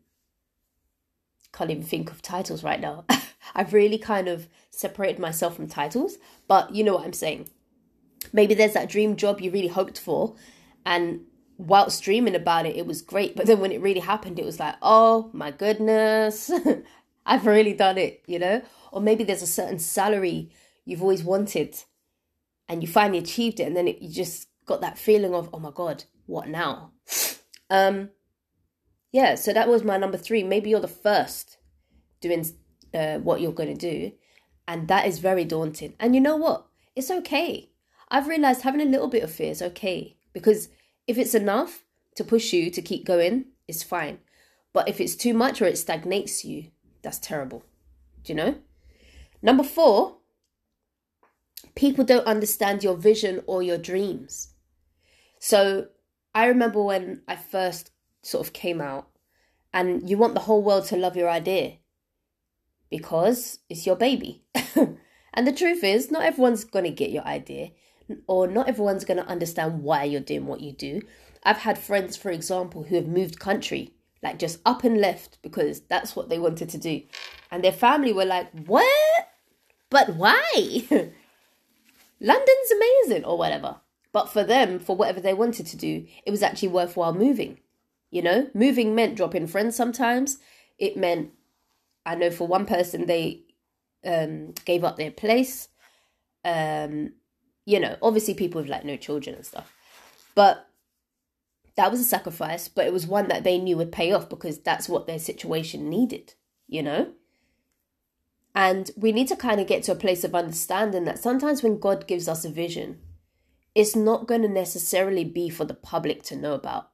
can't 1.53 1.71
even 1.71 1.83
think 1.83 2.11
of 2.11 2.23
titles 2.23 2.63
right 2.63 2.81
now. 2.81 3.05
I've 3.55 3.73
really 3.73 3.99
kind 3.99 4.29
of 4.29 4.49
separated 4.71 5.19
myself 5.19 5.57
from 5.57 5.69
titles, 5.69 6.17
but 6.49 6.75
you 6.75 6.85
know 6.85 6.95
what 6.95 7.05
I'm 7.05 7.13
saying. 7.13 7.49
Maybe 8.33 8.55
there's 8.55 8.75
that 8.75 8.89
dream 8.89 9.17
job 9.17 9.41
you 9.41 9.51
really 9.51 9.69
hoped 9.69 9.99
for, 9.99 10.37
and 10.85 11.23
whilst 11.61 12.03
dreaming 12.03 12.35
about 12.35 12.67
it, 12.67 12.77
it 12.77 12.87
was 12.87 13.03
great. 13.03 13.37
But 13.37 13.47
then 13.47 13.61
when 13.61 13.73
it 13.73 13.83
really 13.83 14.01
happened, 14.01 14.39
it 14.39 14.45
was 14.45 14.59
like, 14.59 14.77
oh 14.81 15.31
my 15.33 15.51
goodness, 15.51 16.51
I've 17.27 17.47
really 17.47 17.75
done 17.75 17.99
it, 17.99 18.23
you 18.27 18.39
know? 18.39 18.63
Or 18.93 19.01
maybe 19.01 19.25
there's 19.25 19.43
a 19.43 19.47
certain 19.47 19.79
salary 19.79 20.51
you've 20.85 21.03
always 21.03 21.23
wanted 21.23 21.77
and 22.69 22.83
you 22.83 22.89
finally 22.89 23.19
achieved 23.19 23.59
it, 23.59 23.65
and 23.65 23.77
then 23.77 23.89
it, 23.89 24.01
you 24.01 24.09
just 24.09 24.49
got 24.65 24.81
that 24.81 24.97
feeling 24.97 25.35
of, 25.35 25.51
oh 25.53 25.59
my 25.59 25.73
God, 25.73 26.05
what 26.27 26.49
now? 26.49 26.93
Um, 27.73 28.11
yeah, 29.13 29.37
so 29.37 29.53
that 29.53 29.69
was 29.69 29.85
my 29.85 29.97
number 29.97 30.19
three. 30.19 30.43
Maybe 30.43 30.71
you're 30.71 30.81
the 30.81 30.89
first 30.89 31.59
doing 32.21 32.45
uh, 32.93 33.19
what 33.19 33.41
you're 33.41 33.53
going 33.53 33.77
to 33.77 33.93
do, 33.93 34.11
and 34.67 34.89
that 34.89 35.07
is 35.07 35.21
very 35.21 35.45
daunting. 35.45 35.95
And 36.01 36.17
you 36.17 36.21
know 36.21 36.35
what? 36.35 36.67
It's 36.97 37.13
okay. 37.13 37.71
I've 38.09 38.27
realized 38.27 38.63
having 38.63 38.81
a 38.81 38.91
little 38.91 39.07
bit 39.07 39.23
of 39.23 39.31
fear 39.31 39.53
is 39.53 39.63
okay 39.63 40.17
because 40.33 40.69
if 41.07 41.19
it's 41.19 41.35
enough 41.35 41.85
to 42.17 42.25
push 42.25 42.53
you 42.53 42.71
to 42.71 42.83
keep 42.83 43.05
going, 43.05 43.47
it's 43.69 43.83
fine. 43.83 44.19
But 44.73 44.89
if 44.89 45.01
it's 45.01 45.17
too 45.17 45.35
much 45.35 45.61
or 45.61 45.67
it 45.67 45.79
stagnates 45.79 46.45
you, 46.45 46.71
that's 47.03 47.19
terrible. 47.19 47.65
Do 48.25 48.33
you 48.33 48.37
know? 48.37 48.55
Number 49.43 49.65
four, 49.65 50.17
people 51.75 52.05
don't 52.05 52.27
understand 52.27 52.85
your 52.85 52.97
vision 52.97 53.43
or 53.47 53.63
your 53.63 53.79
dreams. 53.79 54.55
So 55.39 55.89
I 56.35 56.47
remember 56.47 56.83
when 56.83 57.23
I 57.27 57.37
first 57.37 57.91
sort 58.23 58.47
of 58.47 58.53
came 58.53 58.81
out, 58.81 59.09
and 59.73 60.09
you 60.09 60.19
want 60.19 60.35
the 60.35 60.41
whole 60.41 60.63
world 60.63 60.87
to 60.87 60.97
love 60.97 61.17
your 61.17 61.31
idea 61.31 61.79
because 62.91 63.61
it's 63.69 63.87
your 63.87 63.97
baby. 63.97 64.43
and 65.35 65.47
the 65.47 65.53
truth 65.53 65.85
is, 65.85 66.11
not 66.11 66.25
everyone's 66.25 66.65
going 66.65 66.85
to 66.85 66.91
get 66.91 67.11
your 67.11 67.25
idea, 67.25 67.71
or 68.27 68.47
not 68.47 68.69
everyone's 68.69 69.05
going 69.05 69.23
to 69.23 69.29
understand 69.29 69.83
why 69.83 70.05
you're 70.05 70.21
doing 70.21 70.47
what 70.47 70.61
you 70.61 70.73
do. 70.73 71.03
I've 71.43 71.59
had 71.59 71.79
friends, 71.79 72.17
for 72.17 72.31
example, 72.31 72.85
who 72.85 72.97
have 72.97 73.07
moved 73.07 73.39
country, 73.39 73.95
like 74.23 74.39
just 74.39 74.61
up 74.67 74.85
and 74.85 75.01
left 75.01 75.39
because 75.43 75.81
that's 75.83 76.15
what 76.15 76.29
they 76.29 76.39
wanted 76.39 76.69
to 76.71 76.79
do. 76.79 77.03
And 77.51 77.65
their 77.65 77.73
family 77.73 78.13
were 78.13 78.25
like, 78.25 78.51
What? 78.67 79.29
But 79.89 80.17
why? 80.17 80.85
London's 82.21 82.71
amazing, 82.75 83.25
or 83.25 83.39
whatever. 83.39 83.77
But 84.13 84.29
for 84.29 84.45
them, 84.45 84.79
for 84.79 84.95
whatever 84.97 85.21
they 85.21 85.35
wanted 85.35 85.67
to 85.67 85.77
do, 85.77 86.07
it 86.27 86.31
was 86.31 86.43
actually 86.43 86.69
worthwhile 86.69 87.15
moving. 87.15 87.61
You 88.11 88.23
know, 88.23 88.51
moving 88.55 88.95
meant 88.95 89.17
dropping 89.17 89.47
friends 89.47 89.77
sometimes. 89.77 90.39
It 90.79 90.97
meant, 90.97 91.31
I 92.05 92.15
know 92.17 92.31
for 92.31 92.47
one 92.47 92.67
person, 92.67 93.07
they 93.07 93.43
um, 94.05 94.53
gave 94.65 94.85
up 94.85 94.97
their 94.97 95.11
place. 95.11 95.69
Um, 96.45 97.13
you 97.71 97.79
know, 97.79 97.97
obviously 98.03 98.35
people 98.35 98.61
with 98.61 98.69
like 98.69 98.85
no 98.85 98.97
children 98.97 99.37
and 99.37 99.47
stuff. 99.47 99.73
But 100.35 100.67
that 101.77 101.89
was 101.91 102.01
a 102.01 102.05
sacrifice, 102.05 102.67
but 102.67 102.85
it 102.85 102.93
was 102.93 103.07
one 103.07 103.29
that 103.29 103.45
they 103.45 103.59
knew 103.59 103.77
would 103.77 103.93
pay 103.93 104.11
off 104.13 104.29
because 104.29 104.59
that's 104.59 104.89
what 104.89 105.07
their 105.07 105.21
situation 105.21 105.89
needed, 105.89 106.35
you 106.67 106.83
know? 106.83 107.13
And 108.57 108.91
we 108.97 109.13
need 109.13 109.29
to 109.29 109.37
kind 109.37 109.61
of 109.61 109.69
get 109.69 109.85
to 109.85 109.93
a 109.93 109.97
place 109.97 110.25
of 110.25 110.35
understanding 110.35 111.05
that 111.05 111.21
sometimes 111.21 111.63
when 111.63 111.79
God 111.79 112.09
gives 112.09 112.27
us 112.27 112.45
a 112.45 112.51
vision, 112.51 112.99
it's 113.77 113.95
not 113.95 114.27
going 114.27 114.43
to 114.43 114.49
necessarily 114.49 115.23
be 115.23 115.49
for 115.49 115.65
the 115.65 115.75
public 115.75 116.25
to 116.25 116.37
know 116.37 116.55
about 116.55 116.91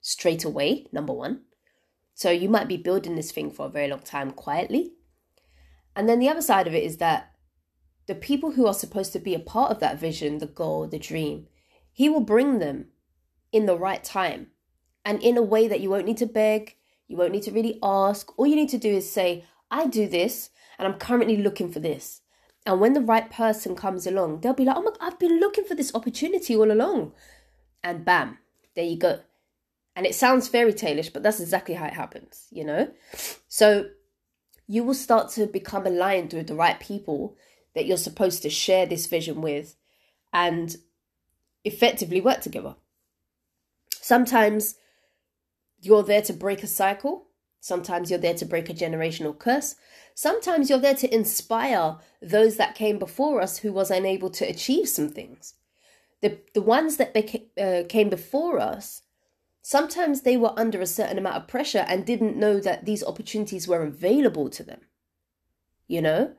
straight 0.00 0.42
away, 0.42 0.86
number 0.90 1.12
one. 1.12 1.42
So 2.14 2.30
you 2.30 2.48
might 2.48 2.66
be 2.66 2.78
building 2.78 3.14
this 3.14 3.30
thing 3.30 3.50
for 3.50 3.66
a 3.66 3.70
very 3.70 3.88
long 3.88 4.00
time 4.00 4.30
quietly. 4.30 4.94
And 5.94 6.08
then 6.08 6.18
the 6.18 6.30
other 6.30 6.40
side 6.40 6.66
of 6.66 6.74
it 6.74 6.82
is 6.82 6.96
that 6.96 7.31
the 8.06 8.14
people 8.14 8.52
who 8.52 8.66
are 8.66 8.74
supposed 8.74 9.12
to 9.12 9.18
be 9.18 9.34
a 9.34 9.38
part 9.38 9.70
of 9.70 9.80
that 9.80 9.98
vision, 9.98 10.38
the 10.38 10.46
goal, 10.46 10.86
the 10.86 10.98
dream, 10.98 11.46
he 11.92 12.08
will 12.08 12.20
bring 12.20 12.58
them 12.58 12.86
in 13.52 13.66
the 13.66 13.76
right 13.76 14.02
time 14.02 14.48
and 15.04 15.22
in 15.22 15.36
a 15.36 15.42
way 15.42 15.68
that 15.68 15.80
you 15.80 15.90
won't 15.90 16.06
need 16.06 16.16
to 16.18 16.26
beg, 16.26 16.76
you 17.06 17.16
won't 17.16 17.32
need 17.32 17.42
to 17.42 17.52
really 17.52 17.78
ask. 17.82 18.36
All 18.38 18.46
you 18.46 18.56
need 18.56 18.70
to 18.70 18.78
do 18.78 18.90
is 18.90 19.10
say, 19.10 19.44
I 19.70 19.86
do 19.86 20.08
this 20.08 20.50
and 20.78 20.88
I'm 20.88 20.98
currently 20.98 21.36
looking 21.36 21.70
for 21.70 21.80
this. 21.80 22.22
And 22.64 22.80
when 22.80 22.92
the 22.92 23.00
right 23.00 23.30
person 23.30 23.74
comes 23.74 24.06
along, 24.06 24.40
they'll 24.40 24.54
be 24.54 24.64
like, 24.64 24.76
oh 24.76 24.82
my, 24.82 24.92
I've 25.00 25.18
been 25.18 25.40
looking 25.40 25.64
for 25.64 25.74
this 25.74 25.94
opportunity 25.94 26.54
all 26.56 26.70
along. 26.70 27.12
And 27.82 28.04
bam, 28.04 28.38
there 28.74 28.84
you 28.84 28.96
go. 28.96 29.20
And 29.94 30.06
it 30.06 30.14
sounds 30.14 30.48
fairy 30.48 30.72
talish, 30.72 31.12
but 31.12 31.22
that's 31.22 31.40
exactly 31.40 31.74
how 31.74 31.86
it 31.86 31.92
happens, 31.92 32.46
you 32.50 32.64
know? 32.64 32.90
So 33.48 33.90
you 34.66 34.84
will 34.84 34.94
start 34.94 35.28
to 35.30 35.46
become 35.46 35.86
aligned 35.86 36.32
with 36.32 36.46
the 36.46 36.54
right 36.54 36.78
people 36.80 37.36
that 37.74 37.86
you're 37.86 37.96
supposed 37.96 38.42
to 38.42 38.50
share 38.50 38.86
this 38.86 39.06
vision 39.06 39.40
with 39.40 39.76
and 40.32 40.76
effectively 41.64 42.20
work 42.20 42.40
together. 42.40 42.76
Sometimes 43.90 44.76
you're 45.80 46.02
there 46.02 46.22
to 46.22 46.32
break 46.32 46.62
a 46.62 46.66
cycle, 46.66 47.28
sometimes 47.60 48.10
you're 48.10 48.18
there 48.18 48.34
to 48.34 48.44
break 48.44 48.68
a 48.68 48.74
generational 48.74 49.38
curse, 49.38 49.76
Sometimes 50.14 50.68
you're 50.68 50.78
there 50.78 50.94
to 50.94 51.14
inspire 51.14 51.96
those 52.20 52.56
that 52.56 52.74
came 52.74 52.98
before 52.98 53.40
us 53.40 53.58
who 53.58 53.72
was 53.72 53.90
unable 53.90 54.30
to 54.30 54.48
achieve 54.48 54.88
some 54.88 55.08
things. 55.08 55.54
The, 56.20 56.38
the 56.54 56.62
ones 56.62 56.98
that 56.98 57.14
became, 57.14 57.46
uh, 57.58 57.82
came 57.88 58.08
before 58.08 58.60
us, 58.60 59.02
sometimes 59.62 60.20
they 60.20 60.36
were 60.36 60.52
under 60.56 60.80
a 60.80 60.86
certain 60.86 61.18
amount 61.18 61.36
of 61.36 61.48
pressure 61.48 61.84
and 61.88 62.04
didn't 62.04 62.36
know 62.36 62.60
that 62.60 62.84
these 62.84 63.02
opportunities 63.02 63.66
were 63.66 63.82
available 63.82 64.48
to 64.50 64.62
them. 64.62 64.82
You 65.88 66.02
know, 66.02 66.34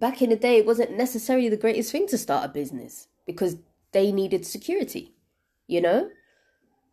back 0.00 0.22
in 0.22 0.30
the 0.30 0.36
day, 0.36 0.56
it 0.56 0.66
wasn't 0.66 0.96
necessarily 0.96 1.48
the 1.48 1.56
greatest 1.56 1.92
thing 1.92 2.06
to 2.08 2.18
start 2.18 2.44
a 2.44 2.48
business 2.48 3.06
because 3.26 3.56
they 3.92 4.10
needed 4.10 4.46
security, 4.46 5.14
you 5.66 5.80
know? 5.80 6.10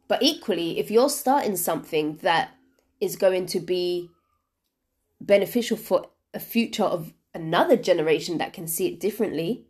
But 0.08 0.22
equally, 0.22 0.78
if 0.78 0.92
you're 0.92 1.10
starting 1.10 1.56
something 1.56 2.18
that 2.18 2.52
is 3.00 3.16
going 3.16 3.46
to 3.48 3.60
be 3.60 4.10
beneficial 5.20 5.78
for 5.78 6.10
a 6.34 6.40
future 6.40 6.84
of 6.84 7.14
another 7.34 7.78
generation 7.78 8.38
that 8.38 8.54
can 8.54 8.68
see 8.68 8.88
it 8.88 9.00
differently, 9.00 9.66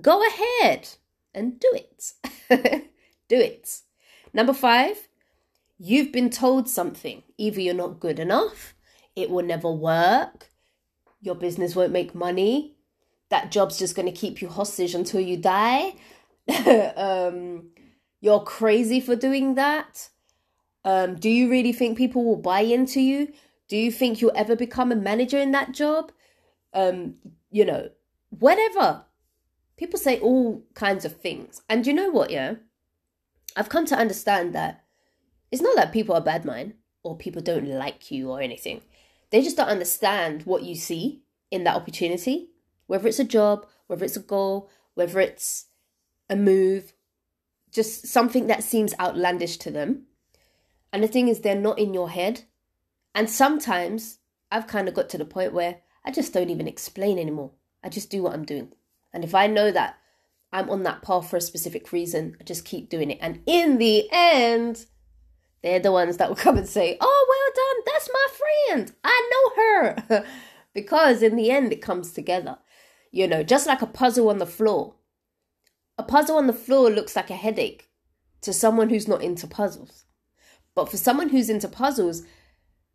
go 0.00 0.22
ahead 0.26 0.88
and 1.34 1.58
do 1.58 1.70
it. 1.72 2.12
do 3.28 3.36
it. 3.36 3.80
Number 4.32 4.52
five, 4.52 5.08
you've 5.78 6.12
been 6.12 6.30
told 6.30 6.68
something. 6.68 7.22
Either 7.38 7.60
you're 7.60 7.74
not 7.74 8.00
good 8.00 8.18
enough, 8.18 8.74
it 9.16 9.30
will 9.30 9.44
never 9.44 9.70
work, 9.70 10.48
your 11.20 11.34
business 11.34 11.76
won't 11.76 11.92
make 11.92 12.14
money, 12.14 12.76
that 13.32 13.50
job's 13.50 13.78
just 13.78 13.96
going 13.96 14.06
to 14.06 14.12
keep 14.12 14.42
you 14.42 14.48
hostage 14.48 14.94
until 14.94 15.20
you 15.20 15.38
die. 15.38 15.94
um, 16.96 17.70
you're 18.20 18.40
crazy 18.40 19.00
for 19.00 19.16
doing 19.16 19.54
that. 19.54 20.10
Um, 20.84 21.16
do 21.16 21.30
you 21.30 21.50
really 21.50 21.72
think 21.72 21.96
people 21.96 22.24
will 22.24 22.36
buy 22.36 22.60
into 22.60 23.00
you? 23.00 23.32
Do 23.68 23.76
you 23.78 23.90
think 23.90 24.20
you'll 24.20 24.36
ever 24.36 24.54
become 24.54 24.92
a 24.92 24.96
manager 24.96 25.38
in 25.38 25.50
that 25.52 25.72
job? 25.72 26.12
Um, 26.74 27.14
you 27.50 27.64
know, 27.64 27.88
whatever. 28.28 29.06
People 29.78 29.98
say 29.98 30.20
all 30.20 30.62
kinds 30.74 31.06
of 31.06 31.16
things. 31.16 31.62
And 31.70 31.86
you 31.86 31.94
know 31.94 32.10
what, 32.10 32.30
yeah? 32.30 32.56
I've 33.56 33.70
come 33.70 33.86
to 33.86 33.96
understand 33.96 34.54
that 34.54 34.84
it's 35.50 35.62
not 35.62 35.76
that 35.76 35.92
people 35.92 36.14
are 36.14 36.20
bad 36.20 36.44
mind 36.44 36.74
or 37.02 37.16
people 37.16 37.40
don't 37.40 37.66
like 37.66 38.10
you 38.10 38.30
or 38.30 38.42
anything. 38.42 38.82
They 39.30 39.42
just 39.42 39.56
don't 39.56 39.68
understand 39.68 40.42
what 40.42 40.64
you 40.64 40.74
see 40.74 41.22
in 41.50 41.64
that 41.64 41.76
opportunity, 41.76 42.50
whether 42.92 43.08
it's 43.08 43.18
a 43.18 43.24
job, 43.24 43.64
whether 43.86 44.04
it's 44.04 44.18
a 44.18 44.20
goal, 44.20 44.68
whether 44.92 45.18
it's 45.18 45.64
a 46.28 46.36
move, 46.36 46.92
just 47.70 48.06
something 48.06 48.48
that 48.48 48.62
seems 48.62 48.92
outlandish 49.00 49.56
to 49.56 49.70
them. 49.70 50.02
And 50.92 51.02
the 51.02 51.08
thing 51.08 51.28
is, 51.28 51.40
they're 51.40 51.54
not 51.54 51.78
in 51.78 51.94
your 51.94 52.10
head. 52.10 52.42
And 53.14 53.30
sometimes 53.30 54.18
I've 54.50 54.66
kind 54.66 54.88
of 54.88 54.94
got 54.94 55.08
to 55.08 55.16
the 55.16 55.24
point 55.24 55.54
where 55.54 55.78
I 56.04 56.10
just 56.10 56.34
don't 56.34 56.50
even 56.50 56.68
explain 56.68 57.18
anymore. 57.18 57.52
I 57.82 57.88
just 57.88 58.10
do 58.10 58.22
what 58.22 58.34
I'm 58.34 58.44
doing. 58.44 58.74
And 59.10 59.24
if 59.24 59.34
I 59.34 59.46
know 59.46 59.70
that 59.70 59.96
I'm 60.52 60.68
on 60.68 60.82
that 60.82 61.00
path 61.00 61.30
for 61.30 61.38
a 61.38 61.40
specific 61.40 61.92
reason, 61.92 62.36
I 62.38 62.44
just 62.44 62.66
keep 62.66 62.90
doing 62.90 63.10
it. 63.10 63.18
And 63.22 63.40
in 63.46 63.78
the 63.78 64.06
end, 64.12 64.84
they're 65.62 65.80
the 65.80 65.92
ones 65.92 66.18
that 66.18 66.28
will 66.28 66.36
come 66.36 66.58
and 66.58 66.68
say, 66.68 66.98
Oh, 67.00 67.26
well 67.30 67.54
done, 67.56 67.84
that's 67.86 68.10
my 68.12 68.26
friend. 68.68 68.92
I 69.02 69.30
know 69.32 70.18
her. 70.18 70.26
because 70.74 71.22
in 71.22 71.36
the 71.36 71.50
end, 71.50 71.72
it 71.72 71.80
comes 71.80 72.12
together. 72.12 72.58
You 73.12 73.28
know, 73.28 73.42
just 73.42 73.66
like 73.66 73.82
a 73.82 73.86
puzzle 73.86 74.30
on 74.30 74.38
the 74.38 74.46
floor. 74.46 74.94
A 75.98 76.02
puzzle 76.02 76.38
on 76.38 76.46
the 76.46 76.52
floor 76.54 76.90
looks 76.90 77.14
like 77.14 77.30
a 77.30 77.36
headache 77.36 77.90
to 78.40 78.52
someone 78.52 78.88
who's 78.88 79.06
not 79.06 79.22
into 79.22 79.46
puzzles. 79.46 80.06
But 80.74 80.90
for 80.90 80.96
someone 80.96 81.28
who's 81.28 81.50
into 81.50 81.68
puzzles, 81.68 82.22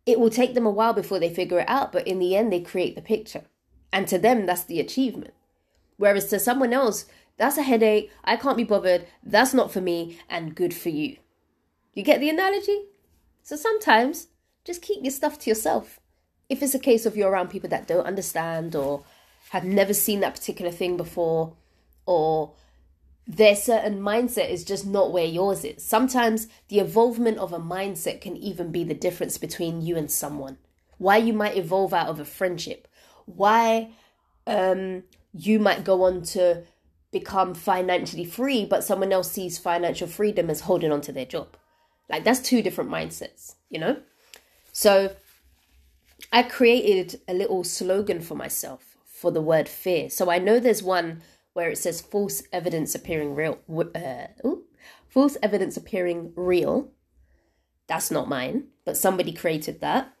it 0.04 0.18
will 0.18 0.30
take 0.30 0.54
them 0.54 0.66
a 0.66 0.70
while 0.70 0.92
before 0.92 1.20
they 1.20 1.32
figure 1.32 1.60
it 1.60 1.68
out. 1.68 1.92
But 1.92 2.08
in 2.08 2.18
the 2.18 2.34
end, 2.34 2.52
they 2.52 2.60
create 2.60 2.96
the 2.96 3.00
picture. 3.00 3.44
And 3.92 4.08
to 4.08 4.18
them, 4.18 4.44
that's 4.44 4.64
the 4.64 4.80
achievement. 4.80 5.34
Whereas 5.96 6.26
to 6.26 6.40
someone 6.40 6.72
else, 6.72 7.06
that's 7.36 7.56
a 7.56 7.62
headache. 7.62 8.10
I 8.24 8.36
can't 8.36 8.56
be 8.56 8.64
bothered. 8.64 9.06
That's 9.22 9.54
not 9.54 9.70
for 9.70 9.80
me. 9.80 10.18
And 10.28 10.56
good 10.56 10.74
for 10.74 10.88
you. 10.88 11.16
You 11.94 12.02
get 12.02 12.18
the 12.18 12.28
analogy? 12.28 12.86
So 13.44 13.54
sometimes 13.54 14.26
just 14.64 14.82
keep 14.82 15.02
your 15.02 15.12
stuff 15.12 15.38
to 15.40 15.50
yourself. 15.50 16.00
If 16.48 16.62
it's 16.62 16.74
a 16.74 16.78
case 16.80 17.06
of 17.06 17.16
you're 17.16 17.30
around 17.30 17.50
people 17.50 17.70
that 17.70 17.86
don't 17.86 18.06
understand 18.06 18.74
or 18.74 19.04
have 19.50 19.64
never 19.64 19.94
seen 19.94 20.20
that 20.20 20.34
particular 20.34 20.70
thing 20.70 20.96
before 20.96 21.54
or 22.06 22.52
their 23.26 23.54
certain 23.54 24.00
mindset 24.00 24.48
is 24.48 24.64
just 24.64 24.86
not 24.86 25.12
where 25.12 25.24
yours 25.24 25.64
is. 25.64 25.84
Sometimes 25.84 26.48
the 26.68 26.78
evolvement 26.80 27.38
of 27.38 27.52
a 27.52 27.58
mindset 27.58 28.22
can 28.22 28.36
even 28.38 28.72
be 28.72 28.84
the 28.84 28.94
difference 28.94 29.36
between 29.36 29.82
you 29.82 29.96
and 29.96 30.10
someone. 30.10 30.56
Why 30.96 31.18
you 31.18 31.34
might 31.34 31.56
evolve 31.56 31.92
out 31.92 32.08
of 32.08 32.18
a 32.18 32.24
friendship. 32.24 32.88
Why 33.26 33.90
um, 34.46 35.02
you 35.34 35.58
might 35.58 35.84
go 35.84 36.04
on 36.04 36.22
to 36.22 36.62
become 37.10 37.54
financially 37.54 38.24
free, 38.24 38.64
but 38.64 38.82
someone 38.82 39.12
else 39.12 39.30
sees 39.30 39.58
financial 39.58 40.08
freedom 40.08 40.48
as 40.48 40.62
holding 40.62 40.90
on 40.90 41.02
to 41.02 41.12
their 41.12 41.26
job. 41.26 41.56
Like 42.08 42.24
that's 42.24 42.40
two 42.40 42.62
different 42.62 42.90
mindsets, 42.90 43.56
you 43.68 43.78
know? 43.78 43.98
So 44.72 45.14
I 46.32 46.42
created 46.42 47.20
a 47.28 47.34
little 47.34 47.62
slogan 47.62 48.22
for 48.22 48.34
myself 48.34 48.87
for 49.18 49.30
the 49.30 49.42
word 49.42 49.68
fear. 49.68 50.08
So 50.08 50.30
I 50.30 50.38
know 50.38 50.60
there's 50.60 50.82
one 50.82 51.22
where 51.52 51.70
it 51.70 51.78
says 51.78 52.00
false 52.00 52.42
evidence 52.52 52.94
appearing 52.94 53.34
real. 53.34 53.58
Uh, 53.68 54.28
false 55.08 55.36
evidence 55.42 55.76
appearing 55.76 56.32
real. 56.36 56.92
That's 57.88 58.10
not 58.10 58.28
mine, 58.28 58.68
but 58.84 58.96
somebody 58.96 59.32
created 59.32 59.80
that. 59.80 60.12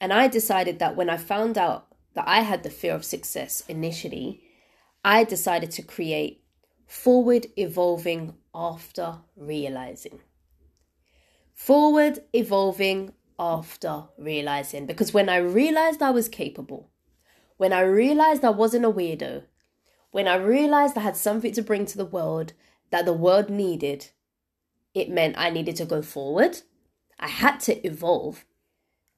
And 0.00 0.12
I 0.12 0.28
decided 0.28 0.78
that 0.78 0.96
when 0.96 1.10
I 1.10 1.16
found 1.16 1.58
out 1.58 1.88
that 2.14 2.24
I 2.26 2.40
had 2.40 2.62
the 2.62 2.70
fear 2.70 2.94
of 2.94 3.04
success 3.04 3.62
initially, 3.68 4.42
I 5.04 5.24
decided 5.24 5.70
to 5.72 5.82
create 5.82 6.42
forward 6.86 7.46
evolving 7.56 8.34
after 8.54 9.18
realizing. 9.36 10.20
Forward 11.54 12.20
evolving 12.32 13.12
after 13.38 14.04
realizing. 14.16 14.86
Because 14.86 15.12
when 15.12 15.28
I 15.28 15.36
realized 15.36 16.02
I 16.02 16.10
was 16.10 16.28
capable, 16.28 16.91
when 17.62 17.72
I 17.72 17.82
realized 17.82 18.44
I 18.44 18.50
wasn't 18.50 18.84
a 18.84 18.90
weirdo, 18.90 19.44
when 20.10 20.26
I 20.26 20.34
realized 20.34 20.98
I 20.98 21.02
had 21.02 21.16
something 21.16 21.52
to 21.52 21.62
bring 21.62 21.86
to 21.86 21.96
the 21.96 22.04
world 22.04 22.54
that 22.90 23.04
the 23.04 23.12
world 23.12 23.50
needed, 23.50 24.08
it 24.94 25.08
meant 25.08 25.38
I 25.38 25.48
needed 25.48 25.76
to 25.76 25.84
go 25.84 26.02
forward. 26.02 26.62
I 27.20 27.28
had 27.28 27.60
to 27.60 27.86
evolve. 27.86 28.44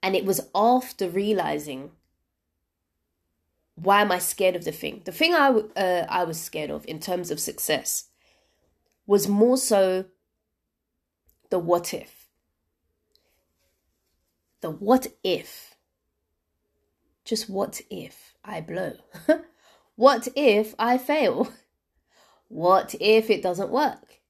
And 0.03 0.15
it 0.15 0.27
was 0.27 0.43
after 0.55 1.09
realizing 1.09 1.93
why 3.77 4.03
am 4.03 4.13
I 4.13 4.19
scared 4.19 4.57
of 4.57 4.67
the 4.67 4.73
thing? 4.73 5.01
The 5.07 5.13
thing 5.13 5.35
I, 5.35 5.49
uh, 5.75 6.07
I 6.11 6.25
was 6.25 6.39
scared 6.39 6.69
of 6.69 6.85
in 6.87 7.01
terms 7.01 7.31
of 7.31 7.41
success 7.41 8.11
was 9.07 9.27
more 9.27 9.57
so 9.57 10.05
the 11.49 11.59
what 11.59 11.95
if 11.95 12.29
the 14.61 14.69
what 14.69 15.07
if. 15.23 15.77
Just 17.25 17.49
what 17.49 17.81
if 17.89 18.34
I 18.45 18.61
blow? 18.61 18.95
what 19.97 20.29
if 20.37 20.75
I 20.79 20.99
fail? 20.99 21.49
What 22.49 22.95
if 23.01 23.31
it 23.31 23.43
doesn't 23.43 23.71
work? 23.71 24.21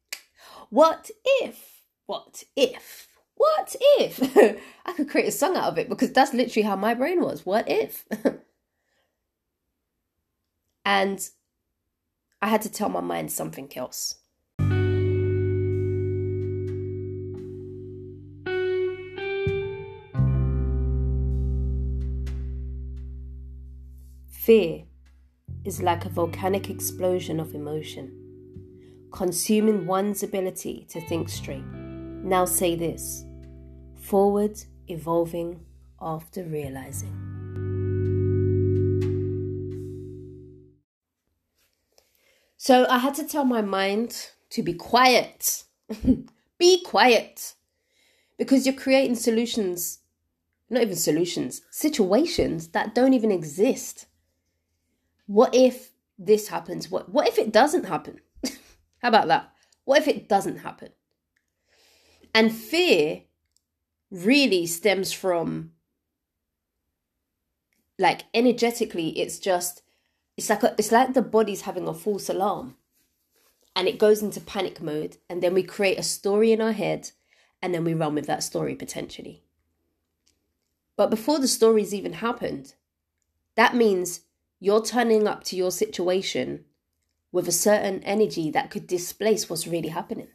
What 0.70 1.10
if? 1.24 1.82
What 2.06 2.44
if? 2.56 3.08
What 3.34 3.74
if? 3.80 4.36
I 4.86 4.92
could 4.92 5.10
create 5.10 5.28
a 5.28 5.32
song 5.32 5.56
out 5.56 5.64
of 5.64 5.78
it 5.78 5.88
because 5.88 6.12
that's 6.12 6.32
literally 6.32 6.66
how 6.66 6.76
my 6.76 6.94
brain 6.94 7.20
was. 7.20 7.44
What 7.44 7.68
if? 7.68 8.04
and 10.84 11.28
I 12.40 12.48
had 12.48 12.62
to 12.62 12.70
tell 12.70 12.88
my 12.88 13.00
mind 13.00 13.32
something 13.32 13.70
else. 13.76 14.16
Fear 24.44 24.82
is 25.64 25.80
like 25.80 26.04
a 26.04 26.10
volcanic 26.10 26.68
explosion 26.68 27.40
of 27.40 27.54
emotion, 27.54 28.12
consuming 29.10 29.86
one's 29.86 30.22
ability 30.22 30.86
to 30.90 31.00
think 31.00 31.30
straight. 31.30 31.64
Now 31.64 32.44
say 32.44 32.76
this 32.76 33.24
forward, 34.02 34.60
evolving 34.86 35.64
after 35.98 36.44
realizing. 36.44 37.14
So 42.58 42.86
I 42.90 42.98
had 42.98 43.14
to 43.14 43.26
tell 43.26 43.46
my 43.46 43.62
mind 43.62 44.28
to 44.50 44.62
be 44.62 44.74
quiet. 44.74 45.64
be 46.58 46.84
quiet. 46.84 47.54
Because 48.36 48.66
you're 48.66 48.74
creating 48.74 49.14
solutions, 49.14 50.00
not 50.68 50.82
even 50.82 50.96
solutions, 50.96 51.62
situations 51.70 52.68
that 52.68 52.94
don't 52.94 53.14
even 53.14 53.32
exist 53.32 54.04
what 55.26 55.54
if 55.54 55.90
this 56.18 56.48
happens? 56.48 56.90
What 56.90 57.08
what 57.08 57.28
if 57.28 57.38
it 57.38 57.52
doesn't 57.52 57.84
happen? 57.84 58.20
How 58.98 59.08
about 59.08 59.28
that? 59.28 59.52
What 59.84 60.00
if 60.00 60.08
it 60.08 60.28
doesn't 60.28 60.58
happen? 60.58 60.90
And 62.34 62.52
fear 62.52 63.22
really 64.10 64.66
stems 64.66 65.12
from 65.12 65.72
like 67.98 68.22
energetically 68.32 69.08
it's 69.18 69.38
just 69.38 69.82
it's 70.36 70.50
like 70.50 70.62
a, 70.62 70.74
it's 70.78 70.92
like 70.92 71.14
the 71.14 71.22
body's 71.22 71.62
having 71.62 71.86
a 71.86 71.94
false 71.94 72.28
alarm 72.28 72.76
and 73.76 73.88
it 73.88 73.98
goes 73.98 74.22
into 74.22 74.40
panic 74.40 74.80
mode 74.80 75.16
and 75.28 75.42
then 75.42 75.54
we 75.54 75.62
create 75.62 75.98
a 75.98 76.02
story 76.02 76.52
in 76.52 76.60
our 76.60 76.72
head 76.72 77.10
and 77.62 77.74
then 77.74 77.84
we 77.84 77.94
run 77.94 78.14
with 78.14 78.26
that 78.26 78.42
story 78.42 78.74
potentially 78.74 79.42
but 80.96 81.10
before 81.10 81.38
the 81.38 81.48
story's 81.48 81.94
even 81.94 82.14
happened 82.14 82.74
that 83.56 83.74
means 83.74 84.20
you're 84.64 84.82
turning 84.82 85.28
up 85.28 85.44
to 85.44 85.56
your 85.56 85.70
situation 85.70 86.64
with 87.30 87.46
a 87.46 87.52
certain 87.52 88.02
energy 88.02 88.50
that 88.50 88.70
could 88.70 88.86
displace 88.86 89.50
what's 89.50 89.66
really 89.66 89.90
happening. 89.90 90.28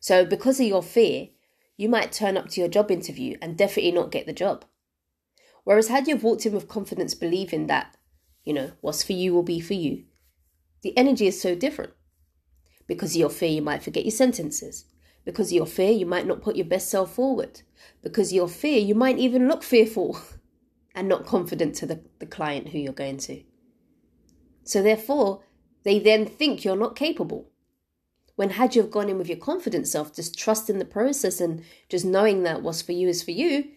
So, 0.00 0.24
because 0.24 0.58
of 0.58 0.66
your 0.66 0.82
fear, 0.82 1.28
you 1.76 1.86
might 1.90 2.12
turn 2.12 2.38
up 2.38 2.48
to 2.48 2.60
your 2.60 2.70
job 2.70 2.90
interview 2.90 3.36
and 3.42 3.58
definitely 3.58 3.92
not 3.92 4.10
get 4.10 4.24
the 4.24 4.32
job. 4.32 4.64
Whereas, 5.64 5.88
had 5.88 6.08
you 6.08 6.16
walked 6.16 6.46
in 6.46 6.54
with 6.54 6.66
confidence, 6.66 7.14
believing 7.14 7.66
that, 7.66 7.94
you 8.42 8.54
know, 8.54 8.72
what's 8.80 9.02
for 9.02 9.12
you 9.12 9.34
will 9.34 9.42
be 9.42 9.60
for 9.60 9.74
you, 9.74 10.04
the 10.80 10.96
energy 10.96 11.26
is 11.26 11.38
so 11.38 11.54
different. 11.54 11.92
Because 12.86 13.10
of 13.10 13.20
your 13.20 13.30
fear, 13.30 13.50
you 13.50 13.62
might 13.62 13.82
forget 13.82 14.06
your 14.06 14.12
sentences. 14.12 14.86
Because 15.26 15.48
of 15.48 15.56
your 15.56 15.66
fear, 15.66 15.90
you 15.90 16.06
might 16.06 16.26
not 16.26 16.40
put 16.40 16.56
your 16.56 16.66
best 16.66 16.88
self 16.90 17.14
forward. 17.14 17.60
Because 18.02 18.28
of 18.30 18.36
your 18.36 18.48
fear, 18.48 18.78
you 18.78 18.94
might 18.94 19.18
even 19.18 19.46
look 19.46 19.62
fearful. 19.62 20.18
and 20.94 21.08
not 21.08 21.26
confident 21.26 21.74
to 21.76 21.86
the, 21.86 22.00
the 22.18 22.26
client 22.26 22.68
who 22.68 22.78
you're 22.78 22.92
going 22.92 23.18
to. 23.18 23.42
So 24.64 24.82
therefore, 24.82 25.42
they 25.84 25.98
then 25.98 26.26
think 26.26 26.64
you're 26.64 26.76
not 26.76 26.96
capable. 26.96 27.50
When 28.36 28.50
had 28.50 28.74
you 28.74 28.82
have 28.82 28.90
gone 28.90 29.08
in 29.08 29.18
with 29.18 29.28
your 29.28 29.38
confident 29.38 29.88
self, 29.88 30.14
just 30.14 30.38
trusting 30.38 30.78
the 30.78 30.84
process 30.84 31.40
and 31.40 31.64
just 31.88 32.04
knowing 32.04 32.42
that 32.44 32.62
what's 32.62 32.82
for 32.82 32.92
you 32.92 33.08
is 33.08 33.22
for 33.22 33.30
you, 33.30 33.68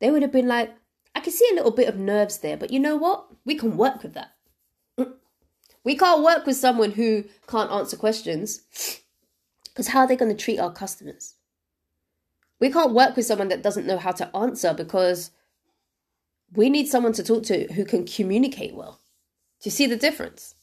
they 0.00 0.10
would 0.10 0.22
have 0.22 0.32
been 0.32 0.48
like, 0.48 0.74
I 1.14 1.20
can 1.20 1.32
see 1.32 1.48
a 1.50 1.54
little 1.54 1.70
bit 1.70 1.88
of 1.88 1.96
nerves 1.96 2.38
there, 2.38 2.56
but 2.56 2.70
you 2.70 2.80
know 2.80 2.96
what? 2.96 3.26
We 3.44 3.54
can 3.54 3.76
work 3.76 4.02
with 4.02 4.14
that. 4.14 4.32
We 5.84 5.98
can't 5.98 6.22
work 6.22 6.46
with 6.46 6.56
someone 6.56 6.92
who 6.92 7.24
can't 7.46 7.70
answer 7.70 7.96
questions 7.96 8.62
because 9.64 9.88
how 9.88 10.00
are 10.00 10.06
they 10.06 10.16
going 10.16 10.34
to 10.34 10.44
treat 10.44 10.58
our 10.58 10.72
customers? 10.72 11.34
We 12.58 12.70
can't 12.70 12.94
work 12.94 13.16
with 13.16 13.26
someone 13.26 13.48
that 13.48 13.62
doesn't 13.62 13.86
know 13.86 13.98
how 13.98 14.12
to 14.12 14.34
answer 14.34 14.72
because 14.72 15.30
we 16.54 16.70
need 16.70 16.88
someone 16.88 17.12
to 17.14 17.22
talk 17.22 17.44
to 17.44 17.72
who 17.72 17.84
can 17.84 18.06
communicate 18.06 18.74
well. 18.74 19.00
Do 19.60 19.68
you 19.68 19.70
see 19.70 19.86
the 19.86 19.96
difference? 19.96 20.54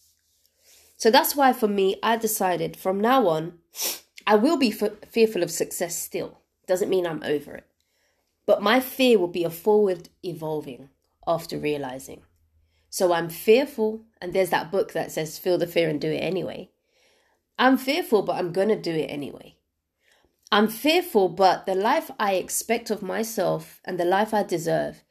So 0.98 1.10
that's 1.10 1.36
why 1.36 1.54
for 1.54 1.68
me, 1.68 1.98
I 2.04 2.18
decided 2.18 2.78
from 2.78 3.00
now 3.00 3.28
on, 3.28 3.54
I 4.28 4.36
will 4.36 4.58
be 4.58 4.72
f- 4.72 5.10
fearful 5.10 5.44
of 5.44 5.52
success 5.52 5.98
still. 5.98 6.40
Doesn't 6.68 6.90
mean 6.90 7.08
I'm 7.08 7.24
over 7.24 7.56
it. 7.56 7.66
But 8.46 8.62
my 8.62 8.80
fear 8.80 9.18
will 9.18 9.28
be 9.28 9.44
a 9.44 9.50
forward 9.50 10.10
evolving 10.24 10.90
after 11.28 11.58
realizing. 11.58 12.22
So 12.90 13.14
I'm 13.14 13.30
fearful, 13.30 14.02
and 14.22 14.34
there's 14.34 14.50
that 14.50 14.72
book 14.72 14.94
that 14.94 15.12
says, 15.12 15.40
feel 15.40 15.58
the 15.58 15.66
fear 15.66 15.90
and 15.90 16.00
do 16.00 16.12
it 16.12 16.18
anyway. 16.18 16.70
I'm 17.58 17.78
fearful, 17.78 18.22
but 18.22 18.36
I'm 18.36 18.52
going 18.52 18.70
to 18.70 18.80
do 18.80 18.92
it 18.92 19.08
anyway. 19.08 19.56
I'm 20.52 20.68
fearful, 20.68 21.30
but 21.30 21.66
the 21.66 21.76
life 21.76 22.12
I 22.20 22.34
expect 22.34 22.90
of 22.90 23.02
myself 23.02 23.80
and 23.86 24.00
the 24.00 24.06
life 24.06 24.34
I 24.34 24.44
deserve 24.44 25.04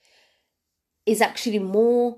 is 1.10 1.20
actually 1.20 1.58
more 1.58 2.16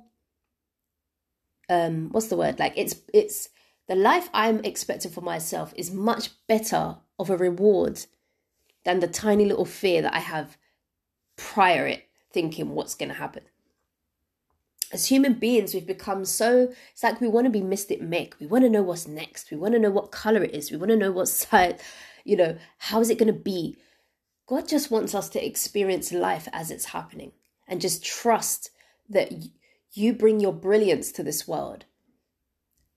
um 1.68 2.10
what's 2.10 2.28
the 2.28 2.36
word? 2.36 2.58
Like 2.58 2.74
it's 2.76 2.96
it's 3.12 3.48
the 3.88 3.94
life 3.96 4.30
i'm 4.32 4.64
expecting 4.64 5.10
for 5.10 5.20
myself 5.20 5.74
is 5.76 5.90
much 5.90 6.30
better 6.46 6.96
of 7.18 7.28
a 7.30 7.36
reward 7.36 8.06
than 8.84 9.00
the 9.00 9.08
tiny 9.08 9.44
little 9.44 9.64
fear 9.64 10.00
that 10.00 10.14
i 10.14 10.18
have 10.20 10.56
prior 11.36 11.86
it 11.86 12.08
thinking 12.32 12.70
what's 12.70 12.94
going 12.94 13.08
to 13.08 13.14
happen. 13.14 13.42
As 14.92 15.06
human 15.06 15.34
beings 15.34 15.72
we've 15.72 15.86
become 15.86 16.24
so 16.24 16.72
it's 16.92 17.02
like 17.02 17.20
we 17.20 17.28
want 17.28 17.46
to 17.46 17.50
be 17.50 17.62
mystic 17.62 18.00
mick 18.00 18.38
we 18.38 18.46
want 18.46 18.64
to 18.64 18.70
know 18.70 18.82
what's 18.82 19.08
next. 19.08 19.50
We 19.50 19.56
want 19.56 19.74
to 19.74 19.80
know 19.80 19.90
what 19.90 20.12
color 20.12 20.42
it 20.42 20.54
is. 20.54 20.70
We 20.70 20.76
want 20.76 20.90
to 20.90 20.96
know 20.96 21.12
what 21.12 21.28
side 21.42 21.80
you 22.24 22.36
know 22.36 22.56
how 22.78 23.00
is 23.00 23.10
it 23.10 23.18
going 23.18 23.32
to 23.32 23.38
be? 23.38 23.76
God 24.46 24.68
just 24.68 24.90
wants 24.90 25.14
us 25.14 25.28
to 25.30 25.44
experience 25.44 26.12
life 26.12 26.46
as 26.52 26.70
it's 26.70 26.86
happening 26.86 27.32
and 27.66 27.80
just 27.80 28.04
trust 28.04 28.70
that 29.08 29.32
you 29.92 30.12
bring 30.12 30.40
your 30.40 30.52
brilliance 30.52 31.12
to 31.12 31.22
this 31.22 31.46
world 31.46 31.84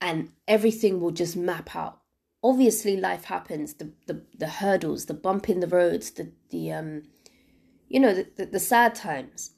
and 0.02 0.32
everything 0.48 1.00
will 1.00 1.12
just 1.12 1.36
map 1.36 1.76
out. 1.76 2.02
Obviously 2.44 2.96
life 2.96 3.26
happens 3.26 3.76
the 3.76 3.92
the, 4.06 4.22
the 4.38 4.48
hurdles 4.48 5.06
the 5.06 5.14
bump 5.14 5.50
in 5.50 5.60
the 5.60 5.68
roads 5.68 6.12
the 6.12 6.32
the 6.52 6.72
um 6.72 7.04
you 7.88 8.00
know 8.00 8.14
the, 8.14 8.28
the, 8.38 8.46
the 8.46 8.60
sad 8.60 8.96
times. 8.96 9.52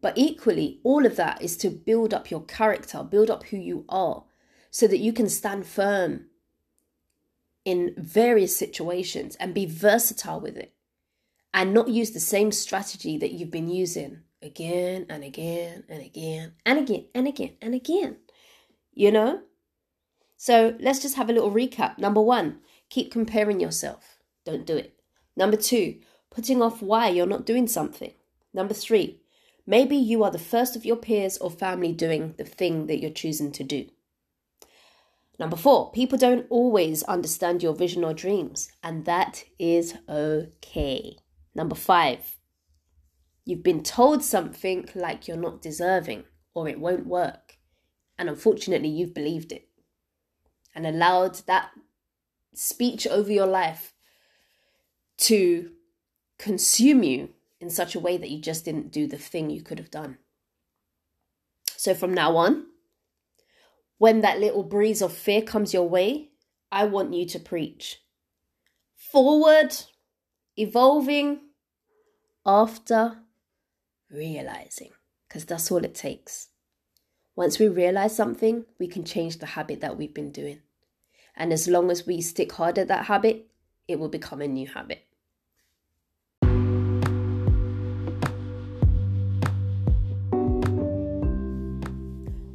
But 0.00 0.18
equally 0.18 0.80
all 0.82 1.06
of 1.06 1.16
that 1.16 1.42
is 1.42 1.56
to 1.58 1.70
build 1.70 2.12
up 2.14 2.30
your 2.30 2.44
character 2.44 3.02
build 3.02 3.30
up 3.30 3.44
who 3.44 3.56
you 3.56 3.84
are 3.88 4.24
so 4.70 4.86
that 4.86 4.98
you 4.98 5.12
can 5.12 5.28
stand 5.28 5.66
firm 5.66 6.26
in 7.64 7.94
various 7.96 8.56
situations 8.56 9.36
and 9.36 9.54
be 9.54 9.66
versatile 9.66 10.40
with 10.40 10.56
it 10.56 10.74
and 11.54 11.74
not 11.74 11.88
use 11.88 12.10
the 12.10 12.20
same 12.20 12.50
strategy 12.50 13.18
that 13.18 13.32
you've 13.32 13.50
been 13.50 13.68
using 13.68 14.22
again 14.42 15.06
and 15.08 15.24
again 15.24 15.84
and 15.88 16.02
again 16.02 16.52
and 16.66 16.78
again 16.78 17.06
and 17.14 17.28
again 17.28 17.56
and 17.60 17.74
again. 17.74 18.16
You 18.92 19.12
know? 19.12 19.40
So 20.36 20.76
let's 20.80 21.00
just 21.00 21.16
have 21.16 21.30
a 21.30 21.32
little 21.32 21.52
recap. 21.52 21.98
Number 21.98 22.20
one, 22.20 22.58
keep 22.90 23.12
comparing 23.12 23.60
yourself. 23.60 24.18
Don't 24.44 24.66
do 24.66 24.76
it. 24.76 24.94
Number 25.36 25.56
two, 25.56 26.00
putting 26.30 26.60
off 26.60 26.82
why 26.82 27.08
you're 27.08 27.26
not 27.26 27.46
doing 27.46 27.68
something. 27.68 28.12
Number 28.52 28.74
three, 28.74 29.20
maybe 29.66 29.96
you 29.96 30.24
are 30.24 30.30
the 30.30 30.38
first 30.38 30.76
of 30.76 30.84
your 30.84 30.96
peers 30.96 31.38
or 31.38 31.50
family 31.50 31.92
doing 31.92 32.34
the 32.36 32.44
thing 32.44 32.86
that 32.86 33.00
you're 33.00 33.10
choosing 33.10 33.52
to 33.52 33.64
do. 33.64 33.86
Number 35.38 35.56
four, 35.56 35.90
people 35.92 36.18
don't 36.18 36.46
always 36.50 37.02
understand 37.04 37.62
your 37.62 37.74
vision 37.74 38.04
or 38.04 38.12
dreams, 38.12 38.70
and 38.82 39.04
that 39.06 39.44
is 39.58 39.94
okay. 40.08 41.16
Number 41.54 41.74
five, 41.74 42.38
You've 43.44 43.62
been 43.62 43.82
told 43.82 44.22
something 44.22 44.88
like 44.94 45.26
you're 45.26 45.36
not 45.36 45.62
deserving 45.62 46.24
or 46.54 46.68
it 46.68 46.78
won't 46.78 47.06
work. 47.06 47.58
And 48.18 48.28
unfortunately, 48.28 48.88
you've 48.88 49.14
believed 49.14 49.52
it 49.52 49.68
and 50.74 50.86
allowed 50.86 51.36
that 51.46 51.70
speech 52.54 53.06
over 53.06 53.32
your 53.32 53.46
life 53.46 53.94
to 55.18 55.70
consume 56.38 57.02
you 57.02 57.30
in 57.60 57.70
such 57.70 57.94
a 57.94 58.00
way 58.00 58.16
that 58.16 58.30
you 58.30 58.40
just 58.40 58.64
didn't 58.64 58.92
do 58.92 59.06
the 59.06 59.18
thing 59.18 59.50
you 59.50 59.62
could 59.62 59.78
have 59.78 59.90
done. 59.90 60.18
So 61.76 61.94
from 61.94 62.14
now 62.14 62.36
on, 62.36 62.66
when 63.98 64.20
that 64.20 64.40
little 64.40 64.62
breeze 64.62 65.02
of 65.02 65.12
fear 65.12 65.42
comes 65.42 65.72
your 65.72 65.88
way, 65.88 66.30
I 66.70 66.84
want 66.84 67.14
you 67.14 67.26
to 67.26 67.38
preach 67.38 68.02
forward, 68.96 69.76
evolving, 70.56 71.40
after 72.44 73.21
realizing, 74.12 74.90
because 75.28 75.44
that's 75.44 75.70
all 75.70 75.84
it 75.84 75.94
takes. 75.94 76.48
Once 77.34 77.58
we 77.58 77.66
realize 77.66 78.14
something, 78.14 78.66
we 78.78 78.86
can 78.86 79.04
change 79.04 79.38
the 79.38 79.46
habit 79.46 79.80
that 79.80 79.96
we've 79.96 80.12
been 80.12 80.30
doing. 80.30 80.60
And 81.34 81.52
as 81.52 81.66
long 81.66 81.90
as 81.90 82.06
we 82.06 82.20
stick 82.20 82.52
hard 82.52 82.78
at 82.78 82.88
that 82.88 83.06
habit, 83.06 83.46
it 83.88 83.98
will 83.98 84.10
become 84.10 84.42
a 84.42 84.46
new 84.46 84.66
habit. 84.66 85.06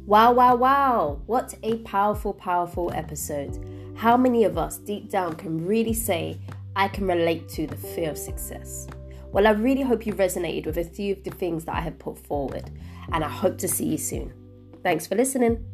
Wow, 0.06 0.32
wow, 0.32 0.56
wow. 0.56 1.20
What 1.26 1.54
a 1.62 1.78
powerful, 1.80 2.32
powerful 2.32 2.90
episode. 2.94 3.62
How 3.94 4.16
many 4.16 4.44
of 4.44 4.56
us 4.56 4.78
deep 4.78 5.10
down 5.10 5.34
can 5.34 5.66
really 5.66 5.92
say, 5.92 6.38
I 6.76 6.88
can 6.88 7.06
relate 7.06 7.48
to 7.50 7.66
the 7.66 7.76
fear 7.76 8.10
of 8.12 8.16
success? 8.16 8.86
Well, 9.30 9.46
I 9.46 9.50
really 9.50 9.82
hope 9.82 10.06
you 10.06 10.14
resonated 10.14 10.66
with 10.66 10.78
a 10.78 10.84
few 10.84 11.12
of 11.12 11.24
the 11.24 11.30
things 11.30 11.64
that 11.66 11.76
I 11.76 11.80
have 11.80 11.98
put 11.98 12.18
forward, 12.18 12.70
and 13.12 13.22
I 13.22 13.28
hope 13.28 13.58
to 13.58 13.68
see 13.68 13.86
you 13.86 13.98
soon. 13.98 14.32
Thanks 14.82 15.06
for 15.06 15.16
listening. 15.16 15.64